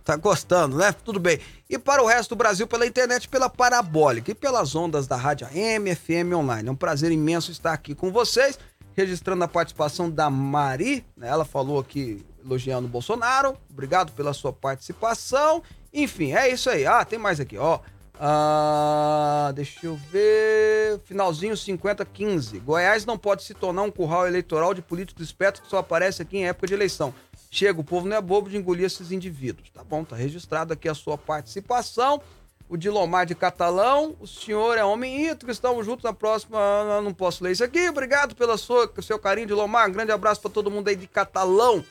tá 0.03 0.17
gostando, 0.17 0.75
né? 0.75 0.91
Tudo 0.91 1.17
bem. 1.17 1.39
E 1.69 1.79
para 1.79 2.03
o 2.03 2.05
resto 2.05 2.31
do 2.31 2.35
Brasil 2.35 2.67
pela 2.67 2.85
internet, 2.85 3.29
pela 3.29 3.49
Parabólica 3.49 4.31
e 4.31 4.35
pelas 4.35 4.75
ondas 4.75 5.07
da 5.07 5.15
Rádio 5.15 5.47
AM, 5.47 5.95
FM 5.95 6.35
Online. 6.35 6.67
É 6.67 6.71
um 6.73 6.75
prazer 6.75 7.09
imenso 7.09 7.53
estar 7.53 7.71
aqui 7.71 7.95
com 7.95 8.11
vocês, 8.11 8.59
registrando 8.93 9.45
a 9.45 9.47
participação 9.47 10.11
da 10.11 10.29
Mari. 10.29 11.05
Né? 11.15 11.29
Ela 11.29 11.45
falou 11.45 11.79
aqui 11.79 12.21
elogiando 12.43 12.87
o 12.87 12.91
Bolsonaro. 12.91 13.57
Obrigado 13.69 14.11
pela 14.11 14.33
sua 14.33 14.51
participação. 14.51 15.63
Enfim, 15.93 16.33
é 16.33 16.49
isso 16.49 16.69
aí. 16.69 16.85
Ah, 16.85 17.05
tem 17.05 17.17
mais 17.17 17.39
aqui, 17.39 17.57
ó. 17.57 17.79
Ah, 18.23 19.51
deixa 19.55 19.87
eu 19.87 19.95
ver. 19.95 20.99
Finalzinho 21.05 21.57
5015. 21.57 22.59
Goiás 22.59 23.03
não 23.03 23.17
pode 23.17 23.41
se 23.41 23.55
tornar 23.55 23.81
um 23.81 23.89
curral 23.89 24.27
eleitoral 24.27 24.75
de 24.75 24.81
políticos 24.83 25.25
espertos 25.25 25.61
que 25.61 25.67
só 25.67 25.79
aparece 25.79 26.21
aqui 26.21 26.37
em 26.37 26.47
época 26.47 26.67
de 26.67 26.75
eleição. 26.75 27.11
Chega, 27.49 27.81
o 27.81 27.83
povo 27.83 28.07
não 28.07 28.15
é 28.15 28.21
bobo 28.21 28.47
de 28.47 28.57
engolir 28.57 28.85
esses 28.85 29.11
indivíduos. 29.11 29.71
Tá 29.71 29.83
bom, 29.83 30.03
tá 30.03 30.15
registrado 30.15 30.71
aqui 30.71 30.87
a 30.87 30.93
sua 30.93 31.17
participação. 31.17 32.21
O 32.69 32.77
Dilomar 32.77 33.25
de 33.25 33.33
Catalão, 33.33 34.15
o 34.19 34.27
senhor 34.27 34.77
é 34.77 34.85
homem 34.85 35.25
íntegro, 35.27 35.51
estamos 35.51 35.83
juntos 35.83 36.03
na 36.03 36.13
próxima. 36.13 36.59
Eu 36.95 37.01
não 37.01 37.15
posso 37.15 37.43
ler 37.43 37.53
isso 37.53 37.63
aqui. 37.63 37.89
Obrigado 37.89 38.35
pelo 38.35 38.55
seu 38.55 39.19
carinho, 39.19 39.47
Dilomar. 39.47 39.89
Um 39.89 39.93
grande 39.93 40.11
abraço 40.11 40.39
para 40.39 40.51
todo 40.51 40.69
mundo 40.69 40.87
aí 40.87 40.95
de 40.95 41.07
Catalão, 41.07 41.83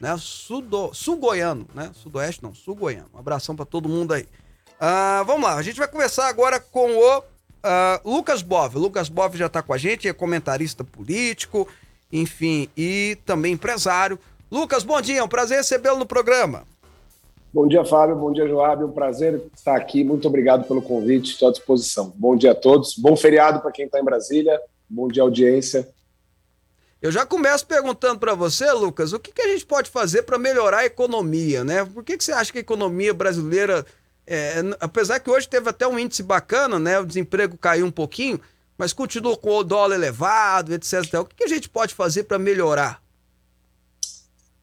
né? 0.00 0.16
Sudo, 0.18 0.92
sul-goiano, 0.92 1.68
né? 1.72 1.92
Sudoeste 1.94 2.42
não, 2.42 2.52
sul-goiano. 2.52 3.08
Um 3.14 3.18
abração 3.18 3.54
para 3.54 3.64
todo 3.64 3.88
mundo 3.88 4.12
aí. 4.12 4.26
Uh, 4.80 5.24
vamos 5.24 5.42
lá, 5.42 5.56
a 5.56 5.62
gente 5.62 5.78
vai 5.78 5.88
conversar 5.88 6.28
agora 6.28 6.60
com 6.60 6.90
o 6.96 7.18
uh, 7.18 7.22
Lucas 8.04 8.42
Bov. 8.42 8.76
O 8.76 8.80
Lucas 8.80 9.08
Bov 9.08 9.36
já 9.36 9.46
está 9.46 9.62
com 9.62 9.72
a 9.72 9.78
gente, 9.78 10.06
é 10.06 10.12
comentarista 10.12 10.84
político, 10.84 11.66
enfim, 12.12 12.68
e 12.76 13.18
também 13.26 13.54
empresário. 13.54 14.18
Lucas, 14.50 14.84
bom 14.84 15.00
dia, 15.00 15.18
é 15.18 15.22
um 15.22 15.28
prazer 15.28 15.58
recebê-lo 15.58 15.98
no 15.98 16.06
programa. 16.06 16.62
Bom 17.52 17.66
dia, 17.66 17.84
Fábio. 17.84 18.14
Bom 18.14 18.32
dia, 18.32 18.46
Joab. 18.46 18.84
Um 18.84 18.92
prazer 18.92 19.42
estar 19.56 19.74
aqui. 19.74 20.04
Muito 20.04 20.28
obrigado 20.28 20.68
pelo 20.68 20.82
convite. 20.82 21.32
Estou 21.32 21.48
à 21.48 21.50
disposição. 21.50 22.12
Bom 22.14 22.36
dia 22.36 22.52
a 22.52 22.54
todos. 22.54 22.94
Bom 22.96 23.16
feriado 23.16 23.60
para 23.60 23.72
quem 23.72 23.86
está 23.86 23.98
em 23.98 24.04
Brasília. 24.04 24.60
Bom 24.88 25.08
dia, 25.08 25.22
audiência. 25.22 25.88
Eu 27.00 27.10
já 27.10 27.24
começo 27.24 27.64
perguntando 27.66 28.18
para 28.18 28.34
você, 28.34 28.70
Lucas, 28.72 29.12
o 29.12 29.20
que, 29.20 29.32
que, 29.32 29.40
a 29.40 29.48
gente 29.48 29.64
pode 29.64 29.88
fazer 29.88 30.22
para 30.22 30.36
melhorar 30.36 30.78
a 30.78 30.86
economia, 30.86 31.64
né? 31.64 31.84
Por 31.84 32.02
que, 32.02 32.18
que 32.18 32.24
você 32.24 32.32
acha 32.32 32.50
que 32.50 32.58
a 32.58 32.60
economia 32.60 33.14
brasileira, 33.14 33.86
é, 34.28 34.76
apesar 34.80 35.20
que 35.20 35.30
hoje 35.30 35.48
teve 35.48 35.70
até 35.70 35.86
um 35.86 35.98
índice 35.98 36.22
bacana, 36.22 36.78
né? 36.78 36.98
O 36.98 37.06
desemprego 37.06 37.56
caiu 37.56 37.86
um 37.86 37.90
pouquinho, 37.90 38.40
mas 38.76 38.92
continua 38.92 39.36
com 39.36 39.56
o 39.56 39.64
dólar 39.64 39.94
elevado, 39.94 40.74
etc. 40.74 41.14
O 41.14 41.24
que, 41.24 41.36
que 41.36 41.44
a 41.44 41.48
gente 41.48 41.68
pode 41.68 41.94
fazer 41.94 42.24
para 42.24 42.38
melhorar? 42.38 43.02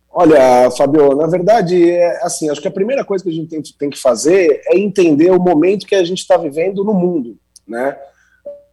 Olha, 0.10 0.72
Fabio, 0.72 1.14
na 1.16 1.28
verdade, 1.28 1.92
é, 1.92 2.24
assim, 2.24 2.50
acho 2.50 2.62
que 2.62 2.68
a 2.70 2.72
primeira 2.72 3.04
coisa 3.04 3.22
que 3.22 3.30
a 3.30 3.34
gente 3.34 3.50
tem, 3.50 3.62
tem 3.78 3.90
que 3.90 4.00
fazer 4.00 4.62
é 4.68 4.78
entender 4.78 5.30
o 5.32 5.42
momento 5.42 5.86
que 5.86 5.96
a 5.96 6.06
gente 6.06 6.20
está 6.20 6.38
vivendo 6.38 6.86
no 6.86 6.94
mundo, 6.94 7.38
né? 7.68 7.98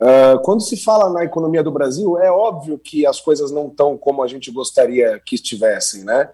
Uh, 0.01 0.41
quando 0.43 0.63
se 0.63 0.77
fala 0.77 1.11
na 1.11 1.25
economia 1.25 1.63
do 1.63 1.71
Brasil, 1.71 2.19
é 2.19 2.31
óbvio 2.31 2.79
que 2.79 3.07
as 3.07 3.21
coisas 3.21 3.51
não 3.51 3.69
estão 3.69 3.97
como 3.97 4.23
a 4.23 4.29
gente 4.29 4.51
gostaria 4.51 5.21
que 5.25 5.37
estivessem, 5.37 6.05
né? 6.05 6.29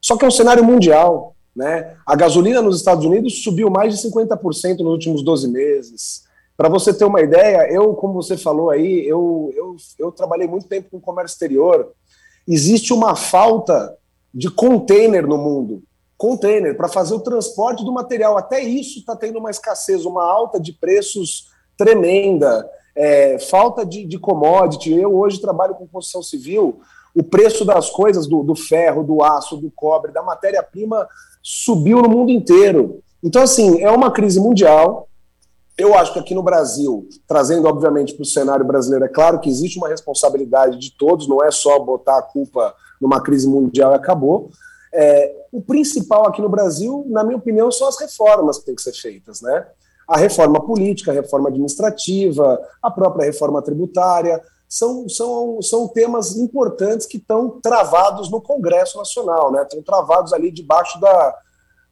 Só 0.00 0.16
que 0.16 0.24
é 0.24 0.28
um 0.28 0.30
cenário 0.30 0.62
mundial, 0.62 1.34
né? 1.54 1.96
A 2.04 2.16
gasolina 2.16 2.60
nos 2.60 2.76
Estados 2.76 3.04
Unidos 3.04 3.42
subiu 3.42 3.70
mais 3.70 3.94
de 3.94 4.08
50% 4.08 4.78
nos 4.78 4.92
últimos 4.92 5.22
12 5.22 5.48
meses. 5.48 6.24
Para 6.56 6.68
você 6.68 6.92
ter 6.94 7.04
uma 7.04 7.20
ideia, 7.20 7.70
eu, 7.72 7.94
como 7.94 8.14
você 8.14 8.36
falou 8.36 8.70
aí, 8.70 9.06
eu, 9.06 9.52
eu, 9.56 9.76
eu 9.98 10.12
trabalhei 10.12 10.46
muito 10.46 10.68
tempo 10.68 10.88
com 10.90 11.00
comércio 11.00 11.34
exterior. 11.34 11.92
Existe 12.46 12.92
uma 12.92 13.16
falta 13.16 13.96
de 14.32 14.50
container 14.50 15.26
no 15.26 15.38
mundo. 15.38 15.82
Container, 16.16 16.76
para 16.76 16.88
fazer 16.88 17.14
o 17.14 17.20
transporte 17.20 17.84
do 17.84 17.92
material. 17.92 18.36
Até 18.36 18.60
isso 18.62 19.00
está 19.00 19.16
tendo 19.16 19.38
uma 19.38 19.50
escassez, 19.50 20.04
uma 20.04 20.24
alta 20.24 20.60
de 20.60 20.72
preços 20.72 21.48
tremenda, 21.76 22.68
é, 22.94 23.38
falta 23.38 23.84
de, 23.84 24.04
de 24.04 24.18
commodity. 24.18 24.94
Eu 24.94 25.16
hoje 25.16 25.40
trabalho 25.40 25.74
com 25.74 25.88
construção 25.88 26.22
civil, 26.22 26.80
o 27.14 27.22
preço 27.22 27.64
das 27.64 27.90
coisas, 27.90 28.26
do, 28.26 28.42
do 28.42 28.54
ferro, 28.54 29.04
do 29.04 29.22
aço, 29.22 29.56
do 29.56 29.70
cobre, 29.70 30.12
da 30.12 30.22
matéria-prima, 30.22 31.08
subiu 31.44 32.00
no 32.00 32.08
mundo 32.08 32.32
inteiro. 32.32 33.02
Então, 33.22 33.42
assim, 33.42 33.82
é 33.82 33.90
uma 33.90 34.10
crise 34.10 34.40
mundial. 34.40 35.06
Eu 35.76 35.94
acho 35.94 36.14
que 36.14 36.18
aqui 36.18 36.34
no 36.34 36.42
Brasil, 36.42 37.06
trazendo 37.28 37.68
obviamente 37.68 38.14
para 38.14 38.22
o 38.22 38.26
cenário 38.26 38.64
brasileiro, 38.64 39.04
é 39.04 39.08
claro 39.08 39.38
que 39.38 39.50
existe 39.50 39.76
uma 39.76 39.88
responsabilidade 39.88 40.78
de 40.78 40.96
todos, 40.96 41.28
não 41.28 41.44
é 41.44 41.50
só 41.50 41.78
botar 41.78 42.18
a 42.18 42.22
culpa 42.22 42.74
numa 42.98 43.20
crise 43.20 43.46
mundial 43.46 43.92
e 43.92 43.96
acabou. 43.96 44.50
É, 44.94 45.34
o 45.52 45.60
principal 45.60 46.26
aqui 46.26 46.40
no 46.40 46.48
Brasil, 46.48 47.04
na 47.08 47.22
minha 47.22 47.36
opinião, 47.36 47.70
são 47.70 47.88
as 47.88 48.00
reformas 48.00 48.58
que 48.58 48.66
têm 48.66 48.74
que 48.74 48.82
ser 48.82 48.94
feitas, 48.94 49.42
né? 49.42 49.66
A 50.08 50.16
reforma 50.16 50.64
política, 50.64 51.10
a 51.10 51.14
reforma 51.14 51.48
administrativa, 51.48 52.60
a 52.80 52.90
própria 52.90 53.24
reforma 53.26 53.60
tributária, 53.60 54.40
são, 54.74 55.08
são, 55.08 55.62
são 55.62 55.86
temas 55.86 56.36
importantes 56.36 57.06
que 57.06 57.16
estão 57.16 57.60
travados 57.62 58.28
no 58.28 58.40
Congresso 58.40 58.98
Nacional, 58.98 59.52
né? 59.52 59.62
Estão 59.62 59.80
travados 59.80 60.32
ali 60.32 60.50
debaixo 60.50 61.00
da, 61.00 61.38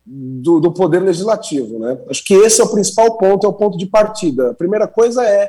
do, 0.04 0.58
do, 0.58 0.72
Poder 0.72 0.98
Legislativo, 0.98 1.78
né? 1.78 1.96
Acho 2.10 2.24
que 2.24 2.34
esse 2.34 2.60
é 2.60 2.64
o 2.64 2.72
principal 2.72 3.16
ponto, 3.16 3.46
é 3.46 3.48
o 3.48 3.52
ponto 3.52 3.78
de 3.78 3.86
partida. 3.86 4.50
A 4.50 4.54
primeira 4.54 4.88
coisa 4.88 5.24
é, 5.24 5.48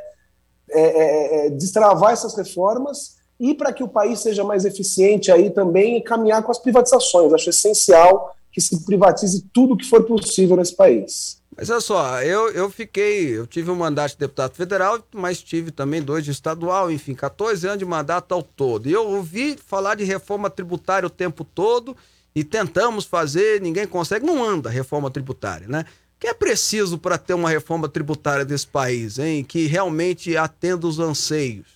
é, 0.69 0.81
é, 0.81 1.47
é 1.47 1.49
destravar 1.49 2.13
essas 2.13 2.36
reformas 2.36 3.15
e 3.39 3.55
para 3.55 3.73
que 3.73 3.84
o 3.84 3.89
país 3.89 4.19
seja 4.19 4.43
mais 4.43 4.63
eficiente 4.63 5.31
aí 5.31 5.49
também 5.49 6.03
caminhar 6.03 6.43
com 6.43 6.51
as 6.51 6.59
privatizações. 6.59 7.34
Acho 7.34 7.49
essencial 7.49 8.36
que 8.51 8.61
se 8.61 8.86
privatize 8.86 9.43
tudo 9.51 9.75
que 9.75 9.89
for 9.89 10.03
possível 10.03 10.55
nesse 10.55 10.75
país. 10.75 11.41
Mas 11.55 11.69
olha 11.69 11.81
só, 11.81 12.21
eu, 12.23 12.49
eu 12.51 12.69
fiquei, 12.69 13.37
eu 13.37 13.45
tive 13.45 13.69
um 13.69 13.75
mandato 13.75 14.11
de 14.11 14.17
deputado 14.17 14.55
federal, 14.55 15.05
mas 15.13 15.41
tive 15.41 15.71
também 15.71 16.01
dois 16.01 16.25
de 16.25 16.31
estadual, 16.31 16.91
enfim, 16.91 17.13
14 17.13 17.67
anos 17.67 17.79
de 17.79 17.85
mandato 17.85 18.33
ao 18.33 18.41
todo. 18.41 18.89
E 18.89 18.91
eu 18.91 19.07
ouvi 19.07 19.57
falar 19.57 19.95
de 19.95 20.03
reforma 20.03 20.49
tributária 20.49 21.05
o 21.05 21.11
tempo 21.11 21.43
todo 21.43 21.95
e 22.35 22.43
tentamos 22.43 23.05
fazer, 23.05 23.61
ninguém 23.61 23.85
consegue, 23.85 24.25
não 24.25 24.43
anda 24.43 24.69
reforma 24.69 25.11
tributária, 25.11 25.67
né? 25.67 25.85
O 26.15 26.19
que 26.19 26.27
é 26.27 26.33
preciso 26.33 26.97
para 26.97 27.17
ter 27.17 27.33
uma 27.33 27.49
reforma 27.49 27.87
tributária 27.87 28.45
desse 28.45 28.65
país, 28.65 29.19
hein? 29.19 29.43
Que 29.43 29.67
realmente 29.67 30.35
atenda 30.35 30.87
os 30.87 30.97
anseios? 30.99 31.72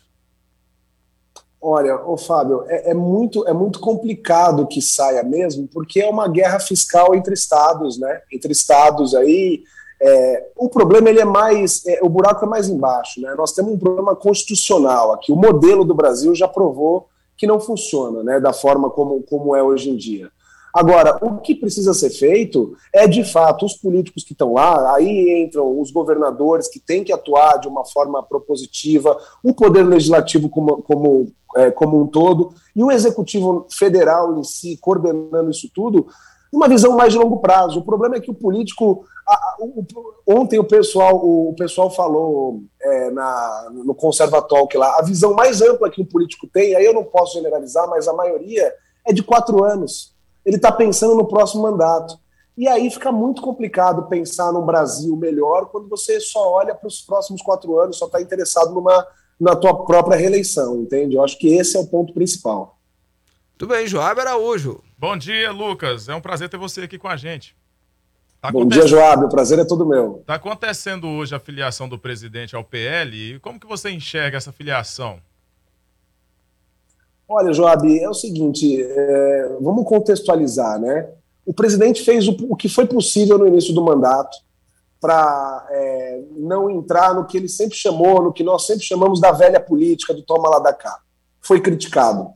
Olha, 1.69 2.01
ô 2.07 2.15
Fábio, 2.15 2.63
é, 2.69 2.91
é, 2.91 2.93
muito, 2.93 3.45
é 3.45 3.51
muito 3.51 3.81
complicado 3.81 4.65
que 4.65 4.81
saia 4.81 5.21
mesmo, 5.21 5.67
porque 5.67 5.99
é 5.99 6.09
uma 6.09 6.25
guerra 6.25 6.61
fiscal 6.61 7.13
entre 7.13 7.33
estados, 7.33 7.99
né? 7.99 8.21
Entre 8.31 8.53
estados 8.53 9.13
aí. 9.13 9.63
É, 10.01 10.47
o 10.55 10.69
problema 10.69 11.09
ele 11.09 11.19
é 11.19 11.25
mais. 11.25 11.85
É, 11.85 11.99
o 12.01 12.07
buraco 12.07 12.45
é 12.45 12.47
mais 12.47 12.69
embaixo, 12.69 13.19
né? 13.19 13.35
Nós 13.37 13.51
temos 13.51 13.73
um 13.73 13.77
problema 13.77 14.15
constitucional 14.15 15.11
aqui. 15.11 15.29
O 15.29 15.35
modelo 15.35 15.83
do 15.83 15.93
Brasil 15.93 16.33
já 16.33 16.47
provou 16.47 17.09
que 17.35 17.45
não 17.45 17.59
funciona, 17.59 18.23
né? 18.23 18.39
Da 18.39 18.53
forma 18.53 18.89
como, 18.89 19.21
como 19.23 19.53
é 19.53 19.61
hoje 19.61 19.89
em 19.89 19.97
dia. 19.97 20.31
Agora, 20.77 21.17
o 21.23 21.39
que 21.39 21.55
precisa 21.55 21.91
ser 21.91 22.11
feito 22.11 22.77
é, 22.93 23.07
de 23.07 23.23
fato, 23.23 23.65
os 23.65 23.73
políticos 23.73 24.23
que 24.23 24.33
estão 24.33 24.53
lá, 24.53 24.93
aí 24.93 25.43
entram 25.43 25.81
os 25.81 25.89
governadores 25.89 26.67
que 26.67 26.79
têm 26.79 27.03
que 27.03 27.11
atuar 27.11 27.57
de 27.57 27.67
uma 27.67 27.83
forma 27.83 28.21
propositiva, 28.21 29.17
o 29.43 29.55
poder 29.55 29.81
legislativo 29.81 30.47
como, 30.47 30.83
como, 30.83 31.31
é, 31.55 31.71
como 31.71 31.99
um 31.99 32.05
todo, 32.05 32.53
e 32.75 32.83
o 32.83 32.91
executivo 32.91 33.65
federal 33.71 34.37
em 34.37 34.43
si, 34.43 34.77
coordenando 34.77 35.49
isso 35.49 35.67
tudo, 35.73 36.05
uma 36.53 36.69
visão 36.69 36.95
mais 36.95 37.11
de 37.11 37.17
longo 37.17 37.39
prazo. 37.39 37.79
O 37.79 37.83
problema 37.83 38.17
é 38.17 38.21
que 38.21 38.29
o 38.29 38.35
político. 38.35 39.03
A, 39.27 39.33
a, 39.33 39.57
o, 39.59 39.83
ontem 40.27 40.59
o 40.59 40.63
pessoal, 40.63 41.15
o, 41.25 41.49
o 41.49 41.55
pessoal 41.55 41.89
falou 41.89 42.61
é, 42.79 43.09
na, 43.09 43.71
no 43.83 43.95
Conservatório 43.95 44.67
que 44.67 44.77
lá, 44.77 44.95
a 44.99 45.01
visão 45.01 45.33
mais 45.33 45.59
ampla 45.59 45.89
que 45.89 46.03
o 46.03 46.07
político 46.07 46.45
tem, 46.45 46.75
aí 46.75 46.85
eu 46.85 46.93
não 46.93 47.03
posso 47.03 47.33
generalizar, 47.33 47.89
mas 47.89 48.07
a 48.07 48.13
maioria 48.13 48.71
é 49.03 49.11
de 49.11 49.23
quatro 49.23 49.63
anos 49.63 50.15
ele 50.47 50.55
está 50.55 50.71
pensando 50.71 51.13
no 51.13 51.27
próximo 51.27 51.63
mandato. 51.63 52.17
E 52.57 52.69
aí 52.69 52.89
fica 52.89 53.11
muito 53.11 53.41
complicado 53.41 54.07
pensar 54.07 54.53
num 54.53 54.65
Brasil 54.65 55.13
melhor 55.17 55.65
quando 55.65 55.89
você 55.89 56.21
só 56.21 56.53
olha 56.53 56.73
para 56.73 56.87
os 56.87 57.01
próximos 57.01 57.41
quatro 57.41 57.77
anos, 57.77 57.97
só 57.97 58.05
está 58.05 58.21
interessado 58.21 58.73
numa, 58.73 59.05
na 59.37 59.57
tua 59.57 59.85
própria 59.85 60.17
reeleição, 60.17 60.81
entende? 60.81 61.15
Eu 61.17 61.23
acho 61.23 61.37
que 61.37 61.49
esse 61.49 61.75
é 61.75 61.79
o 61.79 61.85
ponto 61.85 62.13
principal. 62.13 62.79
Tudo 63.57 63.73
bem, 63.73 63.87
Joab 63.87 64.21
Araújo. 64.21 64.81
Bom 64.97 65.17
dia, 65.17 65.51
Lucas. 65.51 66.07
É 66.07 66.15
um 66.15 66.21
prazer 66.21 66.47
ter 66.47 66.57
você 66.57 66.81
aqui 66.81 66.97
com 66.97 67.09
a 67.09 67.17
gente. 67.17 67.53
Tá 68.41 68.49
Bom 68.49 68.65
dia, 68.65 68.87
Joab. 68.87 69.25
O 69.25 69.29
prazer 69.29 69.59
é 69.59 69.65
todo 69.65 69.85
meu. 69.85 70.19
Está 70.21 70.35
acontecendo 70.35 71.09
hoje 71.09 71.35
a 71.35 71.39
filiação 71.39 71.89
do 71.89 71.99
presidente 71.99 72.55
ao 72.55 72.63
PL. 72.63 73.35
E 73.35 73.39
como 73.39 73.59
que 73.59 73.67
você 73.67 73.91
enxerga 73.91 74.37
essa 74.37 74.53
filiação? 74.53 75.19
Olha, 77.29 77.51
Joab, 77.51 77.99
é 77.99 78.09
o 78.09 78.13
seguinte, 78.13 78.81
é, 78.81 79.57
vamos 79.59 79.85
contextualizar, 79.85 80.79
né? 80.79 81.09
O 81.45 81.53
presidente 81.53 82.01
fez 82.01 82.27
o, 82.27 82.35
o, 82.49 82.55
que 82.55 82.69
foi 82.69 82.85
possível 82.85 83.37
no 83.37 83.47
início 83.47 83.73
do 83.73 83.83
mandato 83.83 84.37
para 84.99 85.67
é, 85.69 86.23
não 86.37 86.69
entrar 86.69 87.13
no 87.13 87.25
que 87.25 87.37
ele 87.37 87.49
sempre 87.49 87.77
chamou, 87.77 88.21
no 88.21 88.33
que 88.33 88.43
nós 88.43 88.65
sempre 88.65 88.83
chamamos 88.83 89.19
da 89.19 89.31
velha 89.31 89.59
política 89.59 90.13
do 90.13 90.23
toma 90.23 90.49
lá 90.49 90.59
da 90.59 90.73
cá. 90.73 90.99
Foi 91.41 91.59
criticado. 91.59 92.31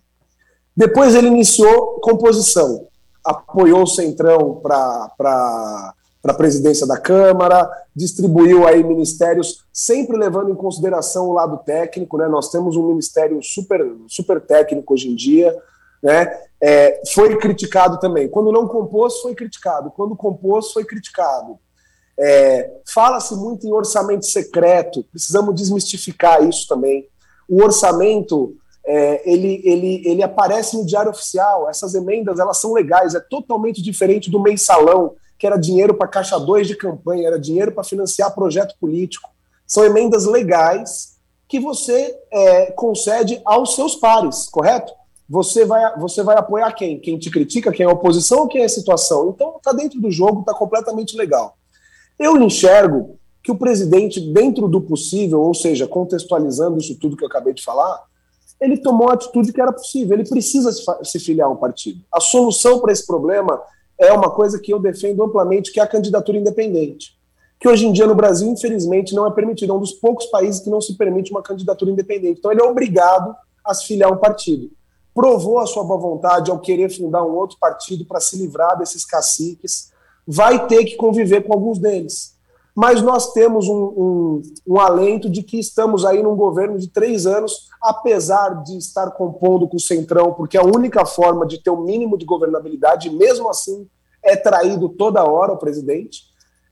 Depois 0.76 1.16
ele 1.16 1.28
iniciou 1.28 2.00
composição, 2.02 2.88
apoiou 3.24 3.84
o 3.84 3.88
Centrão 3.88 4.62
para 4.62 5.94
para 6.22 6.34
a 6.34 6.38
presidência 6.38 6.86
da 6.86 6.98
Câmara, 6.98 7.70
distribuiu 7.96 8.68
aí 8.68 8.84
ministérios, 8.84 9.66
sempre 9.74 10.16
levando 10.16 10.52
em 10.52 10.56
consideração 10.56 11.28
o 11.28 11.34
lado 11.34 11.58
técnico, 11.66 12.18
né? 12.18 12.28
Nós 12.28 12.50
temos 12.50 12.78
um 12.78 12.88
ministério 12.88 13.42
super, 13.42 13.84
super 14.08 14.40
técnico 14.40 14.94
hoje 14.94 15.10
em 15.10 15.16
dia. 15.16 15.56
né? 16.02 16.28
É, 16.62 17.02
foi 17.12 17.36
criticado 17.38 18.00
também. 18.00 18.30
Quando 18.30 18.52
não 18.52 18.68
compôs, 18.68 19.20
foi 19.20 19.34
criticado. 19.34 19.92
Quando 19.92 20.16
compôs, 20.16 20.72
foi 20.72 20.86
criticado. 20.86 21.58
É, 22.20 22.72
Fala-se 22.94 23.36
muito 23.36 23.66
em 23.66 23.72
orçamento 23.72 24.26
secreto, 24.28 25.04
precisamos 25.12 25.56
desmistificar 25.56 26.44
isso 26.48 26.68
também. 26.68 27.08
O 27.50 27.64
orçamento 27.64 28.56
é, 28.86 29.30
ele, 29.30 29.62
ele, 29.64 30.02
ele 30.06 30.24
aparece 30.24 30.78
no 30.78 30.86
diário 30.86 31.12
oficial. 31.12 31.70
Essas 31.70 31.94
emendas 31.96 32.40
elas 32.40 32.58
são 32.58 32.74
legais, 32.74 33.16
é 33.16 33.20
totalmente 33.20 33.82
diferente 33.82 34.30
do 34.30 34.40
mensalão, 34.40 35.16
que 35.42 35.48
era 35.48 35.58
dinheiro 35.58 35.96
para 35.96 36.08
caixa 36.08 36.40
2 36.40 36.68
de 36.68 36.76
campanha, 36.76 37.26
era 37.26 37.40
dinheiro 37.40 37.72
para 37.72 37.84
financiar 37.84 38.36
projeto 38.36 38.76
político. 38.80 39.32
São 39.66 39.84
emendas 39.84 40.26
legais 40.26 41.18
que 41.48 41.60
você 41.60 42.16
é, 42.32 42.72
concede 42.74 43.42
aos 43.44 43.74
seus 43.74 43.96
pares, 43.96 44.48
correto? 44.48 44.94
Você 45.28 45.66
vai, 45.66 45.98
você 45.98 46.22
vai 46.22 46.38
apoiar 46.38 46.72
quem? 46.74 47.00
Quem 47.00 47.18
te 47.18 47.32
critica, 47.32 47.72
quem 47.72 47.84
é 47.84 47.90
oposição 47.90 48.42
ou 48.42 48.48
quem 48.48 48.62
é 48.62 48.66
a 48.66 48.70
situação? 48.70 49.32
Então 49.34 49.56
está 49.58 49.74
dentro 49.74 50.00
do 50.00 50.12
jogo, 50.12 50.42
está 50.42 50.54
completamente 50.54 51.18
legal. 51.18 51.58
Eu 52.20 52.38
enxergo 52.38 53.18
que 53.42 53.52
o 53.52 53.58
presidente, 53.58 54.20
dentro 54.20 54.68
do 54.68 54.80
possível, 54.80 55.42
ou 55.42 55.56
seja, 55.56 55.88
contextualizando 55.88 56.78
isso 56.78 57.00
tudo 57.00 57.18
que 57.18 57.24
eu 57.24 57.28
acabei 57.28 57.56
de 57.56 57.64
falar, 57.64 58.04
ele 58.60 58.78
tomou 58.78 59.10
a 59.10 59.14
atitude 59.14 59.52
que 59.52 59.60
era 59.60 59.74
possível. 59.74 60.16
Ele 60.16 60.30
precisa 60.30 60.72
se 61.04 61.20
filiar 61.20 61.48
a 61.48 61.52
um 61.52 61.56
partido. 61.56 62.00
A 62.14 62.20
solução 62.20 62.80
para 62.80 62.94
esse 62.94 63.08
problema 63.08 63.60
é 64.02 64.12
uma 64.12 64.32
coisa 64.32 64.60
que 64.60 64.74
eu 64.74 64.80
defendo 64.80 65.24
amplamente, 65.24 65.72
que 65.72 65.80
é 65.80 65.84
a 65.84 65.88
candidatura 65.88 66.38
independente. 66.38 67.16
Que 67.60 67.70
hoje 67.70 67.86
em 67.86 67.92
dia 67.92 68.08
no 68.08 68.16
Brasil, 68.16 68.50
infelizmente, 68.50 69.14
não 69.14 69.28
é 69.28 69.32
permitido. 69.32 69.72
É 69.72 69.76
um 69.76 69.80
dos 69.80 69.94
poucos 69.94 70.26
países 70.26 70.60
que 70.60 70.70
não 70.70 70.82
se 70.82 70.98
permite 70.98 71.32
uma 71.32 71.44
candidatura 71.44 71.92
independente. 71.92 72.40
Então 72.40 72.52
ele 72.52 72.62
é 72.62 72.66
obrigado 72.66 73.36
a 73.64 73.74
se 73.74 73.86
filiar 73.86 74.10
a 74.10 74.14
um 74.14 74.18
partido. 74.18 74.72
Provou 75.14 75.60
a 75.60 75.68
sua 75.68 75.84
boa 75.84 76.00
vontade 76.00 76.50
ao 76.50 76.60
querer 76.60 76.90
fundar 76.90 77.24
um 77.24 77.36
outro 77.36 77.58
partido 77.60 78.04
para 78.06 78.20
se 78.20 78.36
livrar 78.38 78.78
desses 78.78 79.06
caciques. 79.06 79.92
Vai 80.26 80.68
ter 80.68 80.84
que 80.86 80.96
conviver 80.96 81.42
com 81.42 81.54
alguns 81.54 81.78
deles 81.78 82.32
mas 82.76 83.02
nós 83.02 83.34
temos 83.34 83.68
um, 83.68 83.76
um, 83.76 84.42
um, 84.68 84.80
alento 84.80 85.30
de 85.30 85.44
que 85.44 85.60
estamos 85.60 86.06
aí 86.06 86.24
num 86.24 86.36
governo 86.36 86.80
de 86.80 86.88
três 86.88 87.26
anos, 87.26 87.68
apesar 87.82 88.64
de 88.64 88.78
estar 88.78 89.12
compondo 89.12 89.68
com 89.68 89.78
o 89.78 89.80
Centrão, 89.80 90.34
porque 90.34 90.58
a 90.58 90.64
única 90.64 91.06
forma 91.06 91.46
de 91.46 91.58
ter 91.58 91.72
o 91.72 91.76
um 91.76 91.84
mínimo 91.84 92.18
de 92.18 92.26
governabilidade, 92.26 93.10
mesmo 93.10 93.50
assim, 93.50 93.88
é 94.24 94.36
traído 94.36 94.88
toda 94.90 95.24
hora 95.24 95.54
o 95.54 95.58
presidente. 95.58 96.26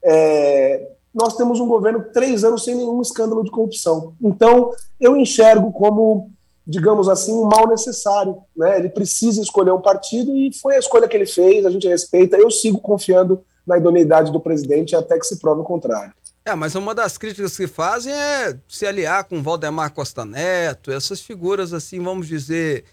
É, 0.04 0.92
nós 1.14 1.36
temos 1.36 1.60
um 1.60 1.68
governo 1.68 2.06
três 2.14 2.44
anos 2.44 2.64
sem 2.64 2.76
nenhum 2.76 3.02
escândalo 3.02 3.44
de 3.44 3.50
corrupção. 3.50 4.14
Então, 4.22 4.72
eu 5.00 5.18
enxergo 5.18 5.72
como, 5.72 6.30
digamos 6.66 7.10
assim, 7.10 7.34
um 7.34 7.46
mal 7.46 7.68
necessário. 7.68 8.38
Né? 8.56 8.78
Ele 8.78 8.90
precisa 8.90 9.42
escolher 9.42 9.72
um 9.72 9.82
partido 9.82 10.36
e 10.36 10.54
foi 10.54 10.76
a 10.76 10.80
escolha 10.80 11.08
que 11.08 11.18
ele 11.18 11.26
fez, 11.26 11.66
a 11.66 11.72
gente 11.72 11.88
respeita. 11.88 12.38
Eu 12.38 12.52
sigo 12.52 12.80
confiando 12.80 13.44
na 13.66 13.78
idoneidade 13.78 14.32
do 14.32 14.40
presidente 14.40 14.96
até 14.96 15.18
que 15.18 15.26
se 15.26 15.40
prove 15.40 15.62
o 15.62 15.66
contrário. 15.66 16.14
É, 16.50 16.56
mas 16.56 16.74
uma 16.74 16.96
das 16.96 17.16
críticas 17.16 17.56
que 17.56 17.68
fazem 17.68 18.12
é 18.12 18.58
se 18.68 18.84
aliar 18.84 19.24
com 19.26 19.44
Valdemar 19.44 19.94
Costa 19.94 20.26
Neto, 20.26 20.92
essas 20.92 21.22
figuras, 21.22 21.74
assim, 21.74 22.02
vamos 22.02 22.28
dizer, 22.28 22.86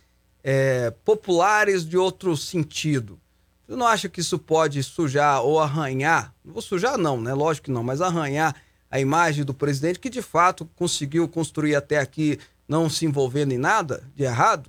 é, 0.45 0.93
populares 1.07 1.83
de 1.83 1.97
outro 1.97 2.37
sentido. 2.37 3.19
Você 3.67 3.75
não 3.75 3.87
acha 3.87 4.11
que 4.11 4.21
isso 4.21 4.39
pode 4.39 4.83
sujar 4.83 5.43
ou 5.43 5.59
arranhar? 5.59 6.35
Não 6.45 6.53
vou 6.53 6.61
sujar, 6.61 6.99
não, 6.99 7.19
né? 7.19 7.33
Lógico 7.33 7.65
que 7.65 7.71
não, 7.71 7.83
mas 7.83 8.03
arranhar 8.03 8.55
a 8.91 9.01
imagem 9.01 9.43
do 9.43 9.55
presidente 9.55 9.99
que 9.99 10.11
de 10.11 10.21
fato 10.21 10.69
conseguiu 10.77 11.27
construir 11.27 11.75
até 11.75 11.99
aqui 11.99 12.39
não 12.69 12.91
se 12.91 13.07
envolvendo 13.07 13.53
em 13.53 13.59
nada 13.59 14.03
de 14.15 14.25
errado? 14.25 14.69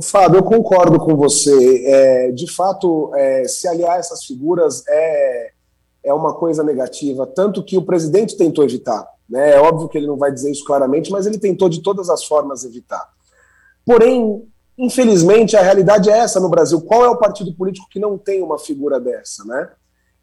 Fábio, 0.00 0.38
eu 0.38 0.44
concordo 0.44 0.96
com 1.00 1.16
você. 1.16 1.84
É, 1.86 2.30
de 2.30 2.48
fato, 2.48 3.12
é, 3.16 3.48
se 3.48 3.66
aliar 3.66 3.98
essas 3.98 4.24
figuras 4.24 4.84
é, 4.86 5.52
é 6.04 6.12
uma 6.12 6.34
coisa 6.34 6.62
negativa, 6.62 7.26
tanto 7.26 7.62
que 7.62 7.76
o 7.76 7.82
presidente 7.82 8.36
tentou 8.36 8.64
evitar. 8.64 9.06
Né? 9.28 9.52
É 9.54 9.60
óbvio 9.60 9.88
que 9.88 9.96
ele 9.96 10.06
não 10.06 10.16
vai 10.16 10.32
dizer 10.32 10.50
isso 10.50 10.64
claramente, 10.64 11.10
mas 11.10 11.26
ele 11.26 11.38
tentou 11.38 11.68
de 11.68 11.82
todas 11.82 12.10
as 12.10 12.24
formas 12.24 12.64
evitar. 12.64 13.08
Porém, 13.84 14.46
infelizmente, 14.76 15.56
a 15.56 15.62
realidade 15.62 16.10
é 16.10 16.18
essa 16.18 16.40
no 16.40 16.48
Brasil. 16.48 16.80
Qual 16.82 17.04
é 17.04 17.08
o 17.08 17.18
partido 17.18 17.54
político 17.54 17.88
que 17.90 17.98
não 17.98 18.18
tem 18.18 18.42
uma 18.42 18.58
figura 18.58 19.00
dessa? 19.00 19.44
Né? 19.44 19.70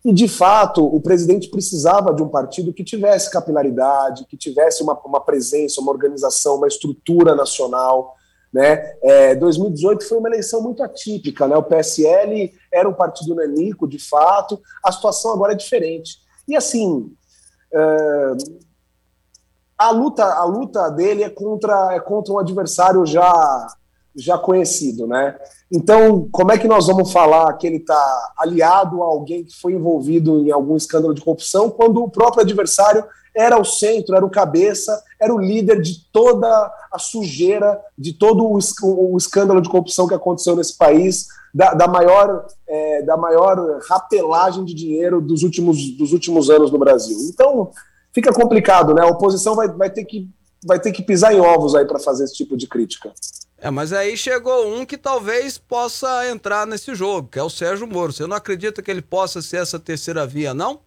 E, 0.04 0.14
de 0.14 0.28
fato, 0.28 0.86
o 0.86 1.00
presidente 1.02 1.50
precisava 1.50 2.14
de 2.14 2.22
um 2.22 2.30
partido 2.30 2.74
que 2.74 2.84
tivesse 2.84 3.32
capilaridade, 3.32 4.26
que 4.28 4.38
tivesse 4.38 4.84
uma, 4.84 5.00
uma 5.06 5.22
presença, 5.22 5.82
uma 5.82 5.92
organização, 5.92 6.56
uma 6.56 6.68
estrutura 6.68 7.36
nacional 7.36 8.16
né? 8.52 8.94
É, 9.02 9.36
2018 9.36 10.08
foi 10.08 10.18
uma 10.18 10.30
eleição 10.30 10.62
muito 10.62 10.84
atípica. 10.84 11.48
Né? 11.48 11.56
O 11.56 11.64
PSL 11.64 12.52
era 12.72 12.88
um 12.88 12.94
partido 12.94 13.36
nanico, 13.36 13.88
de 13.88 14.00
fato, 14.00 14.62
a 14.84 14.92
situação 14.92 15.32
agora 15.32 15.54
é 15.54 15.56
diferente. 15.56 16.20
E 16.48 16.56
assim, 16.56 17.12
é, 17.74 18.32
a, 19.78 19.92
luta, 19.92 20.26
a 20.26 20.44
luta 20.44 20.90
dele 20.90 21.24
é 21.24 21.30
contra, 21.30 21.94
é 21.94 22.00
contra 22.00 22.34
um 22.34 22.40
adversário 22.40 23.06
já, 23.06 23.68
já 24.16 24.38
conhecido. 24.38 25.08
Né? 25.08 25.38
Então, 25.72 26.28
como 26.32 26.52
é 26.52 26.58
que 26.58 26.68
nós 26.68 26.88
vamos 26.88 27.12
falar 27.12 27.54
que 27.54 27.68
ele 27.68 27.78
está 27.78 28.34
aliado 28.38 29.02
a 29.02 29.06
alguém 29.06 29.44
que 29.44 29.56
foi 29.56 29.74
envolvido 29.74 30.46
em 30.46 30.52
algum 30.52 30.76
escândalo 30.76 31.14
de 31.14 31.22
corrupção 31.22 31.70
quando 31.70 32.04
o 32.04 32.10
próprio 32.10 32.44
adversário 32.44 33.06
era 33.36 33.60
o 33.60 33.66
centro, 33.66 34.16
era 34.16 34.26
o 34.26 34.30
cabeça, 34.30 35.02
era 35.20 35.34
o 35.34 35.40
líder 35.40 35.82
de 35.82 36.06
toda 36.12 36.48
a 36.92 37.00
sujeira, 37.00 37.80
de 37.98 38.14
todo 38.14 38.46
o, 38.48 39.18
escândalo 39.18 39.62
de 39.62 39.70
corrupção 39.70 40.08
que 40.08 40.14
aconteceu 40.14 40.56
nesse 40.56 40.78
país, 40.78 41.28
da, 41.54 41.74
da 41.74 41.88
maior, 41.88 42.46
é, 42.68 43.02
da 43.04 43.18
maior 43.18 43.80
rapelagem 43.90 44.66
de 44.66 44.74
dinheiro 44.74 45.22
dos 45.22 45.44
últimos, 45.44 45.98
dos 45.98 46.14
últimos 46.14 46.50
anos 46.50 46.72
no 46.72 46.78
Brasil. 46.78 47.18
Então, 47.32 47.72
fica 48.14 48.32
complicado, 48.34 48.94
né? 48.94 49.02
A 49.04 49.08
oposição 49.08 49.56
vai, 49.56 49.68
vai, 49.68 49.90
ter, 49.90 50.06
que, 50.06 50.30
vai 50.66 50.80
ter 50.80 50.92
que 50.92 51.02
pisar 51.02 51.34
em 51.34 51.40
ovos 51.40 51.76
aí 51.76 51.86
para 51.86 52.00
fazer 52.00 52.26
esse 52.26 52.36
tipo 52.36 52.56
de 52.56 52.68
crítica. 52.68 53.12
É, 53.62 53.70
mas 53.70 53.92
aí 53.92 54.16
chegou 54.16 54.74
um 54.74 54.86
que 54.86 54.98
talvez 54.98 55.58
possa 55.58 56.28
entrar 56.30 56.66
nesse 56.66 56.96
jogo, 56.96 57.28
que 57.28 57.40
é 57.40 57.44
o 57.44 57.50
Sérgio 57.50 57.86
Moro. 57.86 58.14
Você 58.14 58.26
não 58.26 58.38
acredita 58.38 58.82
que 58.82 58.90
ele 58.90 59.02
possa 59.02 59.42
ser 59.42 59.58
essa 59.58 59.78
terceira 59.78 60.26
via, 60.26 60.54
não? 60.54 60.80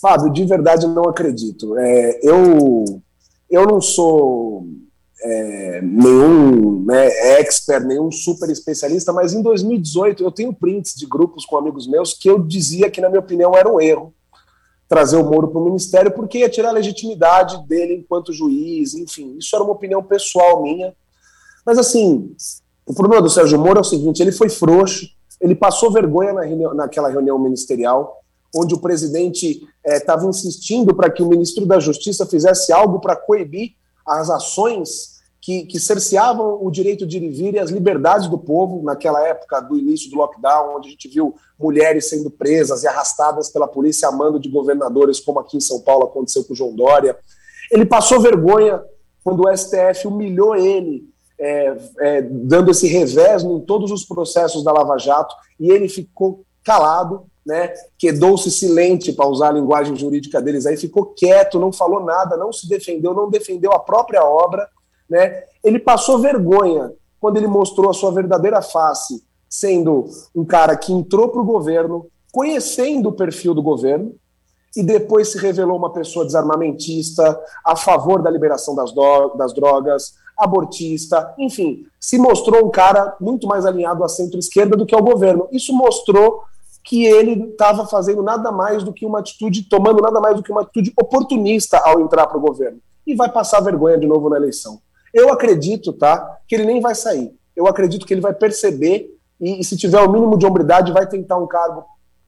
Fábio, 0.00 0.32
de 0.32 0.44
verdade 0.44 0.86
não 0.86 1.04
acredito. 1.04 1.76
É, 1.78 2.20
eu, 2.22 2.84
eu 3.50 3.66
não 3.66 3.80
sou 3.80 4.66
é, 5.22 5.80
nenhum 5.82 6.84
né, 6.84 7.06
expert, 7.38 7.84
nenhum 7.84 8.10
super 8.10 8.48
especialista, 8.48 9.12
mas 9.12 9.34
em 9.34 9.42
2018 9.42 10.22
eu 10.22 10.30
tenho 10.30 10.52
prints 10.52 10.94
de 10.94 11.06
grupos 11.06 11.44
com 11.44 11.58
amigos 11.58 11.86
meus 11.86 12.14
que 12.14 12.28
eu 12.28 12.38
dizia 12.38 12.90
que, 12.90 13.00
na 13.00 13.08
minha 13.08 13.20
opinião, 13.20 13.54
era 13.54 13.70
um 13.70 13.80
erro 13.80 14.14
trazer 14.88 15.16
o 15.16 15.24
Moro 15.24 15.46
para 15.46 15.60
o 15.60 15.64
Ministério, 15.64 16.10
porque 16.10 16.38
ia 16.38 16.48
tirar 16.48 16.70
a 16.70 16.72
legitimidade 16.72 17.64
dele 17.68 17.94
enquanto 17.94 18.32
juiz, 18.32 18.92
enfim, 18.94 19.36
isso 19.38 19.54
era 19.54 19.62
uma 19.62 19.72
opinião 19.72 20.02
pessoal 20.02 20.64
minha. 20.64 20.92
Mas 21.64 21.78
assim, 21.78 22.34
o 22.84 22.92
problema 22.92 23.22
do 23.22 23.30
Sérgio 23.30 23.56
Moro 23.56 23.78
é 23.78 23.82
o 23.82 23.84
seguinte: 23.84 24.20
ele 24.20 24.32
foi 24.32 24.48
frouxo, 24.48 25.06
ele 25.40 25.54
passou 25.54 25.92
vergonha 25.92 26.32
na 26.32 26.42
reunião, 26.42 26.74
naquela 26.74 27.08
reunião 27.08 27.38
ministerial, 27.38 28.19
onde 28.54 28.74
o 28.74 28.80
presidente 28.80 29.66
estava 29.84 30.26
eh, 30.26 30.28
insistindo 30.28 30.94
para 30.94 31.10
que 31.10 31.22
o 31.22 31.28
ministro 31.28 31.64
da 31.66 31.78
Justiça 31.78 32.26
fizesse 32.26 32.72
algo 32.72 33.00
para 33.00 33.16
coibir 33.16 33.72
as 34.06 34.28
ações 34.28 35.20
que, 35.40 35.64
que 35.64 35.80
cerceavam 35.80 36.62
o 36.62 36.70
direito 36.70 37.06
de 37.06 37.16
ir 37.16 37.22
e 37.22 37.28
vir 37.30 37.54
e 37.54 37.58
as 37.58 37.70
liberdades 37.70 38.28
do 38.28 38.36
povo, 38.36 38.82
naquela 38.82 39.26
época 39.26 39.60
do 39.60 39.78
início 39.78 40.10
do 40.10 40.16
lockdown, 40.16 40.76
onde 40.76 40.88
a 40.88 40.90
gente 40.90 41.08
viu 41.08 41.34
mulheres 41.58 42.08
sendo 42.10 42.30
presas 42.30 42.82
e 42.82 42.86
arrastadas 42.88 43.48
pela 43.48 43.66
polícia 43.66 44.08
a 44.08 44.12
mando 44.12 44.38
de 44.38 44.50
governadores, 44.50 45.18
como 45.18 45.38
aqui 45.38 45.56
em 45.56 45.60
São 45.60 45.80
Paulo 45.80 46.04
aconteceu 46.04 46.44
com 46.44 46.52
o 46.52 46.56
João 46.56 46.74
Dória. 46.74 47.16
Ele 47.72 47.86
passou 47.86 48.20
vergonha 48.20 48.82
quando 49.24 49.46
o 49.46 49.56
STF 49.56 50.06
humilhou 50.06 50.54
ele, 50.54 51.08
é, 51.38 51.76
é, 52.00 52.22
dando 52.22 52.70
esse 52.70 52.86
revés 52.86 53.42
em 53.42 53.60
todos 53.60 53.90
os 53.90 54.04
processos 54.04 54.62
da 54.62 54.72
Lava 54.72 54.98
Jato, 54.98 55.34
e 55.58 55.70
ele 55.70 55.88
ficou 55.88 56.44
calado 56.62 57.24
né, 57.46 57.72
quedou-se 57.98 58.50
silente, 58.50 59.12
para 59.12 59.26
usar 59.26 59.48
a 59.48 59.52
linguagem 59.52 59.96
jurídica 59.96 60.40
deles, 60.40 60.66
aí 60.66 60.76
ficou 60.76 61.06
quieto, 61.06 61.58
não 61.58 61.72
falou 61.72 62.04
nada, 62.04 62.36
não 62.36 62.52
se 62.52 62.68
defendeu, 62.68 63.14
não 63.14 63.30
defendeu 63.30 63.72
a 63.72 63.78
própria 63.78 64.24
obra, 64.24 64.68
né, 65.08 65.44
ele 65.64 65.78
passou 65.78 66.18
vergonha 66.18 66.92
quando 67.20 67.36
ele 67.36 67.46
mostrou 67.46 67.90
a 67.90 67.94
sua 67.94 68.12
verdadeira 68.12 68.62
face, 68.62 69.22
sendo 69.48 70.06
um 70.34 70.44
cara 70.44 70.76
que 70.76 70.92
entrou 70.92 71.28
para 71.28 71.40
o 71.40 71.44
governo, 71.44 72.06
conhecendo 72.32 73.08
o 73.08 73.12
perfil 73.12 73.54
do 73.54 73.62
governo, 73.62 74.14
e 74.76 74.82
depois 74.82 75.32
se 75.32 75.38
revelou 75.38 75.76
uma 75.76 75.92
pessoa 75.92 76.24
desarmamentista, 76.24 77.38
a 77.64 77.74
favor 77.74 78.22
da 78.22 78.30
liberação 78.30 78.74
das, 78.74 78.92
das 79.36 79.52
drogas, 79.52 80.14
abortista, 80.38 81.34
enfim, 81.38 81.84
se 81.98 82.16
mostrou 82.16 82.64
um 82.64 82.70
cara 82.70 83.14
muito 83.20 83.46
mais 83.46 83.66
alinhado 83.66 84.02
à 84.02 84.08
centro-esquerda 84.08 84.76
do 84.76 84.86
que 84.86 84.94
ao 84.94 85.02
governo. 85.02 85.48
Isso 85.52 85.74
mostrou 85.74 86.44
que 86.84 87.04
ele 87.04 87.50
estava 87.50 87.86
fazendo 87.86 88.22
nada 88.22 88.50
mais 88.50 88.82
do 88.82 88.92
que 88.92 89.06
uma 89.06 89.20
atitude, 89.20 89.68
tomando 89.68 90.02
nada 90.02 90.20
mais 90.20 90.36
do 90.36 90.42
que 90.42 90.50
uma 90.50 90.62
atitude 90.62 90.92
oportunista 90.96 91.78
ao 91.78 92.00
entrar 92.00 92.26
para 92.26 92.38
o 92.38 92.40
governo. 92.40 92.78
E 93.06 93.14
vai 93.14 93.30
passar 93.30 93.60
vergonha 93.60 93.98
de 93.98 94.06
novo 94.06 94.28
na 94.28 94.36
eleição. 94.36 94.80
Eu 95.12 95.32
acredito, 95.32 95.92
tá, 95.92 96.38
que 96.46 96.54
ele 96.54 96.64
nem 96.64 96.80
vai 96.80 96.94
sair. 96.94 97.32
Eu 97.54 97.66
acredito 97.66 98.06
que 98.06 98.14
ele 98.14 98.20
vai 98.20 98.32
perceber 98.32 99.14
e, 99.40 99.60
e 99.60 99.64
se 99.64 99.76
tiver 99.76 100.00
o 100.00 100.10
mínimo 100.10 100.36
de 100.36 100.46
hombridade, 100.46 100.92
vai 100.92 101.06
tentar 101.06 101.36
um 101.38 101.46
cargo 101.46 101.84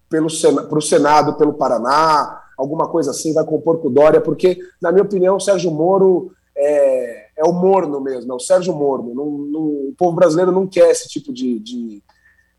pelo 0.08 0.28
para 0.68 0.78
o 0.78 0.82
Senado, 0.82 1.34
pelo 1.34 1.54
Paraná, 1.54 2.42
alguma 2.56 2.88
coisa 2.88 3.10
assim, 3.10 3.32
vai 3.32 3.44
compor 3.44 3.78
com 3.80 3.88
o 3.88 3.90
Dória, 3.90 4.20
porque, 4.20 4.58
na 4.80 4.92
minha 4.92 5.04
opinião, 5.04 5.36
o 5.36 5.40
Sérgio 5.40 5.70
Moro 5.70 6.32
é, 6.56 7.26
é 7.36 7.44
o 7.44 7.52
morno 7.52 8.00
mesmo, 8.00 8.32
é 8.32 8.34
o 8.34 8.40
Sérgio 8.40 8.74
Morno. 8.74 9.14
Não, 9.14 9.26
não, 9.26 9.60
o 9.60 9.94
povo 9.96 10.14
brasileiro 10.14 10.52
não 10.52 10.66
quer 10.66 10.90
esse 10.90 11.08
tipo 11.08 11.32
de, 11.32 11.58
de, 11.58 12.02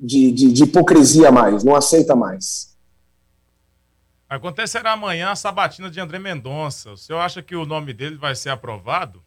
de, 0.03 0.33
de, 0.33 0.51
de 0.51 0.63
hipocrisia 0.65 1.31
mais, 1.31 1.63
não 1.63 1.73
aceita 1.73 2.13
mais. 2.13 2.75
Acontecerá 4.27 4.91
amanhã 4.91 5.29
a 5.31 5.35
sabatina 5.35 5.89
de 5.89 5.99
André 5.99 6.19
Mendonça. 6.19 6.91
O 6.91 6.97
senhor 6.97 7.19
acha 7.19 7.41
que 7.41 7.55
o 7.55 7.65
nome 7.65 7.93
dele 7.93 8.17
vai 8.17 8.35
ser 8.35 8.49
aprovado? 8.49 9.21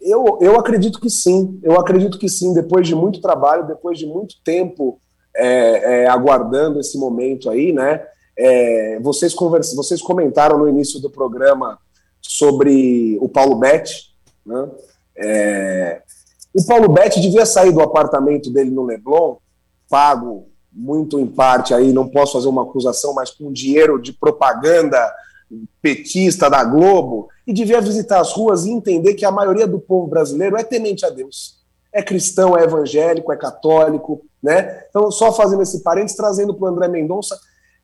Eu, 0.00 0.38
eu 0.40 0.58
acredito 0.58 0.98
que 0.98 1.10
sim. 1.10 1.60
Eu 1.62 1.78
acredito 1.78 2.18
que 2.18 2.28
sim. 2.28 2.54
Depois 2.54 2.86
de 2.86 2.94
muito 2.94 3.20
trabalho, 3.20 3.66
depois 3.66 3.98
de 3.98 4.06
muito 4.06 4.36
tempo 4.42 4.98
é, 5.34 6.04
é, 6.04 6.08
aguardando 6.08 6.80
esse 6.80 6.96
momento 6.96 7.50
aí, 7.50 7.72
né? 7.72 8.06
É, 8.38 8.98
vocês, 9.00 9.34
convers... 9.34 9.74
vocês 9.74 10.00
comentaram 10.00 10.58
no 10.58 10.68
início 10.68 11.00
do 11.00 11.10
programa 11.10 11.78
sobre 12.22 13.18
o 13.20 13.28
Paulo 13.28 13.56
Betti, 13.56 14.14
né? 14.44 14.70
É, 15.16 16.02
o 16.56 16.64
Paulo 16.64 16.88
Betti 16.88 17.20
devia 17.20 17.44
sair 17.44 17.70
do 17.70 17.82
apartamento 17.82 18.50
dele 18.50 18.70
no 18.70 18.84
Leblon, 18.84 19.36
pago 19.90 20.48
muito 20.72 21.20
em 21.20 21.26
parte 21.26 21.74
aí, 21.74 21.92
não 21.92 22.08
posso 22.08 22.32
fazer 22.32 22.48
uma 22.48 22.62
acusação, 22.62 23.14
mas 23.14 23.30
com 23.30 23.52
dinheiro 23.52 24.00
de 24.00 24.12
propaganda 24.12 25.14
petista 25.80 26.48
da 26.50 26.64
Globo, 26.64 27.28
e 27.46 27.52
devia 27.52 27.80
visitar 27.80 28.20
as 28.20 28.32
ruas 28.32 28.64
e 28.64 28.70
entender 28.70 29.14
que 29.14 29.24
a 29.24 29.30
maioria 29.30 29.66
do 29.66 29.78
povo 29.78 30.08
brasileiro 30.08 30.56
é 30.56 30.64
temente 30.64 31.04
a 31.06 31.10
Deus. 31.10 31.56
É 31.92 32.02
cristão, 32.02 32.56
é 32.56 32.64
evangélico, 32.64 33.32
é 33.32 33.36
católico, 33.36 34.22
né? 34.42 34.84
Então, 34.88 35.10
só 35.10 35.32
fazendo 35.32 35.62
esse 35.62 35.82
parênteses, 35.82 36.16
trazendo 36.16 36.54
para 36.54 36.64
o 36.64 36.68
André 36.68 36.88
Mendonça, 36.88 37.38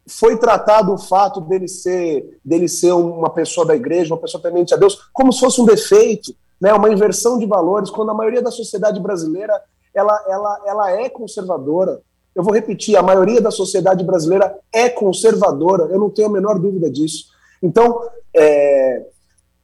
foi 0.06 0.36
tratado 0.36 0.92
o 0.92 0.98
fato 0.98 1.40
dele 1.40 1.68
ser, 1.68 2.38
dele 2.44 2.68
ser 2.68 2.92
uma 2.92 3.30
pessoa 3.30 3.66
da 3.66 3.74
igreja, 3.74 4.14
uma 4.14 4.20
pessoa 4.20 4.42
temente 4.42 4.74
a 4.74 4.76
Deus, 4.76 5.08
como 5.12 5.32
se 5.32 5.40
fosse 5.40 5.60
um 5.60 5.64
defeito, 5.64 6.34
né? 6.60 6.72
uma 6.72 6.90
inversão 6.90 7.38
de 7.38 7.46
valores, 7.46 7.90
quando 7.90 8.10
a 8.10 8.14
maioria 8.14 8.42
da 8.42 8.50
sociedade 8.50 9.00
brasileira 9.00 9.60
ela, 9.94 10.24
ela, 10.28 10.60
ela 10.66 10.90
é 10.90 11.08
conservadora, 11.08 12.00
eu 12.34 12.42
vou 12.42 12.54
repetir, 12.54 12.96
a 12.96 13.02
maioria 13.02 13.40
da 13.40 13.50
sociedade 13.50 14.02
brasileira 14.04 14.58
é 14.72 14.88
conservadora, 14.88 15.84
eu 15.84 15.98
não 15.98 16.08
tenho 16.08 16.28
a 16.28 16.32
menor 16.32 16.58
dúvida 16.58 16.90
disso. 16.90 17.26
Então, 17.62 18.08
é, 18.34 19.04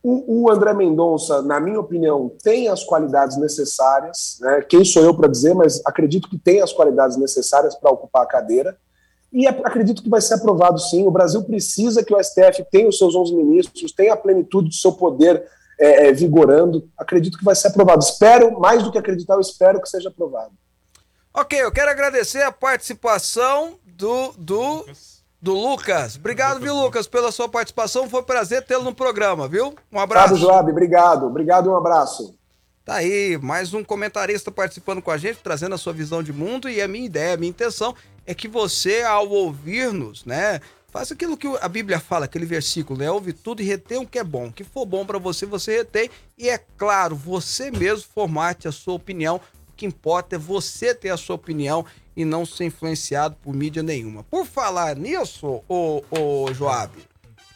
o, 0.02 0.42
o, 0.42 0.50
André 0.50 0.74
Mendonça, 0.74 1.40
na 1.42 1.58
minha 1.58 1.80
opinião, 1.80 2.30
tem 2.42 2.68
as 2.68 2.84
qualidades 2.84 3.38
necessárias, 3.38 4.38
né? 4.40 4.62
quem 4.68 4.84
sou 4.84 5.02
eu 5.02 5.14
para 5.14 5.28
dizer, 5.28 5.54
mas 5.54 5.80
acredito 5.84 6.28
que 6.28 6.38
tem 6.38 6.60
as 6.60 6.72
qualidades 6.72 7.16
necessárias 7.16 7.74
para 7.74 7.90
ocupar 7.90 8.22
a 8.22 8.26
cadeira, 8.26 8.76
e 9.32 9.46
acredito 9.46 10.02
que 10.02 10.08
vai 10.08 10.20
ser 10.20 10.34
aprovado 10.34 10.78
sim. 10.78 11.06
O 11.06 11.10
Brasil 11.10 11.42
precisa 11.44 12.02
que 12.02 12.14
o 12.14 12.22
STF 12.22 12.64
tenha 12.70 12.88
os 12.88 12.96
seus 12.96 13.14
11 13.14 13.34
ministros, 13.34 13.92
tenha 13.92 14.14
a 14.14 14.16
plenitude 14.16 14.68
do 14.68 14.74
seu 14.74 14.92
poder 14.92 15.44
é, 15.78 16.08
é, 16.08 16.12
vigorando. 16.12 16.88
Acredito 16.96 17.38
que 17.38 17.44
vai 17.44 17.54
ser 17.54 17.68
aprovado. 17.68 18.02
Espero, 18.02 18.58
mais 18.58 18.82
do 18.82 18.90
que 18.90 18.98
acreditar, 18.98 19.34
eu 19.34 19.40
espero 19.40 19.80
que 19.80 19.88
seja 19.88 20.08
aprovado. 20.08 20.52
Ok, 21.34 21.60
eu 21.60 21.70
quero 21.70 21.90
agradecer 21.90 22.42
a 22.42 22.50
participação 22.50 23.78
do, 23.84 24.32
do, 24.38 24.86
do 25.40 25.52
Lucas. 25.52 26.16
Obrigado, 26.16 26.58
viu, 26.58 26.74
Lucas, 26.74 27.06
pela 27.06 27.30
sua 27.30 27.48
participação. 27.48 28.08
Foi 28.08 28.22
um 28.22 28.24
prazer 28.24 28.64
tê-lo 28.64 28.84
no 28.84 28.94
programa, 28.94 29.46
viu? 29.46 29.74
Um 29.92 30.00
abraço. 30.00 30.34
Obrigado, 30.34 30.50
Joab. 30.50 30.70
Obrigado. 30.70 31.26
Obrigado 31.26 31.66
e 31.66 31.68
um 31.68 31.76
abraço. 31.76 32.34
Tá 32.84 32.94
aí, 32.94 33.38
mais 33.42 33.74
um 33.74 33.84
comentarista 33.84 34.50
participando 34.50 35.02
com 35.02 35.10
a 35.10 35.18
gente, 35.18 35.40
trazendo 35.42 35.74
a 35.74 35.78
sua 35.78 35.92
visão 35.92 36.22
de 36.22 36.32
mundo. 36.32 36.70
E 36.70 36.80
a 36.80 36.88
minha 36.88 37.04
ideia, 37.04 37.34
a 37.34 37.36
minha 37.36 37.50
intenção 37.50 37.94
é 38.28 38.34
que 38.34 38.46
você, 38.46 39.00
ao 39.00 39.26
ouvir-nos, 39.26 40.26
né, 40.26 40.60
faça 40.90 41.14
aquilo 41.14 41.34
que 41.34 41.46
a 41.62 41.68
Bíblia 41.68 41.98
fala, 41.98 42.26
aquele 42.26 42.44
versículo, 42.44 42.98
né? 42.98 43.10
Ouve 43.10 43.32
tudo 43.32 43.62
e 43.62 43.64
retém 43.64 43.96
o 43.96 44.06
que 44.06 44.18
é 44.18 44.24
bom. 44.24 44.48
O 44.48 44.52
que 44.52 44.62
for 44.62 44.84
bom 44.84 45.06
para 45.06 45.18
você, 45.18 45.46
você 45.46 45.78
retém. 45.78 46.10
E 46.36 46.46
é 46.50 46.58
claro, 46.76 47.16
você 47.16 47.70
mesmo 47.70 48.06
formate 48.14 48.68
a 48.68 48.72
sua 48.72 48.92
opinião 48.92 49.40
que 49.74 49.86
importa 49.86 50.36
é 50.36 50.38
você 50.38 50.94
ter 50.94 51.08
a 51.08 51.16
sua 51.16 51.36
opinião 51.36 51.86
e 52.14 52.22
não 52.22 52.44
ser 52.44 52.64
influenciado 52.64 53.34
por 53.36 53.54
mídia 53.54 53.82
nenhuma. 53.82 54.24
Por 54.24 54.44
falar 54.44 54.94
nisso, 54.94 55.62
ô, 55.66 56.02
ô 56.10 56.52
Joab, 56.52 56.92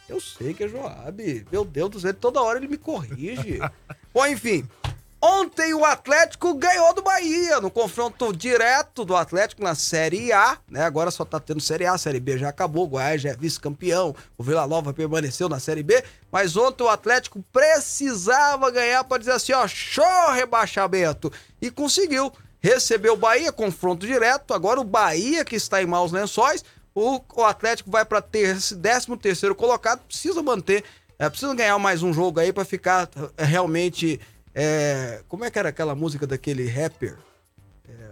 eu 0.09 0.21
sei 0.21 0.55
que 0.55 0.65
é 0.65 0.69
Joab. 0.69 1.47
Meu 1.53 1.67
Deus 1.67 1.91
do 1.91 2.01
céu, 2.01 2.15
toda 2.15 2.41
hora 2.41 2.59
ele 2.59 2.69
me 2.69 2.79
corrige. 2.79 3.59
Bom, 4.15 4.27
enfim. 4.27 4.67
Ontem 5.25 5.73
o 5.73 5.85
Atlético 5.85 6.53
ganhou 6.53 6.93
do 6.93 7.01
Bahia 7.01 7.61
no 7.61 7.71
confronto 7.71 8.33
direto 8.33 9.05
do 9.05 9.15
Atlético 9.15 9.63
na 9.63 9.73
Série 9.73 10.33
A, 10.33 10.59
né? 10.69 10.83
Agora 10.83 11.13
só 11.13 11.25
tá 11.25 11.39
tendo 11.39 11.61
Série 11.61 11.87
A, 11.87 11.97
Série 11.97 12.19
B 12.19 12.37
já 12.39 12.49
acabou, 12.49 12.87
o 12.87 12.89
Goiás 12.89 13.23
já 13.23 13.31
é 13.31 13.37
vice-campeão, 13.37 14.17
o 14.37 14.43
Vila 14.43 14.67
Nova 14.67 14.93
permaneceu 14.93 15.49
na 15.49 15.61
Série 15.61 15.85
B, 15.85 16.03
mas 16.33 16.57
ontem 16.57 16.83
o 16.83 16.89
Atlético 16.89 17.41
precisava 17.53 18.69
ganhar 18.73 19.05
para 19.05 19.19
dizer 19.19 19.31
assim, 19.31 19.53
ó, 19.53 19.65
show 19.69 20.33
rebaixamento 20.33 21.33
e 21.61 21.71
conseguiu. 21.71 22.33
Recebeu 22.61 23.13
o 23.13 23.17
Bahia, 23.17 23.53
confronto 23.53 24.05
direto, 24.05 24.53
agora 24.53 24.81
o 24.81 24.85
Bahia 24.85 25.45
que 25.45 25.55
está 25.55 25.81
em 25.81 25.87
maus 25.87 26.11
lençóis, 26.11 26.65
o, 26.93 27.21
o 27.37 27.45
Atlético 27.45 27.93
vai 27.93 28.05
para 28.05 28.21
ter 28.21 28.57
13 28.61 29.17
terceiro 29.19 29.55
colocado, 29.55 30.01
precisa 30.01 30.43
manter, 30.43 30.83
é, 31.17 31.29
precisa 31.31 31.55
ganhar 31.55 31.79
mais 31.79 32.03
um 32.03 32.13
jogo 32.13 32.41
aí 32.41 32.53
para 32.53 32.65
ficar 32.65 33.09
é, 33.37 33.45
realmente 33.45 34.21
é, 34.55 35.23
como 35.29 35.45
é 35.45 35.51
que 35.51 35.59
era 35.59 35.69
aquela 35.69 35.95
música 35.95 36.27
daquele 36.27 36.69
rapper? 36.69 37.17
É, 37.89 38.11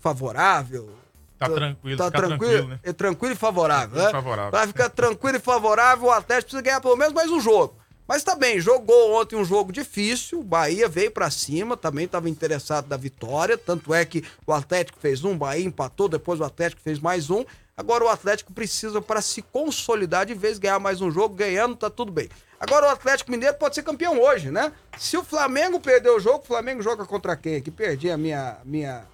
favorável? 0.00 0.90
Tá 1.38 1.48
tranquilo, 1.48 1.96
tá 1.96 2.10
tranquilo, 2.10 2.38
tranquilo, 2.38 2.68
né? 2.68 2.80
É 2.82 2.92
tranquilo 2.92 3.32
e 3.32 3.36
favorável, 3.36 3.90
tranquilo 3.90 4.06
né? 4.06 4.12
Favorável. 4.12 4.50
Vai 4.50 4.66
ficar 4.66 4.88
tranquilo 4.90 5.36
e 5.36 5.40
favorável, 5.40 6.08
o 6.08 6.10
Atlético 6.10 6.46
precisa 6.46 6.62
ganhar 6.62 6.80
pelo 6.80 6.96
menos 6.96 7.14
mais 7.14 7.30
um 7.30 7.40
jogo. 7.40 7.76
Mas 8.08 8.24
tá 8.24 8.34
bem, 8.34 8.58
jogou 8.58 9.20
ontem 9.20 9.36
um 9.36 9.44
jogo 9.44 9.70
difícil, 9.70 10.40
o 10.40 10.42
Bahia 10.42 10.88
veio 10.88 11.10
para 11.10 11.30
cima, 11.30 11.76
também 11.76 12.06
estava 12.06 12.28
interessado 12.28 12.88
da 12.88 12.96
vitória, 12.96 13.56
tanto 13.56 13.92
é 13.92 14.04
que 14.04 14.24
o 14.46 14.52
Atlético 14.52 14.98
fez 14.98 15.22
um, 15.22 15.32
o 15.32 15.36
Bahia 15.36 15.64
empatou, 15.64 16.08
depois 16.08 16.40
o 16.40 16.44
Atlético 16.44 16.80
fez 16.82 16.98
mais 16.98 17.28
um. 17.28 17.44
Agora 17.76 18.04
o 18.04 18.08
Atlético 18.08 18.52
precisa 18.52 19.00
para 19.00 19.20
se 19.20 19.42
consolidar 19.42 20.26
de 20.26 20.34
vez 20.34 20.58
ganhar 20.58 20.80
mais 20.80 21.00
um 21.00 21.10
jogo, 21.10 21.34
ganhando 21.34 21.76
tá 21.76 21.88
tudo 21.88 22.10
bem. 22.10 22.28
Agora 22.60 22.86
o 22.86 22.90
Atlético 22.90 23.30
Mineiro 23.30 23.56
pode 23.56 23.76
ser 23.76 23.82
campeão 23.82 24.20
hoje, 24.20 24.50
né? 24.50 24.72
Se 24.98 25.16
o 25.16 25.22
Flamengo 25.22 25.78
perder 25.78 26.10
o 26.10 26.18
jogo, 26.18 26.40
o 26.42 26.46
Flamengo 26.46 26.82
joga 26.82 27.04
contra 27.04 27.36
quem? 27.36 27.56
Aqui 27.56 27.70
perdi 27.70 28.10
a 28.10 28.16
minha 28.16 28.58
minha 28.64 29.04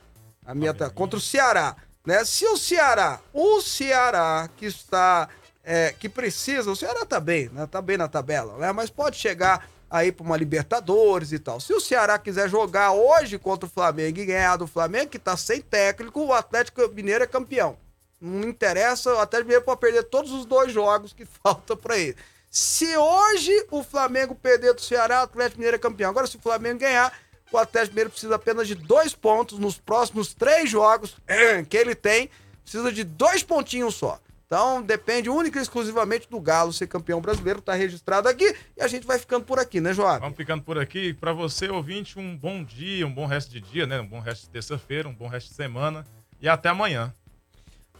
a 0.47 0.55
minha 0.55 0.73
contra 0.91 1.19
o 1.19 1.21
Ceará, 1.21 1.77
né? 2.07 2.25
Se 2.25 2.47
o 2.47 2.57
Ceará, 2.57 3.21
o 3.33 3.61
Ceará 3.61 4.49
que 4.57 4.67
está 4.67 5.29
é, 5.63 5.95
que 5.99 6.09
precisa, 6.09 6.71
o 6.71 6.77
Ceará 6.77 7.05
tá 7.05 7.21
bem, 7.21 7.51
né? 7.51 7.67
Tá 7.67 7.83
bem 7.83 7.99
na 7.99 8.09
tabela, 8.09 8.57
né? 8.59 8.73
Mas 8.73 8.89
pode 8.89 9.17
chegar 9.17 9.69
aí 9.91 10.11
para 10.11 10.25
uma 10.25 10.37
Libertadores 10.37 11.33
e 11.33 11.39
tal. 11.39 11.61
Se 11.61 11.73
o 11.73 11.81
Ceará 11.81 12.19
quiser 12.19 12.49
jogar 12.49 12.93
hoje 12.93 13.39
contra 13.39 13.67
o 13.67 13.71
Flamengo 13.71 14.19
e 14.19 14.27
ganhar 14.27 14.57
do 14.57 14.67
Flamengo, 14.67 15.11
que 15.11 15.19
tá 15.19 15.37
sem 15.37 15.61
técnico, 15.61 16.21
o 16.21 16.33
Atlético 16.33 16.89
Mineiro 16.89 17.25
é 17.25 17.27
campeão. 17.27 17.77
Não 18.21 18.49
interessa, 18.49 19.15
o 19.15 19.19
Atlético 19.19 19.49
Mineiro 19.49 19.65
pode 19.65 19.81
perder 19.81 20.05
todos 20.05 20.33
os 20.33 20.45
dois 20.47 20.73
jogos 20.73 21.13
que 21.13 21.25
faltam 21.45 21.77
para 21.77 21.99
ele. 21.99 22.17
Se 22.55 22.97
hoje 22.97 23.67
o 23.69 23.83
Flamengo 23.83 24.33
perder 24.33 24.75
do 24.75 24.81
Ceará, 24.81 25.23
o 25.23 25.25
Atlético 25.25 25.59
Mineiro 25.59 25.75
é 25.75 25.79
campeão. 25.79 26.09
Agora, 26.09 26.25
se 26.25 26.37
o 26.37 26.41
Flamengo 26.41 26.79
ganhar, 26.79 27.13
o 27.51 27.59
Atlético 27.59 27.95
Mineiro 27.95 28.11
precisa 28.11 28.37
apenas 28.37 28.69
de 28.69 28.77
dois 28.77 29.13
pontos 29.13 29.59
nos 29.59 29.77
próximos 29.77 30.33
três 30.33 30.71
jogos 30.71 31.17
que 31.69 31.77
ele 31.77 31.97
tem. 31.97 32.31
Precisa 32.63 32.93
de 32.93 33.03
dois 33.03 33.43
pontinhos 33.43 33.97
só. 33.97 34.21
Então 34.47 34.81
depende 34.81 35.29
única 35.29 35.59
e 35.59 35.63
exclusivamente 35.63 36.31
do 36.31 36.41
Galo 36.41 36.73
ser 36.73 36.87
campeão 36.87 37.21
brasileiro, 37.21 37.61
tá 37.61 37.75
registrado 37.75 38.29
aqui 38.29 38.55
e 38.77 38.83
a 38.83 38.87
gente 38.87 39.05
vai 39.05 39.19
ficando 39.19 39.45
por 39.45 39.59
aqui, 39.59 39.81
né, 39.81 39.93
Joab? 39.93 40.21
Vamos 40.21 40.37
ficando 40.37 40.63
por 40.63 40.79
aqui. 40.79 41.13
Para 41.13 41.33
você, 41.33 41.69
ouvinte, 41.69 42.21
um 42.21 42.37
bom 42.37 42.63
dia, 42.63 43.05
um 43.05 43.13
bom 43.13 43.27
resto 43.27 43.51
de 43.51 43.61
dia, 43.61 43.85
né? 43.85 44.01
Um 44.01 44.07
bom 44.07 44.21
resto 44.21 44.43
de 44.43 44.51
terça-feira, 44.51 45.09
um 45.09 45.15
bom 45.15 45.27
resto 45.27 45.49
de 45.49 45.57
semana 45.57 46.07
e 46.41 46.49
até 46.49 46.69
amanhã. 46.69 47.13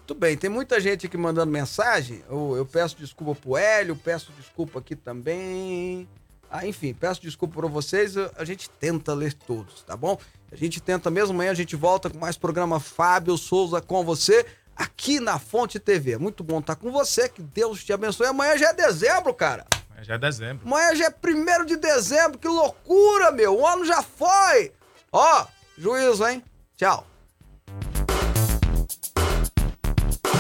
Muito 0.05 0.21
bem, 0.21 0.37
tem 0.37 0.51
muita 0.51 0.79
gente 0.79 1.07
aqui 1.07 1.17
mandando 1.17 1.51
mensagem. 1.51 2.23
Eu, 2.29 2.55
eu 2.59 2.67
peço 2.67 2.95
desculpa 2.99 3.41
pro 3.41 3.57
Hélio, 3.57 3.97
peço 3.97 4.31
desculpa 4.33 4.79
aqui 4.79 4.95
também. 4.95 6.07
Ah, 6.51 6.67
enfim, 6.67 6.93
peço 6.93 7.23
desculpa 7.23 7.59
para 7.59 7.69
vocês. 7.69 8.15
A 8.37 8.45
gente 8.45 8.69
tenta 8.69 9.15
ler 9.15 9.33
todos, 9.33 9.83
tá 9.83 9.97
bom? 9.97 10.19
A 10.53 10.57
gente 10.57 10.79
tenta 10.79 11.11
mesmo. 11.11 11.33
Amanhã 11.33 11.53
a 11.53 11.55
gente 11.55 11.75
volta 11.75 12.11
com 12.11 12.19
mais 12.19 12.37
programa 12.37 12.79
Fábio 12.79 13.39
Souza 13.39 13.81
com 13.81 14.05
você 14.05 14.45
aqui 14.77 15.21
na 15.21 15.39
Fonte 15.39 15.81
TV. 15.81 16.19
Muito 16.19 16.45
bom 16.45 16.59
estar 16.59 16.77
com 16.77 16.93
você. 16.93 17.27
Que 17.27 17.41
Deus 17.41 17.83
te 17.83 17.91
abençoe. 17.91 18.27
Amanhã 18.27 18.59
já 18.59 18.69
é 18.69 18.75
dezembro, 18.75 19.33
cara. 19.33 19.65
Amanhã 19.89 20.05
já 20.05 20.15
é 20.17 20.19
dezembro. 20.19 20.67
Amanhã 20.67 20.95
já 20.95 21.07
é 21.07 21.11
primeiro 21.11 21.65
de 21.65 21.79
dezembro. 21.79 22.39
Que 22.39 22.47
loucura, 22.47 23.33
meu. 23.33 23.59
O 23.59 23.67
ano 23.67 23.87
já 23.87 24.03
foi. 24.03 24.71
Ó, 25.11 25.47
juízo, 25.79 26.27
hein? 26.27 26.45
Tchau. 26.77 27.07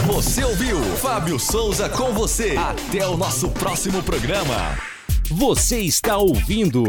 Você 0.07 0.45
ouviu 0.45 0.79
Fábio 0.99 1.39
Souza 1.39 1.89
com 1.89 2.13
você. 2.13 2.55
Até 2.59 3.09
o 3.09 3.17
nosso 3.17 3.49
próximo 3.49 4.03
programa. 4.03 4.77
Você 5.31 5.81
está 5.81 6.19
ouvindo 6.19 6.85